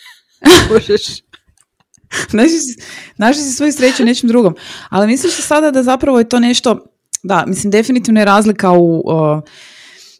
Možeš 0.71 1.03
Našli 3.17 3.43
si 3.43 3.53
svoju 3.53 3.73
sreću 3.73 4.05
nečim 4.05 4.29
drugom. 4.29 4.55
Ali 4.89 5.07
misliš 5.07 5.35
sada 5.35 5.71
da 5.71 5.83
zapravo 5.83 6.19
je 6.19 6.29
to 6.29 6.41
nešto, 6.41 6.87
da, 7.23 7.45
mislim 7.47 7.71
definitivno 7.71 8.21
je 8.21 8.25
razlika 8.25 8.71
u, 8.71 9.03
uh, 9.05 9.43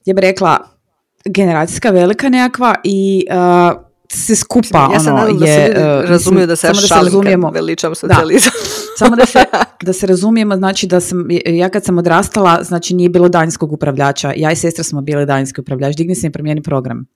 ja 0.05 0.15
bih 0.15 0.23
rekla, 0.23 0.59
generacijska 1.25 1.91
velika 1.91 2.29
nekakva 2.29 2.75
i 2.85 3.27
uh, 3.31 3.81
se 4.13 4.37
skupa 4.37 4.91
ja 4.93 5.01
sam 5.01 5.15
ono, 5.15 5.27
je, 5.27 5.35
da 5.35 5.47
se 5.47 5.75
uh, 5.77 6.11
razumiju 6.11 6.47
da 6.47 6.57
se 6.57 6.67
ja 6.67 6.75
šalim 6.75 7.43
kad 7.43 7.55
veličam 7.55 7.95
socijalizam. 7.95 8.53
samo 8.99 9.17
da 9.17 9.27
se, 9.27 9.45
da 9.87 9.93
se 9.93 10.07
razumijemo, 10.07 10.57
znači 10.57 10.87
da 10.87 11.01
sam, 11.01 11.27
ja 11.47 11.69
kad 11.69 11.85
sam 11.85 11.99
odrastala, 11.99 12.63
znači 12.63 12.95
nije 12.95 13.09
bilo 13.09 13.29
daljinskog 13.29 13.73
upravljača, 13.73 14.33
ja 14.37 14.53
i 14.53 14.57
sestra 14.57 14.85
smo 14.85 15.01
bili 15.01 15.27
daljinski 15.27 15.61
upravljač, 15.61 15.97
digni 15.97 16.15
se 16.15 16.27
i 16.27 16.31
promijeni 16.31 16.63
program. 16.63 17.07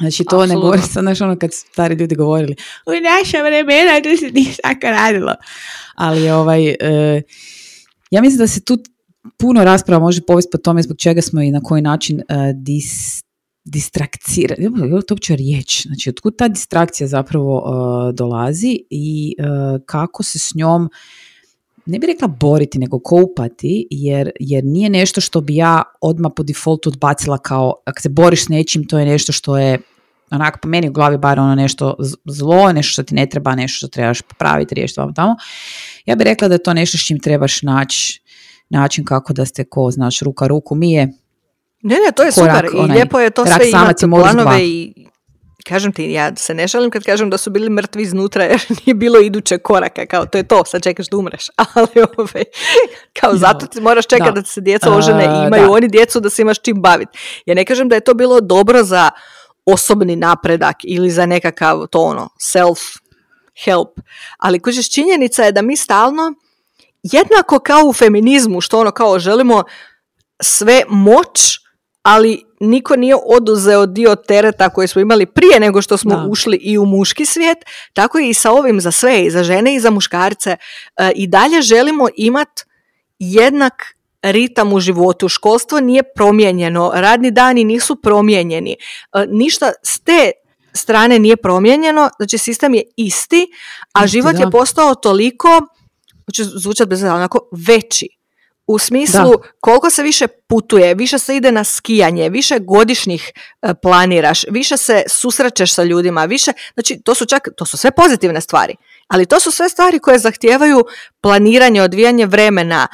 Znači 0.00 0.24
to 0.24 0.36
Absolutno. 0.36 0.54
ne 0.54 0.60
govori 0.60 0.82
sad, 0.82 1.02
znaš 1.02 1.20
ono 1.20 1.36
kad 1.38 1.52
stari 1.52 1.94
ljudi 1.94 2.14
govorili 2.14 2.56
u 2.86 2.90
naša 2.90 3.42
vremena 3.42 4.00
to 4.02 4.16
se 4.16 4.30
nije 4.30 4.54
tako 4.62 4.86
radilo. 4.86 5.34
Ali 5.94 6.30
ovaj, 6.30 6.68
e, 6.68 7.22
ja 8.10 8.22
mislim 8.22 8.38
da 8.38 8.46
se 8.46 8.64
tu 8.64 8.78
puno 9.36 9.64
rasprava 9.64 10.02
može 10.02 10.20
povesti 10.26 10.50
po 10.52 10.58
tome 10.58 10.82
zbog 10.82 10.96
čega 10.98 11.22
smo 11.22 11.42
i 11.42 11.50
na 11.50 11.60
koji 11.60 11.82
način 11.82 12.16
uh, 12.16 12.36
dis, 12.54 13.22
distrakcirani. 13.64 14.64
Je 14.64 14.70
to 15.06 15.14
uopće 15.14 15.36
riječ? 15.36 15.86
Znači, 15.86 16.10
otkud 16.10 16.36
ta 16.38 16.48
distrakcija 16.48 17.06
zapravo 17.06 17.56
uh, 17.58 18.14
dolazi 18.14 18.80
i 18.90 19.36
kako 19.86 20.22
se 20.22 20.38
s 20.38 20.54
njom 20.54 20.90
ne 21.86 21.98
bih 21.98 22.06
rekla 22.06 22.28
boriti, 22.28 22.78
nego 22.78 22.98
koupati, 22.98 23.86
jer, 23.90 24.30
jer 24.40 24.64
nije 24.64 24.90
nešto 24.90 25.20
što 25.20 25.40
bi 25.40 25.56
ja 25.56 25.82
odmah 26.00 26.32
po 26.36 26.42
defaultu 26.42 26.88
odbacila 26.88 27.38
kao, 27.38 27.74
ako 27.84 28.00
se 28.00 28.08
boriš 28.08 28.44
s 28.44 28.48
nečim, 28.48 28.86
to 28.86 28.98
je 28.98 29.06
nešto 29.06 29.32
što 29.32 29.58
je, 29.58 29.78
onako 30.30 30.58
po 30.62 30.68
meni 30.68 30.88
u 30.88 30.92
glavi 30.92 31.18
bar 31.18 31.40
ono 31.40 31.54
nešto 31.54 31.96
zlo, 32.24 32.72
nešto 32.72 32.92
što 32.92 33.02
ti 33.02 33.14
ne 33.14 33.26
treba, 33.26 33.54
nešto 33.54 33.76
što 33.76 33.88
trebaš 33.88 34.22
popraviti, 34.22 34.74
riješiti 34.74 35.00
vam 35.00 35.14
tamo. 35.14 35.36
Ja 36.06 36.16
bih 36.16 36.24
rekla 36.24 36.48
da 36.48 36.54
je 36.54 36.62
to 36.62 36.74
nešto 36.74 36.98
s 36.98 37.06
čim 37.06 37.20
trebaš 37.20 37.62
naći 37.62 38.22
način 38.68 39.04
kako 39.04 39.32
da 39.32 39.46
ste 39.46 39.64
ko, 39.64 39.90
znaš, 39.90 40.20
ruka 40.20 40.46
ruku 40.46 40.74
mije. 40.74 41.12
Ne, 41.82 41.94
ne, 41.94 42.12
to 42.16 42.22
je 42.22 42.32
korak, 42.32 42.66
super 42.70 42.90
i 42.90 42.92
lijepo 42.92 43.20
je 43.20 43.30
to 43.30 43.46
sve 43.46 43.70
imati 43.70 44.06
planove 44.10 44.58
i 44.62 45.05
kažem 45.68 45.92
ti, 45.92 46.12
ja 46.12 46.36
se 46.36 46.54
ne 46.54 46.68
šalim 46.68 46.90
kad 46.90 47.04
kažem 47.04 47.30
da 47.30 47.38
su 47.38 47.50
bili 47.50 47.70
mrtvi 47.70 48.02
iznutra 48.02 48.44
jer 48.44 48.64
nije 48.86 48.94
bilo 48.94 49.20
idućeg 49.20 49.62
koraka, 49.62 50.06
kao 50.06 50.26
to 50.26 50.38
je 50.38 50.48
to, 50.48 50.64
sad 50.64 50.82
čekaš 50.82 51.08
da 51.08 51.16
umreš, 51.16 51.46
ali 51.74 52.06
ovaj, 52.16 52.44
kao 53.20 53.36
zato 53.36 53.66
ti 53.66 53.80
moraš 53.80 54.06
čekati 54.06 54.34
da. 54.34 54.40
da 54.40 54.46
se 54.46 54.60
djeca 54.60 54.92
ožene 54.92 55.24
i 55.24 55.46
imaju 55.46 55.72
oni 55.72 55.88
djecu 55.88 56.20
da 56.20 56.30
se 56.30 56.42
imaš 56.42 56.58
čim 56.58 56.82
baviti. 56.82 57.18
Ja 57.46 57.54
ne 57.54 57.64
kažem 57.64 57.88
da 57.88 57.94
je 57.94 58.00
to 58.00 58.14
bilo 58.14 58.40
dobro 58.40 58.82
za 58.82 59.10
osobni 59.64 60.16
napredak 60.16 60.76
ili 60.82 61.10
za 61.10 61.26
nekakav 61.26 61.86
to 61.86 62.00
ono, 62.00 62.28
self 62.38 62.80
help, 63.64 64.00
ali 64.38 64.60
kužiš 64.60 64.90
činjenica 64.90 65.42
je 65.42 65.52
da 65.52 65.62
mi 65.62 65.76
stalno 65.76 66.34
jednako 67.02 67.58
kao 67.58 67.82
u 67.84 67.92
feminizmu, 67.92 68.60
što 68.60 68.80
ono 68.80 68.90
kao 68.90 69.18
želimo 69.18 69.64
sve 70.40 70.82
moć, 70.88 71.58
ali 72.02 72.45
niko 72.60 72.96
nije 72.96 73.14
oduzeo 73.26 73.86
dio 73.86 74.14
tereta 74.14 74.68
koji 74.68 74.88
smo 74.88 75.00
imali 75.00 75.26
prije 75.26 75.60
nego 75.60 75.82
što 75.82 75.96
smo 75.96 76.26
ušli 76.28 76.56
i 76.56 76.78
u 76.78 76.84
muški 76.84 77.26
svijet, 77.26 77.58
tako 77.92 78.18
i 78.18 78.34
sa 78.34 78.52
ovim 78.52 78.80
za 78.80 78.90
sve, 78.90 79.24
i 79.24 79.30
za 79.30 79.44
žene 79.44 79.74
i 79.74 79.80
za 79.80 79.90
muškarce. 79.90 80.56
E, 80.96 81.12
I 81.14 81.26
dalje 81.26 81.62
želimo 81.62 82.08
imati 82.16 82.62
jednak 83.18 83.96
ritam 84.22 84.72
u 84.72 84.80
životu. 84.80 85.28
Školstvo 85.28 85.80
nije 85.80 86.02
promijenjeno, 86.14 86.92
radni 86.94 87.30
dani 87.30 87.64
nisu 87.64 87.96
promijenjeni. 87.96 88.70
E, 88.72 89.26
ništa 89.28 89.72
s 89.82 90.00
te 90.00 90.30
strane 90.72 91.18
nije 91.18 91.36
promijenjeno, 91.36 92.10
znači 92.16 92.38
sistem 92.38 92.74
je 92.74 92.82
isti, 92.96 93.46
a 93.92 94.06
život 94.06 94.38
je 94.38 94.50
postao 94.50 94.94
toliko, 94.94 95.48
će 96.32 96.44
zvučati 96.44 96.88
bez 96.88 97.02
onako 97.02 97.48
veći 97.52 98.08
u 98.66 98.78
smislu 98.78 99.32
koliko 99.60 99.90
se 99.90 100.02
više 100.02 100.26
putuje, 100.26 100.94
više 100.94 101.18
se 101.18 101.36
ide 101.36 101.52
na 101.52 101.64
skijanje, 101.64 102.28
više 102.28 102.58
godišnjih 102.58 103.32
e, 103.62 103.74
planiraš, 103.82 104.44
više 104.50 104.76
se 104.76 105.02
susrećeš 105.08 105.74
sa 105.74 105.84
ljudima, 105.84 106.24
više, 106.24 106.52
znači 106.74 107.00
to 107.04 107.14
su 107.14 107.26
čak, 107.26 107.48
to 107.56 107.66
su 107.66 107.76
sve 107.76 107.90
pozitivne 107.90 108.40
stvari, 108.40 108.76
ali 109.08 109.26
to 109.26 109.40
su 109.40 109.50
sve 109.50 109.68
stvari 109.68 109.98
koje 109.98 110.18
zahtijevaju 110.18 110.84
planiranje, 111.20 111.82
odvijanje 111.82 112.26
vremena, 112.26 112.86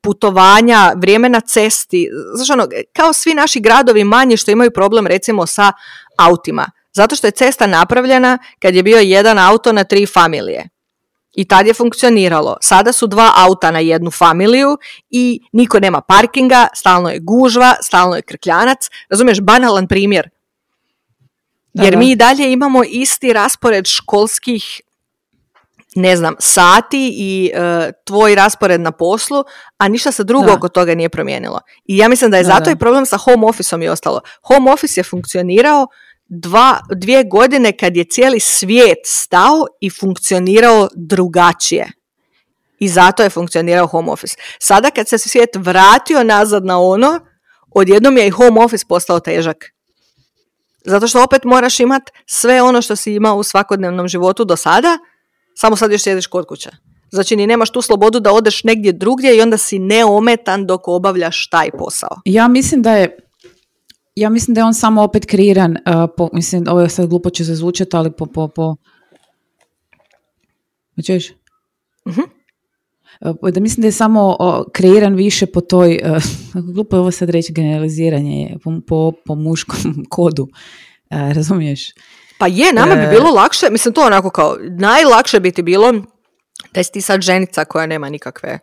putovanja, 0.00 0.92
vrijeme 0.96 1.28
na 1.28 1.40
cesti, 1.40 2.08
znači 2.34 2.52
ono, 2.52 2.68
kao 2.92 3.12
svi 3.12 3.34
naši 3.34 3.60
gradovi 3.60 4.04
manji 4.04 4.36
što 4.36 4.50
imaju 4.50 4.70
problem 4.70 5.06
recimo 5.06 5.46
sa 5.46 5.72
autima, 6.18 6.70
zato 6.92 7.16
što 7.16 7.26
je 7.26 7.30
cesta 7.30 7.66
napravljena 7.66 8.38
kad 8.58 8.74
je 8.74 8.82
bio 8.82 8.98
jedan 8.98 9.38
auto 9.38 9.72
na 9.72 9.84
tri 9.84 10.06
familije 10.06 10.68
i 11.38 11.44
tad 11.44 11.66
je 11.66 11.74
funkcioniralo. 11.74 12.56
Sada 12.60 12.92
su 12.92 13.06
dva 13.06 13.32
auta 13.36 13.70
na 13.70 13.78
jednu 13.78 14.10
familiju 14.10 14.78
i 15.10 15.40
niko 15.52 15.80
nema 15.80 16.00
parkinga, 16.00 16.68
stalno 16.74 17.10
je 17.10 17.18
gužva, 17.18 17.76
stalno 17.82 18.16
je 18.16 18.22
krkljanac. 18.22 18.90
Razumiješ, 19.10 19.40
banalan 19.40 19.86
primjer. 19.86 20.30
Jer 21.72 21.96
mi 21.96 22.10
i 22.10 22.16
dalje 22.16 22.52
imamo 22.52 22.82
isti 22.84 23.32
raspored 23.32 23.86
školskih 23.86 24.80
ne 25.94 26.16
znam, 26.16 26.34
sati 26.38 27.14
i 27.16 27.50
e, 27.54 27.92
tvoj 28.04 28.34
raspored 28.34 28.80
na 28.80 28.92
poslu, 28.92 29.44
a 29.78 29.88
ništa 29.88 30.12
se 30.12 30.24
drugo 30.24 30.52
oko 30.52 30.68
toga 30.68 30.94
nije 30.94 31.08
promijenilo. 31.08 31.60
I 31.84 31.96
ja 31.96 32.08
mislim 32.08 32.30
da 32.30 32.36
je 32.36 32.44
zato 32.44 32.70
i 32.70 32.76
problem 32.76 33.06
sa 33.06 33.16
home 33.16 33.46
officeom 33.46 33.82
i 33.82 33.88
ostalo. 33.88 34.20
Home 34.42 34.72
office 34.72 35.00
je 35.00 35.04
funkcionirao 35.04 35.86
dva, 36.28 36.80
dvije 36.96 37.24
godine 37.24 37.76
kad 37.76 37.96
je 37.96 38.04
cijeli 38.04 38.40
svijet 38.40 38.98
stao 39.04 39.66
i 39.80 39.90
funkcionirao 39.90 40.88
drugačije. 40.94 41.92
I 42.78 42.88
zato 42.88 43.22
je 43.22 43.30
funkcionirao 43.30 43.86
home 43.86 44.10
office. 44.10 44.36
Sada 44.58 44.90
kad 44.90 45.08
se 45.08 45.18
svijet 45.18 45.50
vratio 45.54 46.24
nazad 46.24 46.64
na 46.64 46.80
ono, 46.80 47.20
odjednom 47.74 48.16
je 48.16 48.26
i 48.26 48.30
home 48.30 48.64
office 48.64 48.84
postao 48.88 49.20
težak. 49.20 49.64
Zato 50.84 51.08
što 51.08 51.22
opet 51.22 51.44
moraš 51.44 51.80
imat 51.80 52.02
sve 52.26 52.62
ono 52.62 52.82
što 52.82 52.96
si 52.96 53.14
imao 53.14 53.36
u 53.36 53.42
svakodnevnom 53.42 54.08
životu 54.08 54.44
do 54.44 54.56
sada, 54.56 54.98
samo 55.54 55.76
sad 55.76 55.92
još 55.92 56.02
sjediš 56.02 56.26
kod 56.26 56.46
kuće. 56.46 56.70
Znači 57.10 57.36
ni 57.36 57.46
nemaš 57.46 57.70
tu 57.70 57.82
slobodu 57.82 58.20
da 58.20 58.32
odeš 58.32 58.64
negdje 58.64 58.92
drugdje 58.92 59.36
i 59.36 59.40
onda 59.40 59.56
si 59.56 59.78
neometan 59.78 60.66
dok 60.66 60.88
obavljaš 60.88 61.48
taj 61.48 61.70
posao. 61.70 62.20
Ja 62.24 62.48
mislim 62.48 62.82
da 62.82 62.92
je 62.92 63.27
ja 64.20 64.30
mislim 64.30 64.54
da 64.54 64.60
je 64.60 64.64
on 64.64 64.74
samo 64.74 65.02
opet 65.02 65.26
kreiran, 65.26 65.72
uh, 65.72 66.10
po, 66.16 66.28
mislim, 66.32 66.64
ovo 66.68 66.80
je 66.80 66.88
sad 66.88 67.06
glupo 67.06 67.30
će 67.30 67.44
zazvučati, 67.44 67.96
ali 67.96 68.12
po... 68.12 68.26
po, 68.26 68.48
po... 68.48 68.76
Čuješ? 71.06 71.32
Mhm. 72.08 72.20
Uh, 73.20 73.50
da 73.50 73.60
mislim 73.60 73.82
da 73.82 73.88
je 73.88 73.92
samo 73.92 74.36
kreiran 74.72 75.14
više 75.14 75.46
po 75.46 75.60
toj, 75.60 76.00
uh, 76.04 76.62
glupo 76.74 76.96
je 76.96 77.00
ovo 77.00 77.10
sad 77.10 77.30
reći 77.30 77.52
generaliziranje, 77.52 78.56
po, 78.64 78.72
po, 78.86 79.12
po 79.26 79.34
muškom 79.34 79.76
kodu, 80.10 80.42
uh, 80.42 81.32
razumiješ? 81.32 81.92
Pa 82.38 82.46
je, 82.46 82.72
nama 82.72 82.94
bi 82.94 83.06
bilo 83.10 83.30
lakše, 83.30 83.66
mislim 83.70 83.94
to 83.94 84.06
onako 84.06 84.30
kao, 84.30 84.56
najlakše 84.60 85.40
bi 85.40 85.52
ti 85.52 85.62
bilo 85.62 85.92
da 86.74 86.82
si 86.82 86.92
ti 86.92 87.00
sad 87.00 87.20
ženica 87.20 87.64
koja 87.64 87.86
nema 87.86 88.08
nikakve 88.08 88.58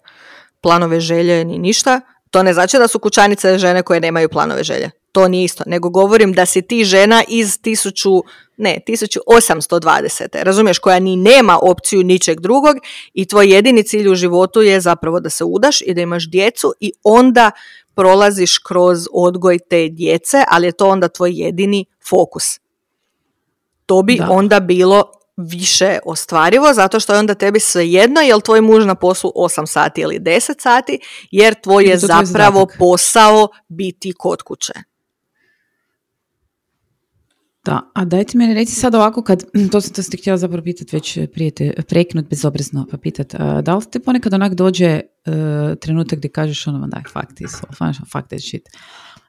planove 0.61 0.99
želje 0.99 1.45
ni 1.45 1.57
ništa, 1.57 2.01
to 2.31 2.43
ne 2.43 2.53
znači 2.53 2.77
da 2.77 2.87
su 2.87 2.99
kućanice 2.99 3.57
žene 3.57 3.83
koje 3.83 3.99
nemaju 3.99 4.29
planove 4.29 4.63
želje. 4.63 4.91
To 5.15 5.27
nije 5.27 5.43
isto, 5.43 5.63
nego 5.67 5.89
govorim 5.89 6.33
da 6.33 6.45
si 6.45 6.61
ti 6.61 6.83
žena 6.83 7.23
iz 7.27 7.61
tisuću, 7.61 8.23
ne, 8.57 8.79
1820. 8.87 10.43
Razumiješ, 10.43 10.79
koja 10.79 10.99
ni 10.99 11.15
nema 11.15 11.59
opciju 11.61 12.03
ničeg 12.03 12.39
drugog 12.39 12.75
i 13.13 13.25
tvoj 13.25 13.53
jedini 13.53 13.83
cilj 13.83 14.09
u 14.09 14.15
životu 14.15 14.61
je 14.61 14.81
zapravo 14.81 15.19
da 15.19 15.29
se 15.29 15.43
udaš 15.43 15.81
i 15.81 15.93
da 15.93 16.01
imaš 16.01 16.29
djecu 16.29 16.73
i 16.79 16.91
onda 17.03 17.51
prolaziš 17.93 18.57
kroz 18.57 19.07
odgoj 19.13 19.59
te 19.59 19.89
djece, 19.89 20.43
ali 20.47 20.67
je 20.67 20.71
to 20.71 20.89
onda 20.89 21.07
tvoj 21.07 21.31
jedini 21.33 21.85
fokus. 22.09 22.59
To 23.85 24.01
bi 24.01 24.19
onda 24.29 24.59
bilo 24.59 25.11
više 25.37 25.99
ostvarivo, 26.05 26.73
zato 26.73 26.99
što 26.99 27.13
je 27.13 27.19
onda 27.19 27.33
tebi 27.35 27.59
svejedno 27.59 28.21
jel 28.21 28.41
tvoj 28.41 28.61
muž 28.61 28.85
na 28.85 28.95
poslu 28.95 29.31
8 29.35 29.65
sati 29.65 30.01
ili 30.01 30.19
10 30.19 30.61
sati, 30.61 30.99
jer 31.31 31.61
tvoj 31.61 31.83
je 31.83 31.97
zapravo 31.97 32.67
posao 32.79 33.47
biti 33.67 34.13
kod 34.17 34.41
kuće. 34.41 34.94
Da, 37.65 37.91
a 37.93 38.05
dajte 38.05 38.37
meni 38.37 38.53
reci 38.53 38.75
sad 38.75 38.95
ovako 38.95 39.23
kad, 39.23 39.43
to 39.71 39.81
sam 39.81 39.93
to 39.93 40.03
ste 40.03 40.17
htjela 40.17 40.37
zapravo 40.37 40.63
pitati 40.63 40.95
već 40.95 41.19
prije 41.33 41.51
te, 41.51 41.73
preknut 41.87 42.29
bezobrazno 42.29 42.87
pa 42.91 42.97
pitat, 42.97 43.35
da 43.61 43.75
li 43.75 43.81
ste 43.81 43.99
ponekad 43.99 44.33
onak 44.33 44.53
dođe 44.53 45.01
uh, 45.25 45.33
trenutak 45.79 46.19
gdje 46.19 46.29
kažeš 46.29 46.67
ono, 46.67 46.87
daj, 46.87 47.01
fuck 47.13 47.33
this, 47.35 47.51
fuck 48.11 48.27
that 48.27 48.41
shit, 48.41 48.69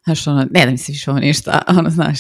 znaš 0.05 0.27
ono, 0.27 0.47
ne 0.51 0.65
da 0.65 0.71
mi 0.71 0.79
se 0.79 0.93
više 0.93 1.11
ovo 1.11 1.21
ništa, 1.21 1.63
ono, 1.79 1.91
znaš, 1.91 2.19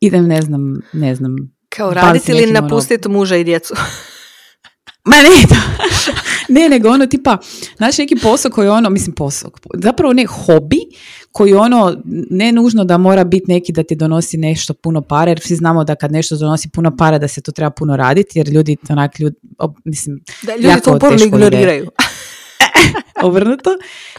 idem, 0.00 0.26
ne 0.26 0.42
znam, 0.42 0.80
ne 0.92 1.14
znam, 1.14 1.36
kao 1.68 1.94
raditi 1.94 2.32
ili 2.32 2.44
ono- 2.44 2.60
napustiti 2.60 3.08
muža 3.08 3.36
i 3.36 3.44
djecu? 3.44 3.74
Ma 5.10 5.16
ne, 5.16 5.48
to. 5.48 5.54
ne, 6.48 6.68
nego 6.68 6.88
ono 6.88 7.06
tipa, 7.06 7.38
znači 7.76 8.02
neki 8.02 8.16
posao 8.22 8.50
koji 8.50 8.68
ono, 8.68 8.90
mislim 8.90 9.14
posao, 9.14 9.50
zapravo 9.74 10.12
ne 10.12 10.26
hobi, 10.26 10.78
koji 11.32 11.54
ono, 11.54 11.96
ne 12.30 12.52
nužno 12.52 12.84
da 12.84 12.98
mora 12.98 13.24
biti 13.24 13.44
neki 13.48 13.72
da 13.72 13.82
ti 13.82 13.94
donosi 13.94 14.36
nešto 14.36 14.74
puno 14.74 15.02
para, 15.02 15.30
jer 15.30 15.40
svi 15.40 15.56
znamo 15.56 15.84
da 15.84 15.94
kad 15.94 16.12
nešto 16.12 16.36
donosi 16.36 16.68
puno 16.70 16.96
para 16.96 17.18
da 17.18 17.28
se 17.28 17.40
to 17.40 17.52
treba 17.52 17.70
puno 17.70 17.96
raditi, 17.96 18.38
jer 18.38 18.48
ljudi, 18.48 18.76
onak, 18.88 19.18
ljudi, 19.18 19.36
mislim, 19.84 20.24
da, 20.42 20.56
ljudi 20.56 20.80
to 20.84 20.96
uporno 20.96 21.24
ignoriraju. 21.24 21.90
obrnuto. 23.22 23.70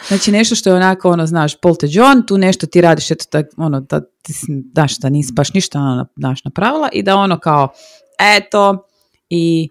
Znači 0.08 0.32
nešto 0.32 0.56
što 0.56 0.70
je 0.70 0.76
onako, 0.76 1.10
ono, 1.10 1.28
znaš, 1.28 1.56
Polte 1.62 1.88
John, 1.90 2.26
tu 2.28 2.38
nešto 2.38 2.68
ti 2.68 2.82
radiš, 2.82 3.12
eto, 3.12 3.26
tak, 3.30 3.46
ono, 3.58 3.80
da 3.82 4.02
ti 4.02 4.34
daš 4.50 4.98
da 4.98 5.10
nisi 5.10 5.34
baš 5.34 5.54
ništa 5.54 5.80
ono, 5.80 6.08
daš 6.16 6.44
napravila 6.44 6.90
i 6.94 7.04
da 7.04 7.16
ono 7.16 7.40
kao, 7.40 7.70
eto, 8.38 8.88
i, 9.30 9.70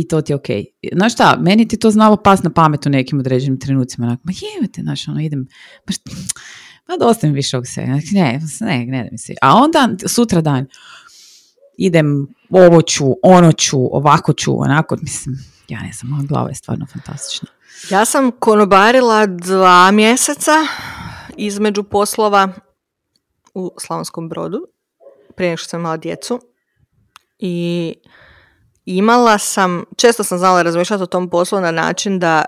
i 0.00 0.08
to 0.08 0.20
ti 0.20 0.32
je. 0.32 0.38
Okay. 0.38 0.64
Znaš 0.92 1.12
šta, 1.12 1.36
meni 1.40 1.68
ti 1.68 1.78
to 1.78 1.90
znalo 1.90 2.16
pas 2.16 2.42
na 2.42 2.50
pamet 2.50 2.86
u 2.86 2.90
nekim 2.90 3.18
određenim 3.18 3.60
trenucima, 3.60 4.06
onako, 4.06 4.22
ma 4.24 4.32
jevete, 4.54 4.82
znaš, 4.82 5.08
ono, 5.08 5.20
idem, 5.20 5.48
ma 6.88 6.96
dosta 7.00 7.26
mi 7.26 7.32
više 7.32 7.56
ovog 7.56 7.66
se, 7.66 7.80
ne, 7.80 8.00
ne, 8.60 8.86
ne 8.86 9.04
da 9.04 9.08
mi 9.12 9.18
se. 9.18 9.34
A 9.42 9.54
onda, 9.54 9.88
sutra 10.06 10.40
dan, 10.40 10.66
idem, 11.78 12.26
ovo 12.50 12.82
ću, 12.82 13.04
ono 13.22 13.52
ću, 13.52 13.96
ovako 13.96 14.32
ću, 14.32 14.62
onako, 14.62 14.96
mislim, 15.02 15.36
ja 15.68 15.80
ne 15.80 15.92
znam, 15.92 16.10
moja 16.10 16.22
glava 16.22 16.48
je 16.48 16.54
stvarno 16.54 16.86
fantastična. 16.92 17.48
Ja 17.90 18.04
sam 18.04 18.30
konobarila 18.30 19.26
dva 19.26 19.90
mjeseca 19.90 20.52
između 21.36 21.82
poslova 21.82 22.52
u 23.54 23.72
Slavonskom 23.78 24.28
brodu, 24.28 24.58
prije 25.36 25.50
nego 25.50 25.56
što 25.56 25.68
sam 25.68 25.80
imala 25.80 25.96
djecu. 25.96 26.40
I 27.38 27.94
imala 28.86 29.38
sam, 29.38 29.84
često 29.96 30.24
sam 30.24 30.38
znala 30.38 30.62
razmišljati 30.62 31.02
o 31.02 31.06
tom 31.06 31.30
poslu 31.30 31.60
na 31.60 31.70
način 31.70 32.18
da 32.18 32.44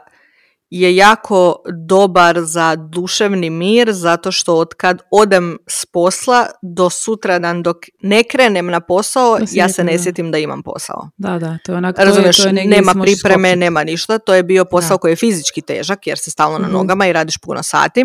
je 0.70 0.97
jako 0.97 1.57
dobar 1.86 2.41
za 2.41 2.76
duševni 2.76 3.51
mir 3.51 3.93
zato 3.93 4.32
što 4.32 4.57
od 4.57 4.74
kad 4.74 5.03
odem 5.11 5.59
s 5.66 5.86
posla 5.86 6.47
do 6.62 6.91
sutradan 6.91 7.62
dok 7.62 7.76
ne 8.03 8.22
krenem 8.22 8.66
na 8.66 8.80
posao 8.80 9.39
ja 9.53 9.68
se 9.68 9.84
ne 9.84 9.99
sjetim 9.99 10.30
da 10.30 10.39
imam 10.39 10.62
posao. 10.62 11.11
Da, 11.16 11.39
da, 11.39 11.59
to 11.64 11.72
je 11.72 11.78
onak, 11.78 11.99
Razumiješ, 11.99 12.36
to 12.36 12.49
je, 12.49 12.53
nema 12.53 12.95
pripreme, 13.03 13.57
nema 13.57 13.84
ništa, 13.84 14.18
to 14.18 14.34
je 14.34 14.43
bio 14.43 14.64
posao 14.64 14.99
koji 14.99 15.12
je 15.12 15.16
fizički 15.16 15.62
težak 15.62 16.07
jer 16.07 16.18
si 16.18 16.30
stalno 16.30 16.59
na 16.59 16.66
mhm. 16.66 16.76
nogama 16.76 17.07
i 17.07 17.12
radiš 17.12 17.39
puno 17.39 17.62
sati, 17.62 18.05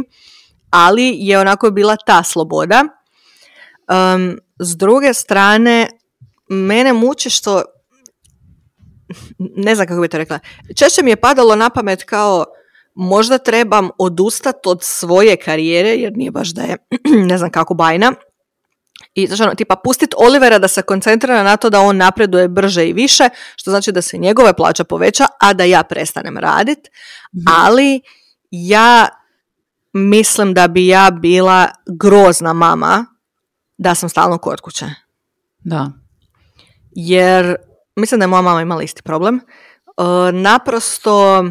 ali 0.70 1.16
je 1.20 1.40
onako 1.40 1.72
bila 1.72 1.96
ta 2.06 2.24
sloboda. 2.24 2.84
Um, 4.16 4.38
s 4.60 4.78
druge 4.78 5.14
strane, 5.14 5.90
mene 6.50 6.94
muči 6.94 7.30
što 7.30 7.64
ne 9.38 9.76
znam 9.76 9.88
kako 9.88 10.02
bi 10.02 10.08
to 10.08 10.18
rekla, 10.18 10.40
češće 10.76 11.04
mi 11.04 11.12
je 11.12 11.16
padalo 11.16 11.56
na 11.56 11.70
pamet 11.70 12.04
kao 12.04 12.46
možda 12.96 13.38
trebam 13.38 13.90
odustati 13.98 14.60
od 14.66 14.80
svoje 14.82 15.36
karijere, 15.38 15.90
jer 15.90 16.18
nije 16.18 16.32
baš 16.32 16.50
da 16.50 16.62
je 16.62 16.78
ne 17.30 17.38
znam 17.38 17.52
kako 17.52 17.74
bajna, 17.74 18.14
i 19.14 19.28
znači, 19.28 19.44
ono, 19.44 19.56
tipa 19.56 19.76
pustiti 19.76 20.16
Olivera 20.18 20.60
da 20.60 20.68
se 20.68 20.82
koncentrira 20.82 21.44
na 21.44 21.58
to 21.58 21.70
da 21.70 21.80
on 21.80 21.98
napreduje 21.98 22.48
brže 22.48 22.88
i 22.88 22.94
više, 22.94 23.30
što 23.56 23.72
znači 23.72 23.92
da 23.92 24.02
se 24.02 24.18
njegove 24.18 24.54
plaća 24.54 24.84
poveća, 24.84 25.26
a 25.40 25.54
da 25.54 25.64
ja 25.64 25.84
prestanem 25.84 26.38
radit. 26.38 26.80
Mhm. 27.36 27.46
Ali 27.48 28.02
ja 28.52 29.08
mislim 29.94 30.54
da 30.54 30.68
bi 30.68 30.88
ja 30.88 31.12
bila 31.12 31.68
grozna 32.00 32.54
mama 32.54 33.06
da 33.78 33.96
sam 33.96 34.10
stalno 34.10 34.38
kod 34.38 34.62
kuće. 34.62 34.86
Da. 35.60 35.92
Jer 36.92 37.56
mislim 37.96 38.20
da 38.20 38.24
je 38.24 38.28
moja 38.28 38.42
mama 38.42 38.62
imala 38.62 38.84
isti 38.84 39.02
problem. 39.02 39.36
E, 39.36 39.42
naprosto 40.32 41.46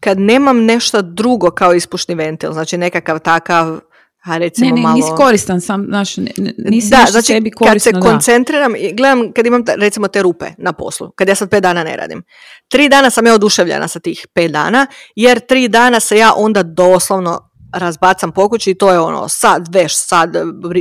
kad 0.00 0.18
nemam 0.18 0.64
nešto 0.64 1.02
drugo 1.02 1.50
kao 1.50 1.74
ispušni 1.74 2.14
ventil, 2.14 2.52
znači 2.52 2.78
nekakav 2.78 3.18
takav 3.18 3.80
a 4.24 4.38
recimo 4.38 4.70
ne, 4.70 4.72
ne, 4.74 4.82
malo... 4.82 4.94
nisi 4.94 5.08
koristan 5.16 5.60
sam, 5.60 5.84
znaš, 5.88 6.16
nisi 6.58 6.90
da, 6.90 7.06
znači, 7.10 7.26
sebi 7.26 7.50
korisno, 7.50 7.92
kad 7.92 8.02
se 8.02 8.10
koncentriram, 8.10 8.72
gledam 8.92 9.32
kad 9.32 9.46
imam 9.46 9.62
recimo 9.76 10.08
te 10.08 10.22
rupe 10.22 10.46
na 10.58 10.72
poslu, 10.72 11.10
kad 11.10 11.28
ja 11.28 11.34
sad 11.34 11.50
pet 11.50 11.62
dana 11.62 11.84
ne 11.84 11.96
radim. 11.96 12.22
Tri 12.68 12.88
dana 12.88 13.10
sam 13.10 13.26
ja 13.26 13.34
oduševljena 13.34 13.88
sa 13.88 14.00
tih 14.00 14.26
pet 14.34 14.52
dana, 14.52 14.86
jer 15.16 15.40
tri 15.40 15.68
dana 15.68 16.00
se 16.00 16.16
ja 16.16 16.32
onda 16.36 16.62
doslovno 16.62 17.49
razbacam 17.72 18.32
po 18.32 18.48
kući 18.48 18.70
i 18.70 18.74
to 18.74 18.92
je 18.92 18.98
ono 18.98 19.28
sad 19.28 19.74
veš, 19.74 19.96
sad 19.96 20.30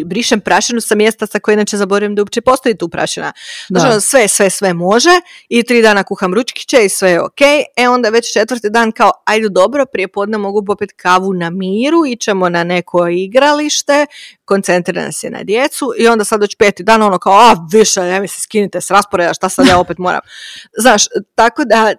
brišem 0.06 0.42
prašinu 0.42 0.82
sa 0.82 0.96
mjesta 0.96 1.28
sa 1.28 1.40
koje 1.40 1.54
inače 1.54 1.78
zaboravim 1.78 2.16
da 2.16 2.22
uopće 2.22 2.42
postoji 2.42 2.78
tu 2.78 2.90
prašina. 2.90 3.34
Znači 3.68 3.88
ono, 3.88 4.00
sve, 4.00 4.28
sve, 4.28 4.50
sve 4.50 4.74
može 4.74 5.10
i 5.50 5.64
tri 5.64 5.82
dana 5.82 6.04
kuham 6.04 6.34
ručkiće 6.34 6.86
i 6.86 6.90
sve 6.90 7.12
je 7.12 7.22
ok. 7.22 7.42
E 7.76 7.90
onda 7.90 8.10
već 8.10 8.34
četvrti 8.34 8.70
dan 8.70 8.92
kao 8.92 9.12
ajde 9.26 9.50
dobro, 9.50 9.86
prije 9.86 10.08
podne 10.08 10.38
mogu 10.38 10.66
popiti 10.66 10.94
kavu 10.94 11.34
na 11.34 11.50
miru, 11.50 12.06
ićemo 12.08 12.50
na 12.50 12.64
neko 12.64 13.08
igralište, 13.08 14.06
koncentriram 14.46 15.14
se 15.14 15.30
na 15.30 15.44
djecu 15.44 15.94
i 15.98 16.08
onda 16.08 16.24
sad 16.24 16.42
već 16.42 16.56
peti 16.56 16.84
dan 16.84 17.02
ono 17.02 17.20
kao 17.20 17.34
a 17.34 17.56
više, 17.72 18.02
ne 18.02 18.20
mi 18.20 18.28
se 18.28 18.42
skinite 18.42 18.82
s 18.82 18.92
rasporeda, 18.92 19.34
šta 19.34 19.50
sad 19.50 19.68
ja 19.68 19.80
opet 19.80 19.98
moram. 19.98 20.22
Znaš, 20.84 21.04
tako 21.36 21.66
da 21.66 21.94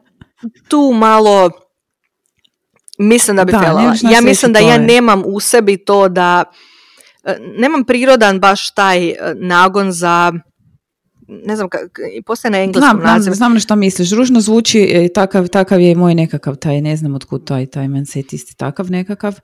tu 0.68 0.92
malo 0.94 1.50
Mislim 3.00 3.36
da 3.36 3.44
bi 3.44 3.52
da, 3.52 3.94
Ja 4.10 4.20
mislim 4.20 4.52
da 4.52 4.58
ja 4.58 4.78
nemam 4.78 5.22
u 5.26 5.40
sebi 5.40 5.76
to 5.76 6.08
da, 6.08 6.44
e, 7.24 7.36
nemam 7.56 7.84
prirodan 7.84 8.40
baš 8.40 8.70
taj 8.70 9.08
e, 9.08 9.16
nagon 9.36 9.92
za 9.92 10.32
ne 11.28 11.56
znam, 11.56 11.68
postoje 12.26 12.50
na 12.50 12.58
engleskom 12.58 13.00
znam, 13.00 13.22
Znam, 13.22 13.34
znam 13.34 13.54
na 13.54 13.60
što 13.60 13.76
misliš. 13.76 14.10
Ružno 14.10 14.40
zvuči, 14.40 14.90
e, 14.92 15.08
takav, 15.08 15.48
takav 15.48 15.80
je 15.80 15.94
moj 15.94 16.14
nekakav 16.14 16.56
taj, 16.56 16.80
ne 16.80 16.96
znam 16.96 17.14
otkud 17.14 17.46
taj, 17.46 17.66
taj 17.66 17.88
mindset 17.88 18.32
isti 18.32 18.56
takav 18.56 18.90
nekakav. 18.90 19.40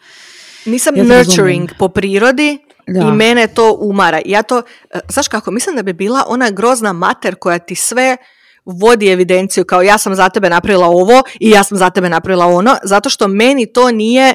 Nisam 0.65 0.97
ja 0.97 1.05
nurturing 1.05 1.71
po 1.79 1.89
prirodi 1.89 2.59
I 2.87 3.17
mene 3.17 3.47
to 3.47 3.77
umara. 3.81 4.21
Ja 4.25 4.43
to, 4.43 4.63
znaš 5.09 5.29
kako, 5.29 5.51
mislim 5.51 5.77
da 5.77 5.83
bi 5.83 5.93
bila 5.93 6.25
ona 6.29 6.51
grozna 6.51 6.93
mater 6.93 7.35
koja 7.35 7.59
ti 7.59 7.75
sve 7.75 8.17
vodi 8.67 9.09
evidenciju 9.09 9.65
kao 9.65 9.83
ja 9.83 9.99
sam 9.99 10.15
za 10.15 10.29
tebe 10.29 10.51
napravila 10.51 10.87
ovo 10.87 11.23
i 11.41 11.51
ja 11.51 11.63
sam 11.63 11.79
za 11.79 11.91
tebe 11.91 12.09
napravila 12.09 12.47
ono, 12.47 12.77
zato 12.83 13.11
što 13.11 13.29
meni 13.29 13.73
to 13.73 13.91
nije 13.91 14.35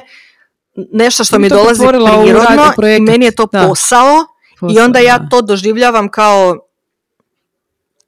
nešto 0.92 1.24
što 1.24 1.38
mi 1.38 1.48
dolazi 1.48 1.86
prirodno, 1.86 2.72
meni 3.00 3.24
je 3.24 3.34
to 3.34 3.46
posao, 3.46 4.26
i 4.70 4.80
onda 4.80 4.98
ja 4.98 5.28
to 5.30 5.42
doživljavam 5.42 6.08
kao 6.08 6.56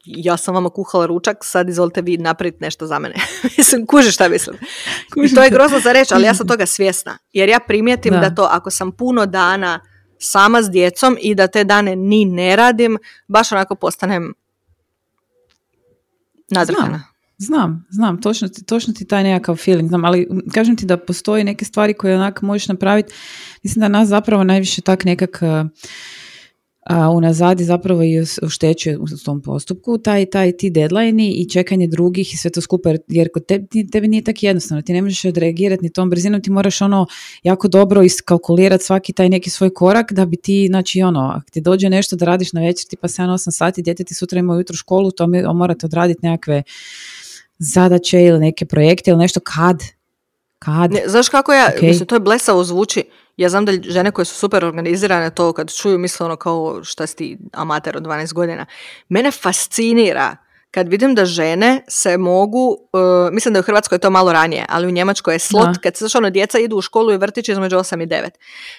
ja 0.06 0.36
sam 0.36 0.54
vama 0.54 0.70
kuhala 0.70 1.06
ručak, 1.06 1.36
sad 1.40 1.68
izvolite 1.68 2.02
vi 2.02 2.16
napraviti 2.16 2.58
nešto 2.60 2.86
za 2.86 2.98
mene. 2.98 3.14
mislim, 3.58 3.86
kuži 3.86 4.12
šta 4.12 4.28
mislim. 4.28 4.56
I 5.24 5.34
to 5.34 5.42
je 5.42 5.50
grozno 5.50 5.80
za 5.80 5.92
reći, 5.92 6.14
ali 6.14 6.24
ja 6.24 6.34
sam 6.34 6.48
toga 6.48 6.66
svjesna. 6.66 7.18
Jer 7.32 7.48
ja 7.48 7.60
primijetim 7.60 8.14
da. 8.14 8.20
da 8.20 8.34
to 8.34 8.48
ako 8.50 8.70
sam 8.70 8.92
puno 8.92 9.26
dana 9.26 9.80
sama 10.18 10.62
s 10.62 10.70
djecom 10.70 11.16
i 11.20 11.34
da 11.34 11.46
te 11.46 11.64
dane 11.64 11.96
ni 11.96 12.24
ne 12.24 12.56
radim, 12.56 12.98
baš 13.28 13.52
onako 13.52 13.74
postanem 13.74 14.34
nadrkana. 16.54 17.02
Znam, 17.38 17.86
znam, 17.90 18.20
točno 18.20 18.48
ti, 18.48 18.64
točno 18.64 18.94
ti 18.94 19.04
taj 19.04 19.22
nekakav 19.22 19.56
feeling, 19.56 19.88
znam, 19.88 20.04
ali 20.04 20.28
kažem 20.54 20.76
ti 20.76 20.86
da 20.86 20.96
postoji 20.96 21.44
neke 21.44 21.64
stvari 21.64 21.94
koje 21.94 22.16
onako 22.16 22.46
možeš 22.46 22.68
napraviti. 22.68 23.12
Mislim 23.62 23.80
da 23.80 23.88
nas 23.88 24.08
zapravo 24.08 24.44
najviše 24.44 24.82
tak 24.82 25.04
nekak 25.04 25.40
a, 26.84 27.10
unazadi 27.10 27.64
zapravo 27.64 28.02
i 28.02 28.20
oštećuje 28.42 28.98
u 28.98 29.04
tom 29.24 29.42
postupku 29.42 29.98
taj, 29.98 30.26
taj 30.26 30.52
ti 30.52 30.70
deadline 30.70 31.30
i 31.30 31.48
čekanje 31.50 31.86
drugih 31.86 32.34
i 32.34 32.36
sve 32.36 32.50
to 32.50 32.60
skupa 32.60 32.90
jer 33.08 33.28
kod 33.34 33.46
tebi, 33.46 33.90
tebi 33.92 34.08
nije 34.08 34.24
tako 34.24 34.38
jednostavno, 34.42 34.82
ti 34.82 34.92
ne 34.92 35.02
možeš 35.02 35.24
odreagirati 35.24 35.82
ni 35.82 35.92
tom 35.92 36.10
brzinom, 36.10 36.42
ti 36.42 36.50
moraš 36.50 36.80
ono 36.80 37.06
jako 37.42 37.68
dobro 37.68 38.02
iskalkulirati 38.02 38.84
svaki 38.84 39.12
taj 39.12 39.28
neki 39.28 39.50
svoj 39.50 39.74
korak 39.74 40.12
da 40.12 40.26
bi 40.26 40.36
ti, 40.36 40.66
znači 40.66 41.02
ono, 41.02 41.32
ako 41.36 41.50
ti 41.50 41.60
dođe 41.60 41.90
nešto 41.90 42.16
da 42.16 42.24
radiš 42.24 42.52
na 42.52 42.60
večer 42.60 42.86
tipa 42.88 43.08
7-8 43.08 43.50
sati, 43.50 43.82
djete 43.82 44.04
ti 44.04 44.14
sutra 44.14 44.38
ima 44.38 44.52
ujutro 44.52 44.76
školu, 44.76 45.10
to 45.10 45.26
morate 45.54 45.86
odraditi 45.86 46.26
nekakve 46.26 46.62
zadaće 47.58 48.22
ili 48.22 48.38
neke 48.38 48.64
projekte 48.64 49.10
ili 49.10 49.18
nešto 49.18 49.40
kad, 49.40 49.82
kad? 50.58 50.92
Ne, 50.92 51.02
znaš 51.06 51.28
kako 51.28 51.52
ja, 51.52 51.70
okay. 51.76 51.86
mislim, 51.86 52.06
to 52.06 52.14
je 52.14 52.20
blesavo 52.20 52.64
zvuči. 52.64 53.02
Ja 53.36 53.48
znam 53.48 53.64
da 53.64 53.72
žene 53.72 54.10
koje 54.10 54.24
su 54.24 54.34
super 54.34 54.64
organizirane 54.64 55.30
to 55.30 55.52
kad 55.52 55.74
čuju 55.74 55.98
misle 55.98 56.26
ono 56.26 56.36
kao 56.36 56.84
šta 56.84 57.06
si 57.06 57.16
ti 57.16 57.38
amater 57.52 57.96
od 57.96 58.02
12 58.02 58.32
godina. 58.32 58.66
Mene 59.08 59.30
fascinira 59.30 60.36
kad 60.74 60.88
vidim 60.88 61.14
da 61.14 61.24
žene 61.24 61.84
se 61.88 62.16
mogu, 62.18 62.76
uh, 62.92 63.32
mislim 63.32 63.54
da 63.54 63.58
je 63.58 63.60
u 63.60 63.64
Hrvatskoj 63.64 63.98
to 63.98 64.10
malo 64.10 64.32
ranije, 64.32 64.64
ali 64.68 64.86
u 64.86 64.90
Njemačkoj 64.90 65.34
je 65.34 65.38
slot, 65.38 65.78
kad 65.82 65.96
se 65.96 66.18
ono 66.18 66.30
djeca 66.30 66.58
idu 66.58 66.76
u 66.76 66.82
školu 66.82 67.12
i 67.12 67.16
vrtić 67.16 67.48
između 67.48 67.76
8 67.76 68.02
i 68.02 68.06
9. 68.06 68.30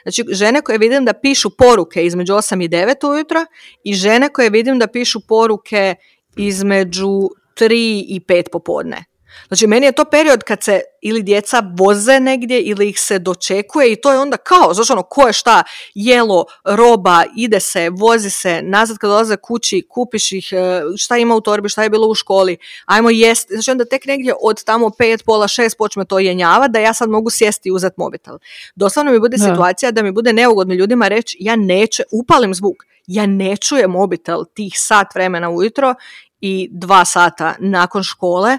Znači 0.04 0.24
žene 0.30 0.62
koje 0.62 0.78
vidim 0.78 1.06
da 1.06 1.14
pišu 1.14 1.50
poruke 1.50 2.06
između 2.06 2.34
8 2.34 2.66
i 2.66 2.70
9 2.70 3.10
ujutro 3.10 3.46
i 3.84 3.94
žene 3.94 4.30
koje 4.30 4.50
vidim 4.50 4.80
da 4.80 4.88
pišu 4.88 5.20
poruke 5.28 5.96
između 6.38 7.30
3 7.56 7.72
i 8.08 8.22
5 8.28 8.44
popodne. 8.52 9.06
Znači, 9.48 9.68
meni 9.68 9.86
je 9.86 9.92
to 9.92 10.06
period 10.06 10.44
kad 10.44 10.64
se 10.64 10.82
ili 11.02 11.24
djeca 11.24 11.64
voze 11.78 12.20
negdje 12.20 12.62
ili 12.62 12.90
ih 12.90 13.00
se 13.00 13.20
dočekuje 13.20 13.92
i 13.92 13.96
to 13.96 14.12
je 14.12 14.20
onda 14.20 14.38
kao, 14.38 14.74
znači 14.74 14.92
ono, 14.92 15.04
ko 15.04 15.28
je 15.28 15.34
šta, 15.34 15.64
jelo, 15.96 16.46
roba, 16.64 17.24
ide 17.36 17.60
se, 17.60 17.90
vozi 17.90 18.30
se, 18.30 18.62
nazad 18.62 18.98
kad 18.98 19.10
dolaze 19.10 19.38
kući, 19.38 19.88
kupiš 19.90 20.32
ih, 20.32 20.50
e, 20.52 20.82
šta 20.98 21.18
ima 21.18 21.36
u 21.36 21.42
torbi, 21.42 21.70
šta 21.70 21.84
je 21.84 21.90
bilo 21.90 22.08
u 22.08 22.16
školi, 22.16 22.58
ajmo 22.86 23.10
jest, 23.10 23.48
znači 23.50 23.72
onda 23.72 23.86
tek 23.86 24.06
negdje 24.06 24.34
od 24.42 24.64
tamo 24.64 24.90
pet, 24.90 25.24
pola, 25.26 25.48
šest 25.48 25.78
počne 25.78 26.06
to 26.06 26.20
jenjava 26.20 26.68
da 26.68 26.80
ja 26.80 26.94
sad 26.94 27.10
mogu 27.10 27.30
sjesti 27.30 27.70
i 27.70 27.72
uzeti 27.72 27.96
mobitel. 27.98 28.38
Doslovno 28.76 29.12
mi 29.12 29.20
bude 29.20 29.38
situacija 29.38 29.92
da 29.92 30.04
mi 30.04 30.12
bude 30.12 30.34
neugodno 30.34 30.74
ljudima 30.74 31.08
reći, 31.08 31.38
ja 31.40 31.56
neću, 31.56 32.04
upalim 32.12 32.54
zvuk, 32.54 32.84
ja 33.08 33.26
ne 33.26 33.58
čujem 33.58 33.92
mobitel 33.92 34.46
tih 34.54 34.74
sat 34.76 35.16
vremena 35.16 35.50
ujutro 35.50 35.96
i 36.42 36.70
dva 36.72 37.06
sata 37.06 37.56
nakon 37.60 38.04
škole, 38.04 38.58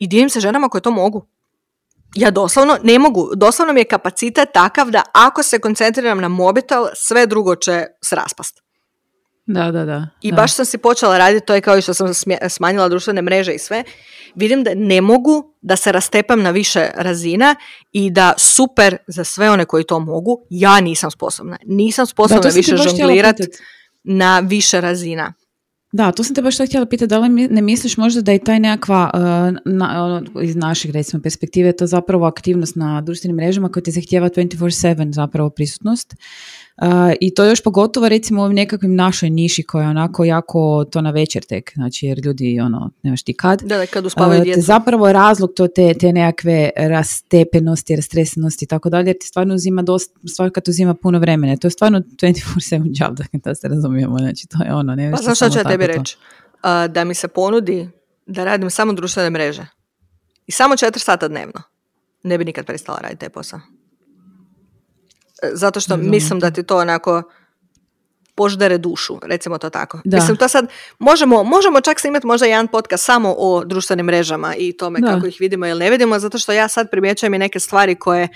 i 0.00 0.06
divim 0.06 0.30
se 0.30 0.40
ženama 0.40 0.68
koje 0.68 0.80
to 0.80 0.90
mogu. 0.90 1.26
Ja 2.14 2.30
doslovno 2.30 2.78
ne 2.82 2.98
mogu, 2.98 3.30
doslovno 3.36 3.72
mi 3.72 3.80
je 3.80 3.84
kapacitet 3.84 4.48
takav 4.54 4.90
da 4.90 5.02
ako 5.12 5.42
se 5.42 5.58
koncentriram 5.58 6.20
na 6.20 6.28
mobitel, 6.28 6.86
sve 6.94 7.26
drugo 7.26 7.56
će 7.56 7.86
se 8.02 8.16
raspast. 8.16 8.62
Da, 9.46 9.70
da, 9.70 9.84
da. 9.84 10.08
I 10.22 10.32
baš 10.32 10.54
sam 10.54 10.64
si 10.64 10.78
počela 10.78 11.18
raditi, 11.18 11.46
to 11.46 11.54
je 11.54 11.60
kao 11.60 11.78
i 11.78 11.82
što 11.82 11.94
sam 11.94 12.08
smanjila 12.48 12.88
društvene 12.88 13.22
mreže 13.22 13.52
i 13.52 13.58
sve, 13.58 13.84
vidim 14.34 14.64
da 14.64 14.70
ne 14.74 15.00
mogu 15.00 15.54
da 15.60 15.76
se 15.76 15.92
rastepam 15.92 16.42
na 16.42 16.50
više 16.50 16.88
razina 16.94 17.54
i 17.92 18.10
da 18.10 18.34
super 18.38 18.96
za 19.06 19.24
sve 19.24 19.50
one 19.50 19.64
koji 19.64 19.84
to 19.84 19.98
mogu, 19.98 20.46
ja 20.50 20.80
nisam 20.80 21.10
sposobna. 21.10 21.56
Nisam 21.66 22.06
sposobna 22.06 22.50
više 22.54 22.76
žonglirati 22.76 23.42
na 24.04 24.40
više 24.40 24.80
razina. 24.80 25.32
Da, 25.92 26.12
to 26.12 26.24
sam 26.24 26.34
te 26.34 26.42
baš 26.42 26.54
htjela 26.66 26.86
pitati, 26.86 27.08
da 27.08 27.18
li 27.18 27.28
ne 27.48 27.62
misliš 27.62 27.96
možda 27.96 28.20
da 28.20 28.32
je 28.32 28.44
taj 28.44 28.60
nekakva, 28.60 29.10
uh, 29.14 29.72
na, 29.72 30.04
ono, 30.04 30.42
iz 30.42 30.56
naših 30.56 30.90
recimo 30.90 31.22
perspektive, 31.22 31.72
to 31.72 31.86
zapravo 31.86 32.26
aktivnost 32.26 32.76
na 32.76 33.00
društvenim 33.00 33.36
mrežama 33.36 33.68
koja 33.68 33.82
ti 33.82 33.90
zahtjeva 33.90 34.28
24-7 34.28 35.12
zapravo 35.12 35.50
prisutnost 35.50 36.16
i 37.20 37.34
to 37.34 37.44
još 37.44 37.62
pogotovo 37.62 38.08
recimo 38.08 38.42
u 38.42 38.48
nekakvim 38.48 38.94
našoj 38.94 39.30
niši 39.30 39.62
koja 39.62 39.82
je 39.82 39.90
onako 39.90 40.24
jako 40.24 40.84
to 40.90 41.00
na 41.00 41.10
večer 41.10 41.44
tek, 41.44 41.72
znači 41.74 42.06
jer 42.06 42.18
ljudi 42.24 42.60
ono, 42.60 42.90
nemaš 43.02 43.22
ti 43.22 43.34
kad. 43.34 43.62
Da, 43.62 43.76
da 43.78 43.86
kad 43.86 44.06
uspavaju 44.06 44.42
djecu. 44.42 44.60
Zapravo 44.60 45.06
je 45.06 45.12
razlog 45.12 45.50
to 45.56 45.68
te, 45.68 45.94
te 45.94 46.12
nekakve 46.12 46.70
rastepenosti, 46.76 47.96
rastresenosti 47.96 48.64
i 48.64 48.68
tako 48.68 48.90
dalje, 48.90 49.08
jer 49.08 49.16
ti 49.20 49.26
stvarno 49.26 49.54
uzima 49.54 49.82
dosta, 49.82 50.20
stvarno 50.28 50.52
kad 50.52 50.68
uzima 50.68 50.94
puno 50.94 51.18
vremena. 51.18 51.56
To 51.56 51.66
je 51.66 51.70
stvarno 51.70 52.00
24-7 52.00 53.04
job, 53.04 53.16
dakle, 53.16 53.40
da 53.44 53.54
se 53.54 53.68
razumijemo, 53.68 54.18
znači 54.18 54.46
to 54.46 54.64
je 54.64 54.74
ono, 54.74 54.94
ne 54.94 55.10
Pa 55.10 55.16
znaš 55.16 55.36
što 55.36 55.50
ću 55.50 55.58
ja 55.58 55.64
tebi 55.64 55.86
reći? 55.86 56.16
da 56.88 57.04
mi 57.04 57.14
se 57.14 57.28
ponudi 57.28 57.88
da 58.26 58.44
radim 58.44 58.70
samo 58.70 58.92
društvene 58.92 59.30
mreže 59.30 59.66
i 60.46 60.52
samo 60.52 60.74
4 60.74 60.98
sata 60.98 61.28
dnevno. 61.28 61.62
Ne 62.22 62.38
bi 62.38 62.44
nikad 62.44 62.66
prestala 62.66 62.98
raditi 62.98 63.20
taj 63.20 63.28
posao 63.28 63.60
zato 65.52 65.80
što 65.80 65.96
mislim 65.96 66.40
da 66.40 66.50
ti 66.50 66.62
to 66.62 66.78
onako 66.78 67.22
poždere 68.34 68.78
dušu, 68.78 69.18
recimo 69.22 69.58
to 69.58 69.70
tako. 69.70 70.00
Da. 70.04 70.16
Mislim, 70.16 70.36
to 70.36 70.48
sad, 70.48 70.66
možemo, 70.98 71.44
možemo 71.44 71.80
čak 71.80 72.00
snimati 72.00 72.26
možda 72.26 72.46
jedan 72.46 72.68
podcast 72.68 73.04
samo 73.04 73.34
o 73.38 73.64
društvenim 73.64 74.06
mrežama 74.06 74.54
i 74.58 74.72
tome 74.72 75.00
kako 75.00 75.26
ih 75.26 75.36
vidimo 75.40 75.66
ili 75.66 75.78
ne 75.78 75.90
vidimo, 75.90 76.18
zato 76.18 76.38
što 76.38 76.52
ja 76.52 76.68
sad 76.68 76.90
primjećujem 76.90 77.34
i 77.34 77.38
neke 77.38 77.60
stvari 77.60 77.94
koje 77.94 78.28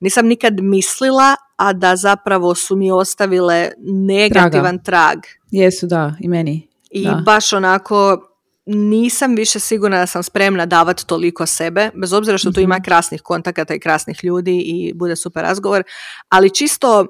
nisam 0.00 0.26
nikad 0.26 0.60
mislila, 0.60 1.36
a 1.56 1.72
da 1.72 1.96
zapravo 1.96 2.54
su 2.54 2.76
mi 2.76 2.90
ostavile 2.90 3.70
negativan 3.86 4.84
trag. 4.84 5.18
Jesu, 5.50 5.86
da, 5.86 6.14
i 6.20 6.28
meni. 6.28 6.68
I 6.90 7.08
baš 7.24 7.52
onako, 7.52 8.31
nisam 8.66 9.34
više 9.34 9.58
sigurna 9.58 9.98
da 9.98 10.06
sam 10.06 10.22
spremna 10.22 10.66
davati 10.66 11.06
toliko 11.06 11.46
sebe, 11.46 11.90
bez 11.94 12.12
obzira 12.12 12.38
što 12.38 12.52
tu 12.52 12.60
ima 12.60 12.74
mhm. 12.74 12.84
krasnih 12.84 13.22
kontakata 13.22 13.74
i 13.74 13.80
krasnih 13.80 14.24
ljudi 14.24 14.62
i 14.66 14.92
bude 14.94 15.16
super 15.16 15.42
razgovor, 15.42 15.82
ali 16.28 16.54
čisto 16.54 17.06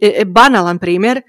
e, 0.00 0.12
e, 0.16 0.24
banalan 0.24 0.78
primjer, 0.78 1.22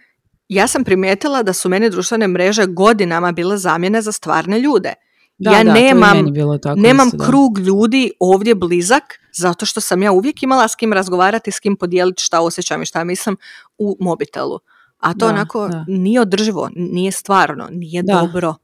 ja 0.48 0.68
sam 0.68 0.84
primijetila 0.84 1.44
da 1.44 1.54
su 1.54 1.70
meni 1.70 1.90
društvene 1.90 2.28
mreže 2.28 2.66
godinama 2.66 3.32
bile 3.32 3.58
zamjene 3.58 4.02
za 4.02 4.12
stvarne 4.12 4.60
ljude. 4.60 4.94
Da, 5.38 5.52
ja 5.52 5.64
da, 5.64 5.74
nemam, 5.74 6.34
bilo 6.34 6.58
tako 6.58 6.80
nemam 6.80 7.12
krug 7.26 7.60
ljudi 7.60 8.12
ovdje 8.20 8.56
blizak, 8.56 9.04
zato 9.34 9.66
što 9.66 9.82
sam 9.82 10.04
ja 10.04 10.12
uvijek 10.12 10.44
imala 10.44 10.68
s 10.68 10.76
kim 10.76 10.94
razgovarati, 10.94 11.52
s 11.52 11.60
kim 11.60 11.76
podijeliti 11.76 12.24
šta 12.24 12.42
osjećam 12.42 12.82
i 12.82 12.86
šta 12.86 13.04
mislim 13.04 13.38
u 13.78 13.98
mobitelu. 14.00 14.60
A 14.98 15.14
to 15.14 15.28
onako 15.28 15.70
nije 15.88 16.22
održivo, 16.22 16.70
nije 16.76 17.12
stvarno, 17.12 17.68
nije 17.72 18.04
dobro. 18.04 18.56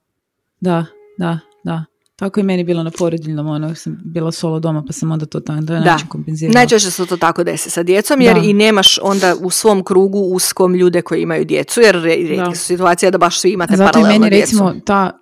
Da, 0.60 0.86
da, 1.20 1.40
da. 1.64 1.86
Tako 2.16 2.40
i 2.40 2.44
meni 2.44 2.64
bilo 2.64 2.84
na 2.84 2.92
porodiljnom, 2.98 3.48
ono, 3.48 3.76
sam 3.76 3.98
bila 4.04 4.32
solo 4.32 4.60
doma, 4.60 4.84
pa 4.88 4.94
sam 4.94 5.12
onda 5.12 5.26
to 5.26 5.40
tako 5.40 5.62
da 5.62 5.80
način 5.80 6.08
kompenzirala. 6.08 6.54
Najčešće 6.54 6.92
se 6.92 7.06
to 7.06 7.18
tako 7.18 7.44
desi 7.44 7.70
sa 7.70 7.84
djecom, 7.84 8.22
jer 8.22 8.38
i 8.38 8.54
nemaš 8.54 9.00
onda 9.02 9.36
u 9.42 9.50
svom 9.50 9.84
krugu 9.84 10.20
uskom 10.20 10.76
ljude 10.76 11.02
koji 11.02 11.22
imaju 11.22 11.46
djecu, 11.46 11.82
jer 11.82 12.02
rijetke 12.02 12.56
su 12.56 12.66
situacija 12.66 13.12
da 13.12 13.18
baš 13.18 13.40
svi 13.40 13.52
imate 13.52 13.76
Zato 13.76 13.92
paralelno 13.92 14.20
meni, 14.20 14.40
recimo, 14.40 14.74
ta 14.86 15.19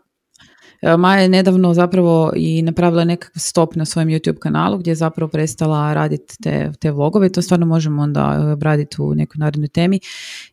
Maja 0.97 1.21
je 1.21 1.29
nedavno 1.29 1.73
zapravo 1.73 2.31
i 2.35 2.61
napravila 2.61 3.03
nekakav 3.03 3.39
stop 3.39 3.75
na 3.75 3.85
svojem 3.85 4.09
YouTube 4.09 4.39
kanalu 4.39 4.77
gdje 4.77 4.91
je 4.91 4.95
zapravo 4.95 5.29
prestala 5.29 5.93
raditi 5.93 6.37
te, 6.43 6.71
te 6.79 6.91
vlogove. 6.91 7.29
To 7.29 7.41
stvarno 7.41 7.65
možemo 7.65 8.01
onda 8.01 8.51
obraditi 8.53 9.01
u 9.01 9.15
nekoj 9.15 9.39
narednoj 9.39 9.67
temi. 9.67 9.99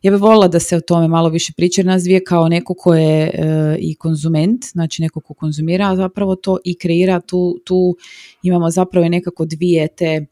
Ja 0.01 0.11
bih 0.11 0.21
volila 0.21 0.47
da 0.47 0.59
se 0.59 0.75
o 0.75 0.81
tome 0.81 1.07
malo 1.07 1.29
više 1.29 1.53
priča 1.57 1.81
jer 1.81 1.85
nas 1.85 2.03
dvije 2.03 2.23
kao 2.23 2.49
neko 2.49 2.73
ko 2.73 2.95
je 2.95 3.31
e, 3.33 3.77
i 3.79 3.95
konzument, 3.95 4.65
znači 4.65 5.01
neko 5.01 5.21
ko 5.21 5.33
konzumira 5.33 5.95
zapravo 5.95 6.35
to 6.35 6.57
i 6.63 6.77
kreira 6.77 7.19
tu, 7.19 7.59
tu 7.65 7.95
imamo 8.43 8.69
zapravo 8.69 9.05
i 9.05 9.09
nekako 9.09 9.45
dvije 9.45 9.87
te 9.87 10.25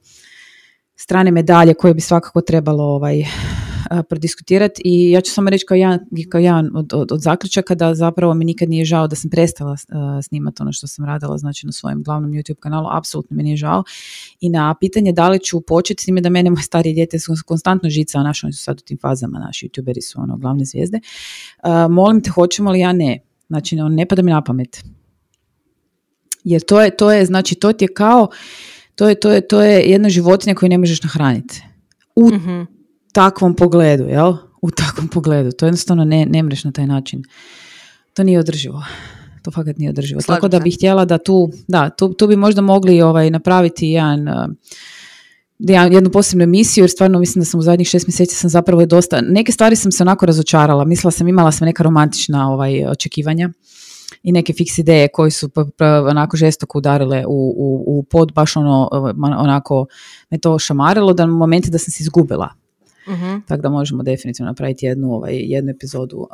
strane 0.96 1.32
medalje 1.32 1.74
koje 1.74 1.94
bi 1.94 2.02
svakako 2.02 2.42
trebalo 2.42 2.84
ovaj, 2.84 3.24
prodiskutirati 4.10 4.82
i 4.86 5.12
ja 5.12 5.22
ću 5.22 5.32
samo 5.32 5.50
reći 5.50 5.66
kao 5.66 5.76
jedan, 5.76 6.00
kao 6.30 6.40
jedan 6.40 6.72
od, 6.76 6.94
od, 6.94 7.12
od, 7.12 7.22
zaključaka 7.22 7.76
da 7.76 7.96
zapravo 7.96 8.34
mi 8.34 8.46
nikad 8.46 8.70
nije 8.70 8.86
žao 8.86 9.08
da 9.08 9.16
sam 9.16 9.30
prestala 9.30 9.76
snimati 10.24 10.62
ono 10.62 10.72
što 10.72 10.88
sam 10.88 11.06
radila 11.06 11.38
znači 11.38 11.66
na 11.66 11.72
svojem 11.72 12.04
glavnom 12.04 12.32
YouTube 12.32 12.60
kanalu, 12.60 12.88
apsolutno 12.92 13.38
mi 13.38 13.44
nije 13.44 13.58
žao 13.58 13.84
i 14.40 14.50
na 14.50 14.76
pitanje 14.80 15.12
da 15.12 15.30
li 15.30 15.40
ću 15.40 15.62
početi 15.62 16.04
s 16.04 16.06
time 16.06 16.22
da 16.22 16.30
mene 16.30 16.50
moje 16.50 16.64
starije 16.64 17.08
su 17.20 17.34
konstantno 17.46 17.90
žica, 17.90 18.20
oni 18.20 18.54
su 18.54 18.64
sad 18.64 18.78
u 18.80 18.84
tim 18.84 18.98
fazama, 19.02 19.40
naši 19.40 19.68
youtuberi 19.68 20.02
su 20.02 20.22
ono 20.22 20.38
glavne 20.38 20.66
zvijezde, 20.66 21.00
molim 21.90 22.22
te 22.22 22.30
hoćemo 22.30 22.72
li 22.72 22.80
ja 22.80 22.94
ne, 22.94 23.20
znači 23.48 23.76
ne 23.76 24.06
pada 24.06 24.22
mi 24.22 24.32
na 24.32 24.44
pamet. 24.44 24.84
Jer 26.44 26.62
to 26.62 26.82
je, 26.82 26.98
to 26.98 27.12
je, 27.12 27.26
znači 27.26 27.56
to 27.56 27.74
ti 27.74 27.86
je 27.86 27.94
kao, 27.94 28.28
to 28.96 29.10
je, 29.10 29.16
to 29.16 29.32
je, 29.32 29.48
to 29.48 29.62
je 29.62 29.82
jedna 29.82 30.10
životinja 30.10 30.56
koju 30.56 30.70
ne 30.70 30.78
možeš 30.78 31.04
nahraniti. 31.04 31.62
U 32.16 32.30
mhm. 32.30 32.62
Takvom 33.14 33.56
pogledu, 33.56 34.04
jel? 34.04 34.34
U 34.62 34.72
takvom 34.72 35.08
pogledu. 35.08 35.52
To 35.52 35.66
jednostavno 35.66 36.06
ne, 36.06 36.26
ne 36.26 36.44
mreš 36.44 36.64
na 36.64 36.72
taj 36.72 36.88
način. 36.88 37.24
To 38.14 38.24
nije 38.24 38.40
održivo. 38.40 38.84
To 39.42 39.52
fakat 39.52 39.78
nije 39.78 39.90
održivo. 39.90 40.22
Tako 40.22 40.48
da 40.48 40.60
bih 40.60 40.76
htjela 40.76 41.06
da 41.06 41.18
tu, 41.18 41.50
da, 41.68 41.90
tu, 41.90 42.14
tu 42.14 42.28
bi 42.28 42.36
možda 42.36 42.62
mogli 42.62 43.02
ovaj, 43.02 43.30
napraviti 43.30 43.88
jedan, 43.88 44.28
uh, 44.28 44.46
jednu 45.92 46.10
posebnu 46.10 46.44
emisiju, 46.44 46.84
jer 46.84 46.90
stvarno 46.90 47.20
mislim 47.20 47.42
da 47.42 47.46
sam 47.46 47.60
u 47.60 47.64
zadnjih 47.64 47.88
šest 47.88 48.08
mjeseci 48.08 48.36
sam 48.36 48.50
zapravo 48.50 48.86
dosta, 48.86 49.22
neke 49.22 49.52
stvari 49.52 49.76
sam 49.76 49.92
se 49.92 50.04
onako 50.04 50.26
razočarala. 50.26 50.86
Mislila 50.86 51.12
sam, 51.12 51.28
imala 51.28 51.52
sam 51.52 51.66
neka 51.66 51.84
romantična 51.84 52.52
ovaj, 52.52 52.86
očekivanja 52.86 53.50
i 54.24 54.32
neke 54.32 54.54
fiks 54.54 54.78
ideje 54.78 55.08
koje 55.08 55.32
su 55.32 55.50
onako 56.10 56.38
žestoko 56.38 56.78
udarile 56.78 57.26
u, 57.26 57.54
u, 57.58 57.84
u 57.88 58.04
pod, 58.04 58.34
baš 58.34 58.56
ono, 58.56 58.90
onako 59.38 59.86
me 60.30 60.38
to 60.38 60.60
šamarilo 60.60 61.14
da 61.14 61.26
momenti 61.26 61.72
da 61.72 61.78
sam 61.78 61.92
se 61.92 62.04
izgubila. 62.04 62.63
Uh 63.08 63.42
Tako 63.48 63.62
da 63.62 63.70
možemo 63.70 64.04
definitivno 64.04 64.50
napraviti 64.50 64.86
jednu, 64.86 65.14
ovaj, 65.14 65.36
jednu 65.36 65.72
epizodu 65.72 66.18
uh, 66.18 66.28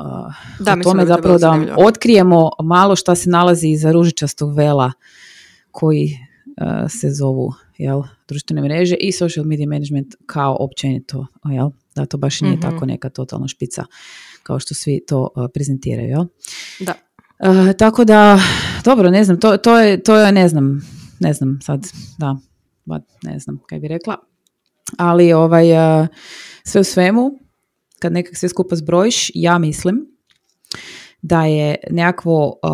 da, 0.59 0.73
o 0.73 0.83
tome 0.83 1.05
zapravo 1.05 1.37
da 1.37 1.49
vam 1.49 1.67
otkrijemo 1.77 2.49
malo 2.63 2.95
šta 2.95 3.15
se 3.15 3.29
nalazi 3.29 3.69
iza 3.69 3.91
ružičastog 3.91 4.55
vela 4.55 4.91
koji 5.71 6.17
se 6.89 7.09
zovu 7.11 7.53
jel, 7.77 8.03
društvene 8.27 8.61
mreže 8.61 8.95
i 8.95 9.11
social 9.11 9.45
media 9.45 9.67
management 9.67 10.15
kao 10.25 10.57
općenito, 10.59 11.27
jel, 11.45 11.69
da 11.95 12.05
to 12.05 12.17
baš 12.17 12.41
nije 12.41 12.53
uh 12.53 12.61
tako 12.61 12.85
neka 12.85 13.09
totalna 13.09 13.47
špica 13.47 13.85
kao 14.43 14.59
što 14.59 14.73
svi 14.73 15.05
to 15.07 15.29
prezentiraju. 15.53 16.09
Jel? 16.09 16.25
Da. 16.79 16.93
Uh, 17.49 17.73
tako 17.77 18.05
da, 18.05 18.39
dobro, 18.85 19.09
ne 19.09 19.23
znam, 19.23 19.39
to, 19.39 19.57
to, 19.57 19.79
je, 19.79 20.03
to 20.03 20.15
je, 20.15 20.31
ne 20.31 20.47
znam, 20.49 20.81
ne 21.19 21.33
znam 21.33 21.59
sad, 21.61 21.87
da, 22.17 22.37
ne 23.23 23.39
znam 23.39 23.59
kaj 23.69 23.79
bi 23.79 23.87
rekla, 23.87 24.17
ali 24.97 25.33
ovaj, 25.33 26.01
uh, 26.01 26.07
sve 26.63 26.81
u 26.81 26.83
svemu, 26.83 27.31
kad 27.99 28.13
nekak 28.13 28.37
sve 28.37 28.49
skupa 28.49 28.75
zbrojiš, 28.75 29.31
ja 29.33 29.57
mislim 29.57 30.07
da 31.21 31.45
je 31.45 31.75
nekakvo 31.91 32.47
uh, 32.47 32.69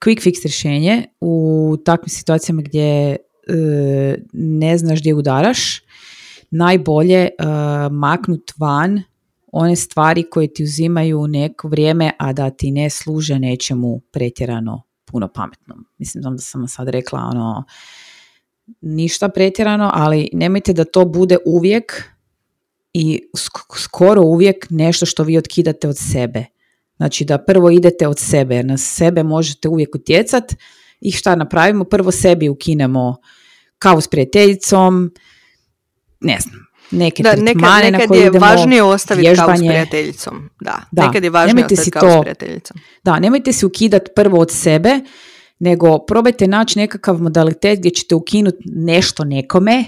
quick 0.00 0.22
fix 0.22 0.42
rješenje 0.42 1.06
u 1.20 1.76
takvim 1.84 2.08
situacijama 2.08 2.62
gdje 2.62 3.16
ne 4.32 4.78
znaš 4.78 5.00
gdje 5.00 5.14
udaraš, 5.14 5.82
najbolje 6.50 7.28
maknut 7.90 8.52
van 8.58 9.02
one 9.52 9.76
stvari 9.76 10.22
koje 10.30 10.54
ti 10.54 10.64
uzimaju 10.64 11.26
neko 11.26 11.68
vrijeme, 11.68 12.12
a 12.18 12.32
da 12.32 12.50
ti 12.50 12.70
ne 12.70 12.90
služe 12.90 13.38
nečemu 13.38 14.00
pretjerano 14.12 14.82
puno 15.04 15.28
pametnom. 15.28 15.86
Mislim 15.98 16.22
da 16.22 16.38
sam 16.38 16.68
sad 16.68 16.88
rekla 16.88 17.18
ono, 17.20 17.64
ništa 18.80 19.28
pretjerano, 19.28 19.90
ali 19.94 20.28
nemojte 20.32 20.72
da 20.72 20.84
to 20.84 21.04
bude 21.04 21.36
uvijek 21.46 22.11
i 22.94 23.20
skoro 23.76 24.22
uvijek 24.22 24.66
nešto 24.70 25.06
što 25.06 25.22
vi 25.22 25.38
otkidate 25.38 25.88
od 25.88 25.98
sebe. 25.98 26.44
Znači 26.96 27.24
da 27.24 27.38
prvo 27.38 27.70
idete 27.70 28.08
od 28.08 28.18
sebe, 28.18 28.54
jer 28.54 28.64
na 28.64 28.78
sebe 28.78 29.22
možete 29.22 29.68
uvijek 29.68 29.94
utjecat 29.94 30.54
i 31.00 31.12
šta 31.12 31.36
napravimo? 31.36 31.84
Prvo 31.84 32.10
sebi 32.10 32.48
ukinemo 32.48 33.16
kavu 33.78 34.00
s 34.00 34.08
prijateljicom, 34.08 35.10
ne 36.20 36.38
znam, 36.40 36.66
neke 36.90 37.22
da, 37.22 37.30
nekad, 37.36 37.92
nekad 37.92 38.10
na 38.10 38.16
je 38.16 38.26
idemo, 38.26 38.46
važnije 38.46 38.82
ostaviti 38.82 39.28
vježbanje. 39.28 39.48
kao 39.48 39.56
s 39.56 39.60
prijateljicom. 39.60 40.50
Da, 40.60 40.80
da. 40.90 41.06
nekad 41.06 41.24
je 41.24 41.30
važnije 41.30 41.64
ostaviti 41.64 41.90
kao 41.90 42.00
to, 42.00 42.18
s 42.18 42.22
prijateljicom. 42.22 42.76
Da, 43.04 43.18
nemojte 43.18 43.52
se 43.52 43.66
ukidati 43.66 44.10
prvo 44.16 44.38
od 44.38 44.50
sebe, 44.50 45.00
nego 45.58 45.98
probajte 45.98 46.46
naći 46.46 46.78
nekakav 46.78 47.22
modalitet 47.22 47.78
gdje 47.78 47.90
ćete 47.90 48.14
ukinuti 48.14 48.64
nešto 48.64 49.24
nekome 49.24 49.84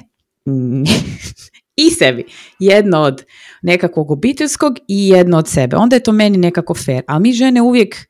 i 1.76 1.90
sebi. 1.90 2.24
Jedno 2.58 3.00
od 3.00 3.24
nekakvog 3.62 4.10
obiteljskog 4.10 4.78
i 4.88 5.08
jedno 5.08 5.38
od 5.38 5.48
sebe. 5.48 5.76
Onda 5.76 5.96
je 5.96 6.00
to 6.00 6.12
meni 6.12 6.38
nekako 6.38 6.74
fair. 6.74 7.02
Ali 7.06 7.22
mi 7.22 7.32
žene 7.32 7.62
uvijek 7.62 8.06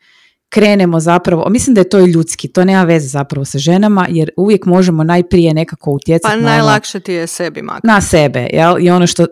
krenemo 0.55 1.01
zapravo, 1.01 1.49
mislim 1.51 1.75
da 1.75 1.81
je 1.81 1.89
to 1.89 1.99
i 1.99 2.11
ljudski, 2.11 2.49
to 2.49 2.65
nema 2.65 2.85
veze 2.85 3.09
zapravo 3.09 3.45
sa 3.45 3.59
ženama, 3.59 4.07
jer 4.11 4.31
uvijek 4.37 4.67
možemo 4.67 5.05
najprije 5.05 5.55
nekako 5.55 5.91
utjecati 5.91 6.33
pa 6.33 6.37
na 6.37 6.37
ono 6.37 6.49
najlakše 6.49 7.01
ti 7.01 7.12
je 7.12 7.27
sebi 7.27 7.62
maknuti. 7.62 7.87
Na 7.87 8.01
sebe, 8.01 8.49
jel? 8.53 8.77
I 8.81 8.91
ono 8.91 9.07
što, 9.07 9.27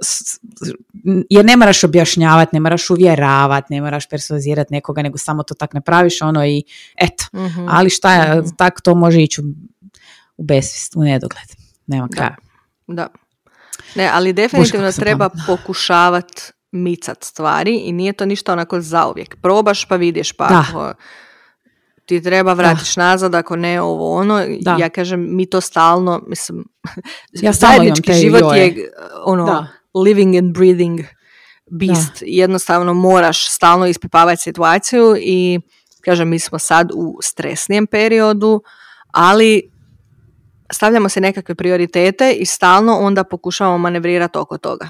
jer 1.30 1.45
ne 1.45 1.57
moraš 1.57 1.85
objašnjavati, 1.85 2.57
ne 2.57 2.61
moraš 2.61 2.91
uvjeravati, 2.91 3.74
ne 3.74 3.80
moraš 3.80 4.09
persuazirati 4.09 4.74
nekoga, 4.74 5.03
nego 5.03 5.18
samo 5.18 5.43
to 5.43 5.55
tak 5.55 5.74
napraviš, 5.74 6.22
ono 6.22 6.47
i 6.47 6.64
eto. 6.97 7.24
Mhm. 7.35 7.66
Ali 7.68 7.91
šta 7.91 8.14
je, 8.14 8.41
mm 8.41 8.45
tak 8.57 8.80
to 8.80 8.95
može 8.95 9.22
ići 9.22 9.41
u, 9.41 9.45
u 10.37 10.43
besvist, 10.43 10.97
u 10.97 11.03
nedogled. 11.03 11.49
Nema 11.87 12.09
kraja. 12.09 12.37
Da. 12.87 12.95
da. 12.95 13.09
Ne, 13.95 14.11
ali 14.12 14.32
definitivno 14.32 14.93
treba 14.93 15.30
pokušavati 15.47 16.43
micat 16.72 17.24
stvari 17.24 17.76
i 17.76 17.93
nije 17.93 18.12
to 18.12 18.26
ništa 18.26 18.53
onako 18.53 18.80
zauvijek. 18.80 19.36
Probaš 19.43 19.84
pa 19.84 19.97
vidiš 19.97 20.32
pa 20.32 20.49
ako 20.51 20.95
ti 22.07 22.22
treba 22.22 22.53
vratiš 22.53 22.97
nazad, 22.97 23.34
ako 23.34 23.57
ne 23.57 23.80
ovo 23.80 24.16
ono. 24.16 24.45
Ja 24.78 24.88
kažem, 24.88 25.36
mi 25.36 25.51
to 25.51 25.61
stalno, 25.61 26.22
mislim, 26.26 26.64
ja 27.32 27.53
zajednički 27.53 28.12
život 28.12 28.57
je 28.57 28.93
ono, 29.24 29.66
living 30.05 30.36
and 30.36 30.55
breathing 30.55 31.01
beast. 31.70 32.12
Jednostavno 32.20 32.95
moraš 32.95 33.51
stalno 33.51 33.86
ispipavati 33.86 34.43
situaciju 34.43 35.16
i 35.18 35.61
kažem, 36.05 36.28
mi 36.28 36.38
smo 36.38 36.59
sad 36.59 36.90
u 36.95 37.18
stresnijem 37.22 37.86
periodu, 37.86 38.62
ali 39.11 39.71
stavljamo 40.72 41.08
se 41.08 41.20
nekakve 41.20 41.54
prioritete 41.54 42.32
i 42.32 42.46
stalno 42.46 42.98
onda 42.98 43.24
pokušavamo 43.24 43.78
manevrirati 43.78 44.38
oko 44.38 44.58
toga. 44.58 44.88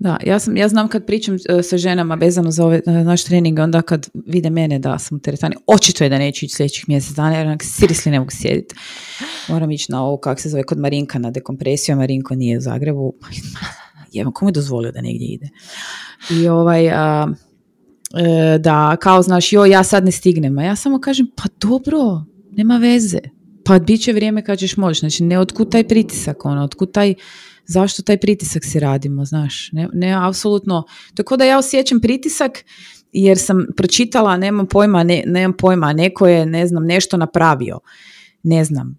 Da, 0.00 0.16
ja, 0.26 0.38
sam, 0.38 0.56
ja 0.56 0.68
znam 0.68 0.88
kad 0.88 1.06
pričam 1.06 1.34
uh, 1.34 1.40
sa 1.64 1.78
ženama 1.78 2.14
vezano 2.14 2.50
za 2.50 2.64
ove, 2.66 2.80
uh, 2.86 2.94
naš 2.94 3.24
trening, 3.24 3.58
onda 3.58 3.82
kad 3.82 4.08
vide 4.26 4.50
mene 4.50 4.78
da 4.78 4.98
sam 4.98 5.20
teretani, 5.20 5.56
očito 5.66 6.04
je 6.04 6.10
da 6.10 6.18
neću 6.18 6.44
ići 6.44 6.56
sljedećih 6.56 6.88
mjesec 6.88 7.16
dana, 7.16 7.36
jer 7.36 7.46
onak 7.46 7.62
seriously 7.62 8.10
ne 8.10 8.18
mogu 8.18 8.30
sjediti. 8.30 8.74
Moram 9.48 9.70
ići 9.70 9.92
na 9.92 10.04
ovo, 10.04 10.16
kako 10.16 10.40
se 10.40 10.48
zove, 10.48 10.62
kod 10.62 10.78
Marinka 10.78 11.18
na 11.18 11.30
dekompresiju, 11.30 11.94
a 11.94 11.96
Marinko 11.96 12.34
nije 12.34 12.58
u 12.58 12.60
Zagrebu. 12.60 13.14
Jevo, 14.12 14.32
komu 14.32 14.48
je 14.48 14.52
dozvolio 14.52 14.92
da 14.92 15.00
negdje 15.00 15.26
ide? 15.26 15.48
I 16.30 16.48
ovaj, 16.48 16.86
uh, 16.86 16.92
da, 18.60 18.96
kao 19.00 19.22
znaš, 19.22 19.52
joj, 19.52 19.70
ja 19.70 19.84
sad 19.84 20.04
ne 20.04 20.12
stignem, 20.12 20.58
a 20.58 20.64
ja 20.64 20.76
samo 20.76 21.00
kažem, 21.00 21.26
pa 21.36 21.42
dobro, 21.60 22.24
nema 22.50 22.76
veze, 22.76 23.18
pa 23.64 23.78
bit 23.78 24.02
će 24.02 24.12
vrijeme 24.12 24.44
kad 24.44 24.58
ćeš 24.58 24.76
moći, 24.76 25.00
znači 25.00 25.22
ne 25.22 25.38
otkud 25.38 25.72
taj 25.72 25.88
pritisak, 25.88 26.44
ono, 26.44 26.64
otkud 26.64 26.92
taj 26.92 27.14
zašto 27.66 28.02
taj 28.02 28.16
pritisak 28.16 28.64
si 28.64 28.80
radimo, 28.80 29.24
znaš, 29.24 29.72
ne, 29.72 29.88
ne 29.92 30.28
apsolutno, 30.28 30.84
tako 31.14 31.36
da 31.36 31.44
ja 31.44 31.58
osjećam 31.58 32.00
pritisak 32.00 32.64
jer 33.12 33.38
sam 33.38 33.66
pročitala, 33.76 34.36
nemam 34.36 34.66
pojma, 34.66 35.02
ne, 35.02 35.22
nemam 35.26 35.56
pojma, 35.56 35.92
neko 35.92 36.26
je, 36.26 36.46
ne 36.46 36.66
znam, 36.66 36.84
nešto 36.84 37.16
napravio, 37.16 37.78
ne 38.42 38.64
znam, 38.64 38.98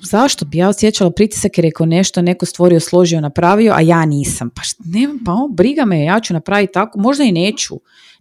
zašto 0.00 0.44
bi 0.44 0.58
ja 0.58 0.68
osjećala 0.68 1.10
pritisak 1.10 1.58
jer 1.58 1.62
rekao 1.62 1.86
nešto 1.86 2.22
neko 2.22 2.46
stvorio, 2.46 2.80
složio, 2.80 3.20
napravio, 3.20 3.72
a 3.72 3.80
ja 3.80 4.06
nisam. 4.06 4.50
Pa 4.50 4.62
ne, 4.84 5.08
pa 5.24 5.32
o, 5.32 5.48
briga 5.48 5.84
me, 5.84 6.04
ja 6.04 6.20
ću 6.20 6.34
napraviti 6.34 6.72
tako, 6.72 7.00
možda 7.00 7.24
i 7.24 7.32
neću. 7.32 7.74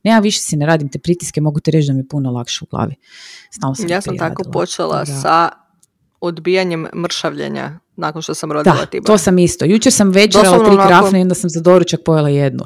Ne, 0.03 0.11
ja 0.11 0.19
više 0.19 0.39
si 0.39 0.55
ne 0.55 0.65
radim 0.65 0.89
te 0.89 0.99
pritiske, 0.99 1.41
mogu 1.41 1.59
ti 1.59 1.71
reći 1.71 1.87
da 1.87 1.93
mi 1.93 1.99
je 1.99 2.07
puno 2.07 2.31
lakše 2.31 2.59
u 2.63 2.67
glavi. 2.71 2.95
sam 3.75 3.87
ja 3.89 4.01
sam 4.01 4.17
tako 4.17 4.43
počela 4.51 5.05
sa 5.05 5.49
odbijanjem 6.21 6.87
mršavljenja 6.95 7.79
nakon 7.95 8.21
što 8.21 8.33
sam 8.33 8.51
rodila 8.51 8.75
da, 8.75 9.01
to 9.05 9.17
sam 9.17 9.39
isto. 9.39 9.65
Jučer 9.65 9.93
sam 9.93 10.09
večerala 10.09 10.65
tri 10.65 10.75
onako... 10.75 11.17
i 11.17 11.21
onda 11.21 11.35
sam 11.35 11.49
za 11.49 11.61
doručak 11.61 11.99
pojela 12.05 12.29
jednu. 12.29 12.63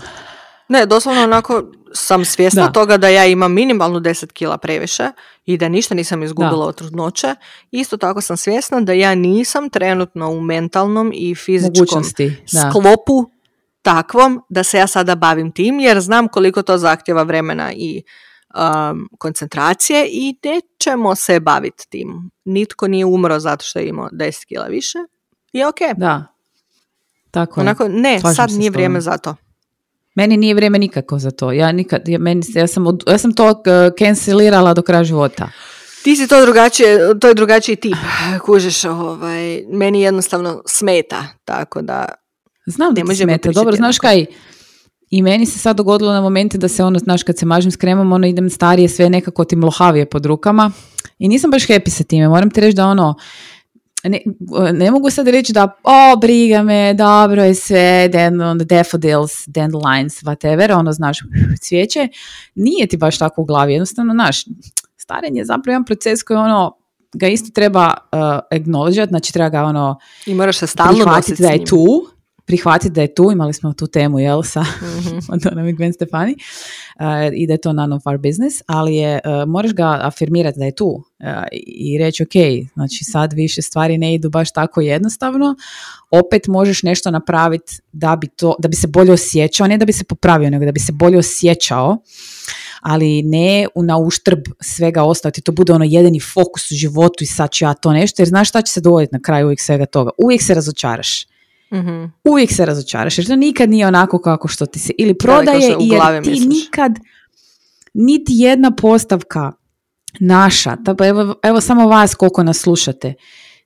Ne, 0.69 0.85
doslovno 0.85 1.23
onako 1.23 1.63
sam 1.93 2.25
svjesna 2.25 2.65
da. 2.65 2.71
toga 2.71 2.97
da 2.97 3.07
ja 3.07 3.25
imam 3.25 3.53
minimalno 3.53 3.99
10 3.99 4.31
kila 4.31 4.57
previše 4.57 5.11
i 5.45 5.57
da 5.57 5.69
ništa 5.69 5.95
nisam 5.95 6.23
izgubila 6.23 6.65
od 6.65 6.75
trudnoće. 6.75 7.35
Isto 7.71 7.97
tako 7.97 8.21
sam 8.21 8.37
svjesna 8.37 8.81
da 8.81 8.93
ja 8.93 9.15
nisam 9.15 9.69
trenutno 9.69 10.31
u 10.31 10.41
mentalnom 10.41 11.11
i 11.15 11.35
fizičkom 11.35 12.03
sklopu 12.47 13.31
takvom 13.87 14.41
da 14.49 14.63
se 14.63 14.77
ja 14.77 14.87
sada 14.87 15.15
bavim 15.15 15.51
tim 15.51 15.79
jer 15.79 15.99
znam 15.99 16.27
koliko 16.27 16.61
to 16.61 16.77
zahtjeva 16.77 17.23
vremena 17.23 17.71
i 17.73 18.03
um, 18.55 19.09
koncentracije 19.17 20.07
i 20.11 20.35
nećemo 20.43 21.15
se 21.15 21.39
baviti 21.39 21.89
tim. 21.89 22.31
Nitko 22.45 22.87
nije 22.87 23.05
umro 23.05 23.39
zato 23.39 23.65
što 23.65 23.79
je 23.79 23.87
imao 23.87 24.09
10 24.09 24.45
kila 24.45 24.65
više. 24.65 24.97
I 25.53 25.63
ok. 25.63 25.97
Da. 25.97 26.25
Tako 27.31 27.61
Onako, 27.61 27.87
ne, 27.87 28.19
sad 28.35 28.51
nije 28.51 28.71
vrijeme 28.71 29.01
za 29.01 29.17
to. 29.17 29.35
Meni 30.15 30.37
nije 30.37 30.55
vrijeme 30.55 30.79
nikako 30.79 31.19
za 31.19 31.31
to. 31.31 31.51
Ja, 31.51 31.71
nikad, 31.71 32.07
ja, 32.07 32.19
meni, 32.19 32.41
ja, 32.53 32.67
sam, 32.67 32.85
ja 33.07 33.17
sam 33.17 33.33
to 33.33 33.49
uh, 33.49 33.55
cancelirala 33.99 34.73
do 34.73 34.81
kraja 34.81 35.03
života. 35.03 35.49
Ti 36.03 36.15
si 36.15 36.27
to 36.27 36.41
drugačije, 36.41 37.19
to 37.19 37.27
je 37.27 37.33
drugačiji 37.33 37.75
tip, 37.75 37.97
kužeš, 38.45 38.85
ovaj, 38.85 39.63
meni 39.71 40.01
jednostavno 40.01 40.61
smeta, 40.65 41.23
tako 41.45 41.81
da... 41.81 42.05
Znam 42.67 42.93
da 42.93 43.01
ti 43.01 43.15
smeta, 43.15 43.51
dobro, 43.51 43.75
znaš 43.75 43.99
kaj, 43.99 44.25
i 45.09 45.21
meni 45.21 45.45
se 45.45 45.59
sad 45.59 45.77
dogodilo 45.77 46.13
na 46.13 46.21
momente 46.21 46.57
da 46.57 46.67
se 46.67 46.83
ono, 46.83 46.99
znaš, 46.99 47.23
kad 47.23 47.37
se 47.37 47.45
mažem 47.45 47.71
s 47.71 47.75
kremom, 47.75 48.11
ono 48.11 48.27
idem 48.27 48.49
starije, 48.49 48.89
sve 48.89 49.09
nekako 49.09 49.43
ti 49.43 49.55
mlohavije 49.55 50.05
pod 50.05 50.25
rukama 50.25 50.71
i 51.19 51.27
nisam 51.27 51.51
baš 51.51 51.67
happy 51.67 51.89
sa 51.89 52.03
time, 52.03 52.27
moram 52.27 52.49
ti 52.49 52.61
reći 52.61 52.75
da 52.75 52.87
ono, 52.87 53.15
ne, 54.03 54.21
ne 54.73 54.91
mogu 54.91 55.09
sad 55.09 55.27
reći 55.27 55.53
da, 55.53 55.77
o, 55.83 56.17
briga 56.17 56.63
me, 56.63 56.93
dobro 56.93 57.43
je 57.43 57.55
sve, 57.55 58.07
den, 58.07 58.41
on, 58.41 58.57
daffodils, 58.57 59.47
dandelions, 59.47 60.23
whatever, 60.23 60.79
ono, 60.79 60.91
znaš, 60.91 61.17
cvijeće, 61.61 62.07
nije 62.55 62.87
ti 62.87 62.97
baš 62.97 63.17
tako 63.17 63.41
u 63.41 63.45
glavi, 63.45 63.73
jednostavno, 63.73 64.13
znaš, 64.13 64.45
starenje 64.97 65.39
je 65.39 65.45
zapravo 65.45 65.73
jedan 65.73 65.85
proces 65.85 66.23
koji 66.23 66.37
ono, 66.37 66.77
ga 67.13 67.27
isto 67.27 67.51
treba 67.53 67.93
uh, 68.11 68.19
acknowledge, 68.51 69.07
znači 69.07 69.33
treba 69.33 69.49
ga 69.49 69.63
ono 69.63 69.99
I 70.25 70.33
moraš 70.33 70.57
se 70.57 70.67
stalno 70.67 70.93
prihvatiti 70.93 71.41
da 71.41 71.49
je 71.49 71.65
tu, 71.65 72.07
prihvatiti 72.47 72.93
da 72.93 73.01
je 73.01 73.15
tu, 73.15 73.31
imali 73.31 73.53
smo 73.53 73.73
tu 73.73 73.87
temu, 73.87 74.19
jel, 74.19 74.43
sa 74.43 74.61
mm-hmm. 74.63 75.75
Gwen 75.77 75.93
Stefani, 75.93 76.35
uh, 76.99 77.33
i 77.33 77.47
da 77.47 77.53
je 77.53 77.61
to 77.61 77.73
none 77.73 77.95
of 77.95 78.05
our 78.05 78.17
business, 78.17 78.61
ali 78.67 78.95
je, 78.95 79.19
uh, 79.25 79.49
moraš 79.49 79.73
ga 79.73 79.99
afirmirati 80.01 80.59
da 80.59 80.65
je 80.65 80.75
tu 80.75 80.87
uh, 80.87 81.27
i 81.67 81.97
reći, 81.97 82.23
ok, 82.23 82.69
znači 82.73 83.03
sad 83.03 83.33
više 83.33 83.61
stvari 83.61 83.97
ne 83.97 84.13
idu 84.13 84.29
baš 84.29 84.51
tako 84.51 84.81
jednostavno, 84.81 85.55
opet 86.11 86.47
možeš 86.47 86.83
nešto 86.83 87.11
napraviti 87.11 87.79
da 87.91 88.15
bi, 88.15 88.27
to, 88.27 88.55
da 88.59 88.67
bi 88.67 88.75
se 88.75 88.87
bolje 88.87 89.11
osjećao, 89.11 89.67
ne 89.67 89.77
da 89.77 89.85
bi 89.85 89.93
se 89.93 90.03
popravio, 90.03 90.49
nego 90.49 90.65
da 90.65 90.71
bi 90.71 90.79
se 90.79 90.91
bolje 90.91 91.17
osjećao, 91.17 91.97
ali 92.81 93.23
ne 93.23 93.67
na 93.75 93.97
uštrb 93.97 94.39
svega 94.61 95.03
ostati, 95.03 95.41
to 95.41 95.51
bude 95.51 95.73
ono 95.73 95.85
jedini 95.85 96.19
fokus 96.19 96.71
u 96.71 96.75
životu 96.75 97.23
i 97.23 97.27
sad 97.27 97.51
ću 97.51 97.65
ja 97.65 97.73
to 97.73 97.93
nešto, 97.93 98.21
jer 98.21 98.29
znaš 98.29 98.49
šta 98.49 98.61
će 98.61 98.73
se 98.73 98.81
dogoditi 98.81 99.15
na 99.15 99.21
kraju 99.21 99.45
uvijek 99.45 99.61
svega 99.61 99.85
toga? 99.85 100.11
Uvijek 100.17 100.41
se 100.41 100.53
razočaraš. 100.53 101.36
Mm-hmm. 101.73 102.13
Uvijek 102.23 102.51
se 102.51 102.65
razočaraš, 102.65 103.17
jer 103.17 103.27
to 103.27 103.35
nikad 103.35 103.69
nije 103.69 103.87
onako 103.87 104.21
kako 104.21 104.47
što 104.47 104.65
ti 104.65 104.79
se 104.79 104.93
ili 104.97 105.13
prodaje, 105.13 105.75
jer 105.79 106.23
ti 106.23 106.39
nikad 106.39 106.99
niti 107.93 108.33
jedna 108.35 108.71
postavka 108.71 109.51
naša, 110.19 110.77
evo, 111.05 111.35
evo 111.43 111.61
samo 111.61 111.87
vas 111.87 112.15
koliko 112.15 112.43
nas 112.43 112.57
slušate, 112.57 113.13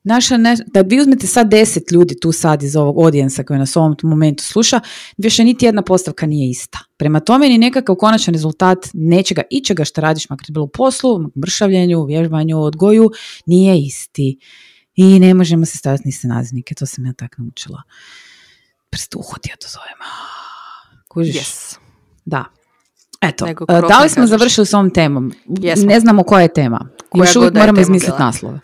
naša 0.03 0.37
ne, 0.37 0.57
da 0.67 0.81
vi 0.81 0.99
uzmete 0.99 1.27
sad 1.27 1.49
deset 1.49 1.91
ljudi 1.91 2.19
tu 2.19 2.31
sad 2.31 2.63
iz 2.63 2.75
ovog 2.75 2.97
odijensa 2.97 3.43
koji 3.43 3.59
nas 3.59 3.75
u 3.75 3.79
ovom 3.79 3.95
momentu 4.03 4.43
sluša, 4.43 4.79
više 5.17 5.43
niti 5.43 5.65
jedna 5.65 5.81
postavka 5.81 6.25
nije 6.25 6.49
ista. 6.49 6.79
Prema 6.97 7.19
tome 7.19 7.49
ni 7.49 7.57
nekakav 7.57 7.95
konačan 7.95 8.33
rezultat 8.33 8.77
nečega 8.93 9.41
ičega 9.49 9.85
što 9.85 10.01
radiš, 10.01 10.29
makar 10.29 10.45
bilo 10.49 10.65
u 10.65 10.69
poslu, 10.69 11.19
mršavljenju, 11.45 12.05
vježbanju, 12.05 12.61
odgoju, 12.61 13.09
nije 13.45 13.79
isti. 13.79 14.37
I 14.95 15.19
ne 15.19 15.33
možemo 15.33 15.65
se 15.65 15.77
staviti 15.77 16.03
ni 16.05 16.11
se 16.11 16.27
nazivnike, 16.27 16.75
to 16.75 16.85
sam 16.85 17.05
ja 17.05 17.13
tako 17.13 17.35
naučila. 17.37 17.81
Prst 18.89 19.15
uhod 19.15 19.39
ja 19.49 19.55
to 19.55 19.67
zovem. 19.69 19.97
Kužiš? 21.07 21.35
Yes. 21.35 21.77
Da. 22.25 22.45
Eto, 23.21 23.47
e, 23.47 23.53
da 23.89 23.99
li 24.03 24.09
smo 24.09 24.27
završili 24.27 24.65
s 24.65 24.73
ovom 24.73 24.89
temom? 24.89 25.33
Ne 25.77 25.99
znamo 25.99 26.23
koja 26.23 26.41
je 26.41 26.53
tema. 26.53 26.89
Koja 27.09 27.21
Još 27.21 27.35
uvijek 27.35 27.53
moramo 27.53 27.81
izmisliti 27.81 28.19
naslove. 28.19 28.59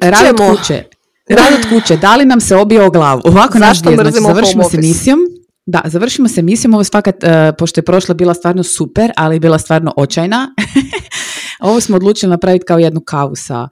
Rad 0.00 0.40
od 0.40 0.58
kuće. 0.58 0.84
Rad 1.28 1.52
od 1.58 1.68
kuće, 1.68 1.96
da 1.96 2.16
li 2.16 2.24
nam 2.24 2.40
se 2.40 2.56
obio 2.56 2.86
o 2.86 2.90
glavu? 2.90 3.20
Ovako 3.24 3.58
naš 3.58 3.82
dio, 3.82 3.94
znači, 3.94 4.18
završimo 4.20 4.64
se 4.64 4.76
misijom. 4.76 5.18
Da, 5.66 5.82
završimo 5.84 6.28
se 6.28 6.42
misijom, 6.42 6.74
ovo 6.74 6.84
fakat, 6.84 7.14
uh, 7.22 7.30
pošto 7.58 7.78
je 7.78 7.84
prošla 7.84 8.14
bila 8.14 8.34
stvarno 8.34 8.62
super, 8.62 9.12
ali 9.16 9.36
je 9.36 9.40
bila 9.40 9.58
stvarno 9.58 9.92
očajna. 9.96 10.48
ovo 11.60 11.80
smo 11.80 11.96
odlučili 11.96 12.30
napraviti 12.30 12.64
kao 12.64 12.78
jednu 12.78 13.00
kavu 13.00 13.36
sa 13.36 13.68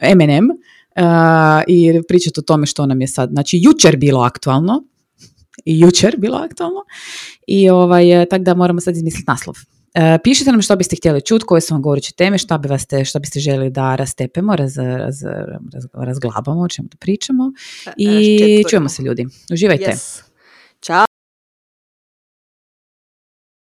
M&M 0.00 0.48
uh, 0.50 1.62
i 1.66 2.02
pričati 2.08 2.40
o 2.40 2.42
tome 2.42 2.66
što 2.66 2.86
nam 2.86 3.00
je 3.00 3.08
sad. 3.08 3.30
Znači, 3.30 3.58
jučer 3.62 3.96
bilo 3.96 4.20
aktualno, 4.20 4.84
i 5.64 5.80
jučer 5.80 6.14
bilo 6.18 6.36
aktualno, 6.36 6.80
i 7.46 7.70
ovaj, 7.70 8.22
e, 8.22 8.26
tako 8.26 8.44
da 8.44 8.54
moramo 8.54 8.80
sad 8.80 8.96
izmisliti 8.96 9.24
naslov. 9.28 9.54
E, 9.94 10.18
pišite 10.24 10.50
nam 10.50 10.62
što 10.62 10.76
biste 10.76 10.96
htjeli 10.96 11.20
čuti, 11.20 11.44
koje 11.44 11.60
su 11.60 11.74
vam 11.74 11.82
govoreće 11.82 12.12
teme, 12.12 12.38
šta, 12.38 12.58
bi 12.58 12.68
vas 12.68 12.86
te, 12.86 13.04
šta 13.04 13.18
biste 13.18 13.40
želi 13.40 13.70
da 13.70 13.96
rastepemo, 13.96 14.56
raz, 14.56 14.76
raz, 14.76 15.22
raz, 15.72 15.84
razglabamo, 15.92 16.60
o 16.60 16.68
čemu 16.68 16.88
da 16.88 16.96
pričamo. 16.96 17.52
E, 17.86 17.92
I 17.96 18.64
čujemo 18.70 18.88
se 18.88 19.02
ljudi. 19.02 19.26
Uživajte. 19.52 19.90
Yes. 19.90 20.22
Ćao. 20.80 21.13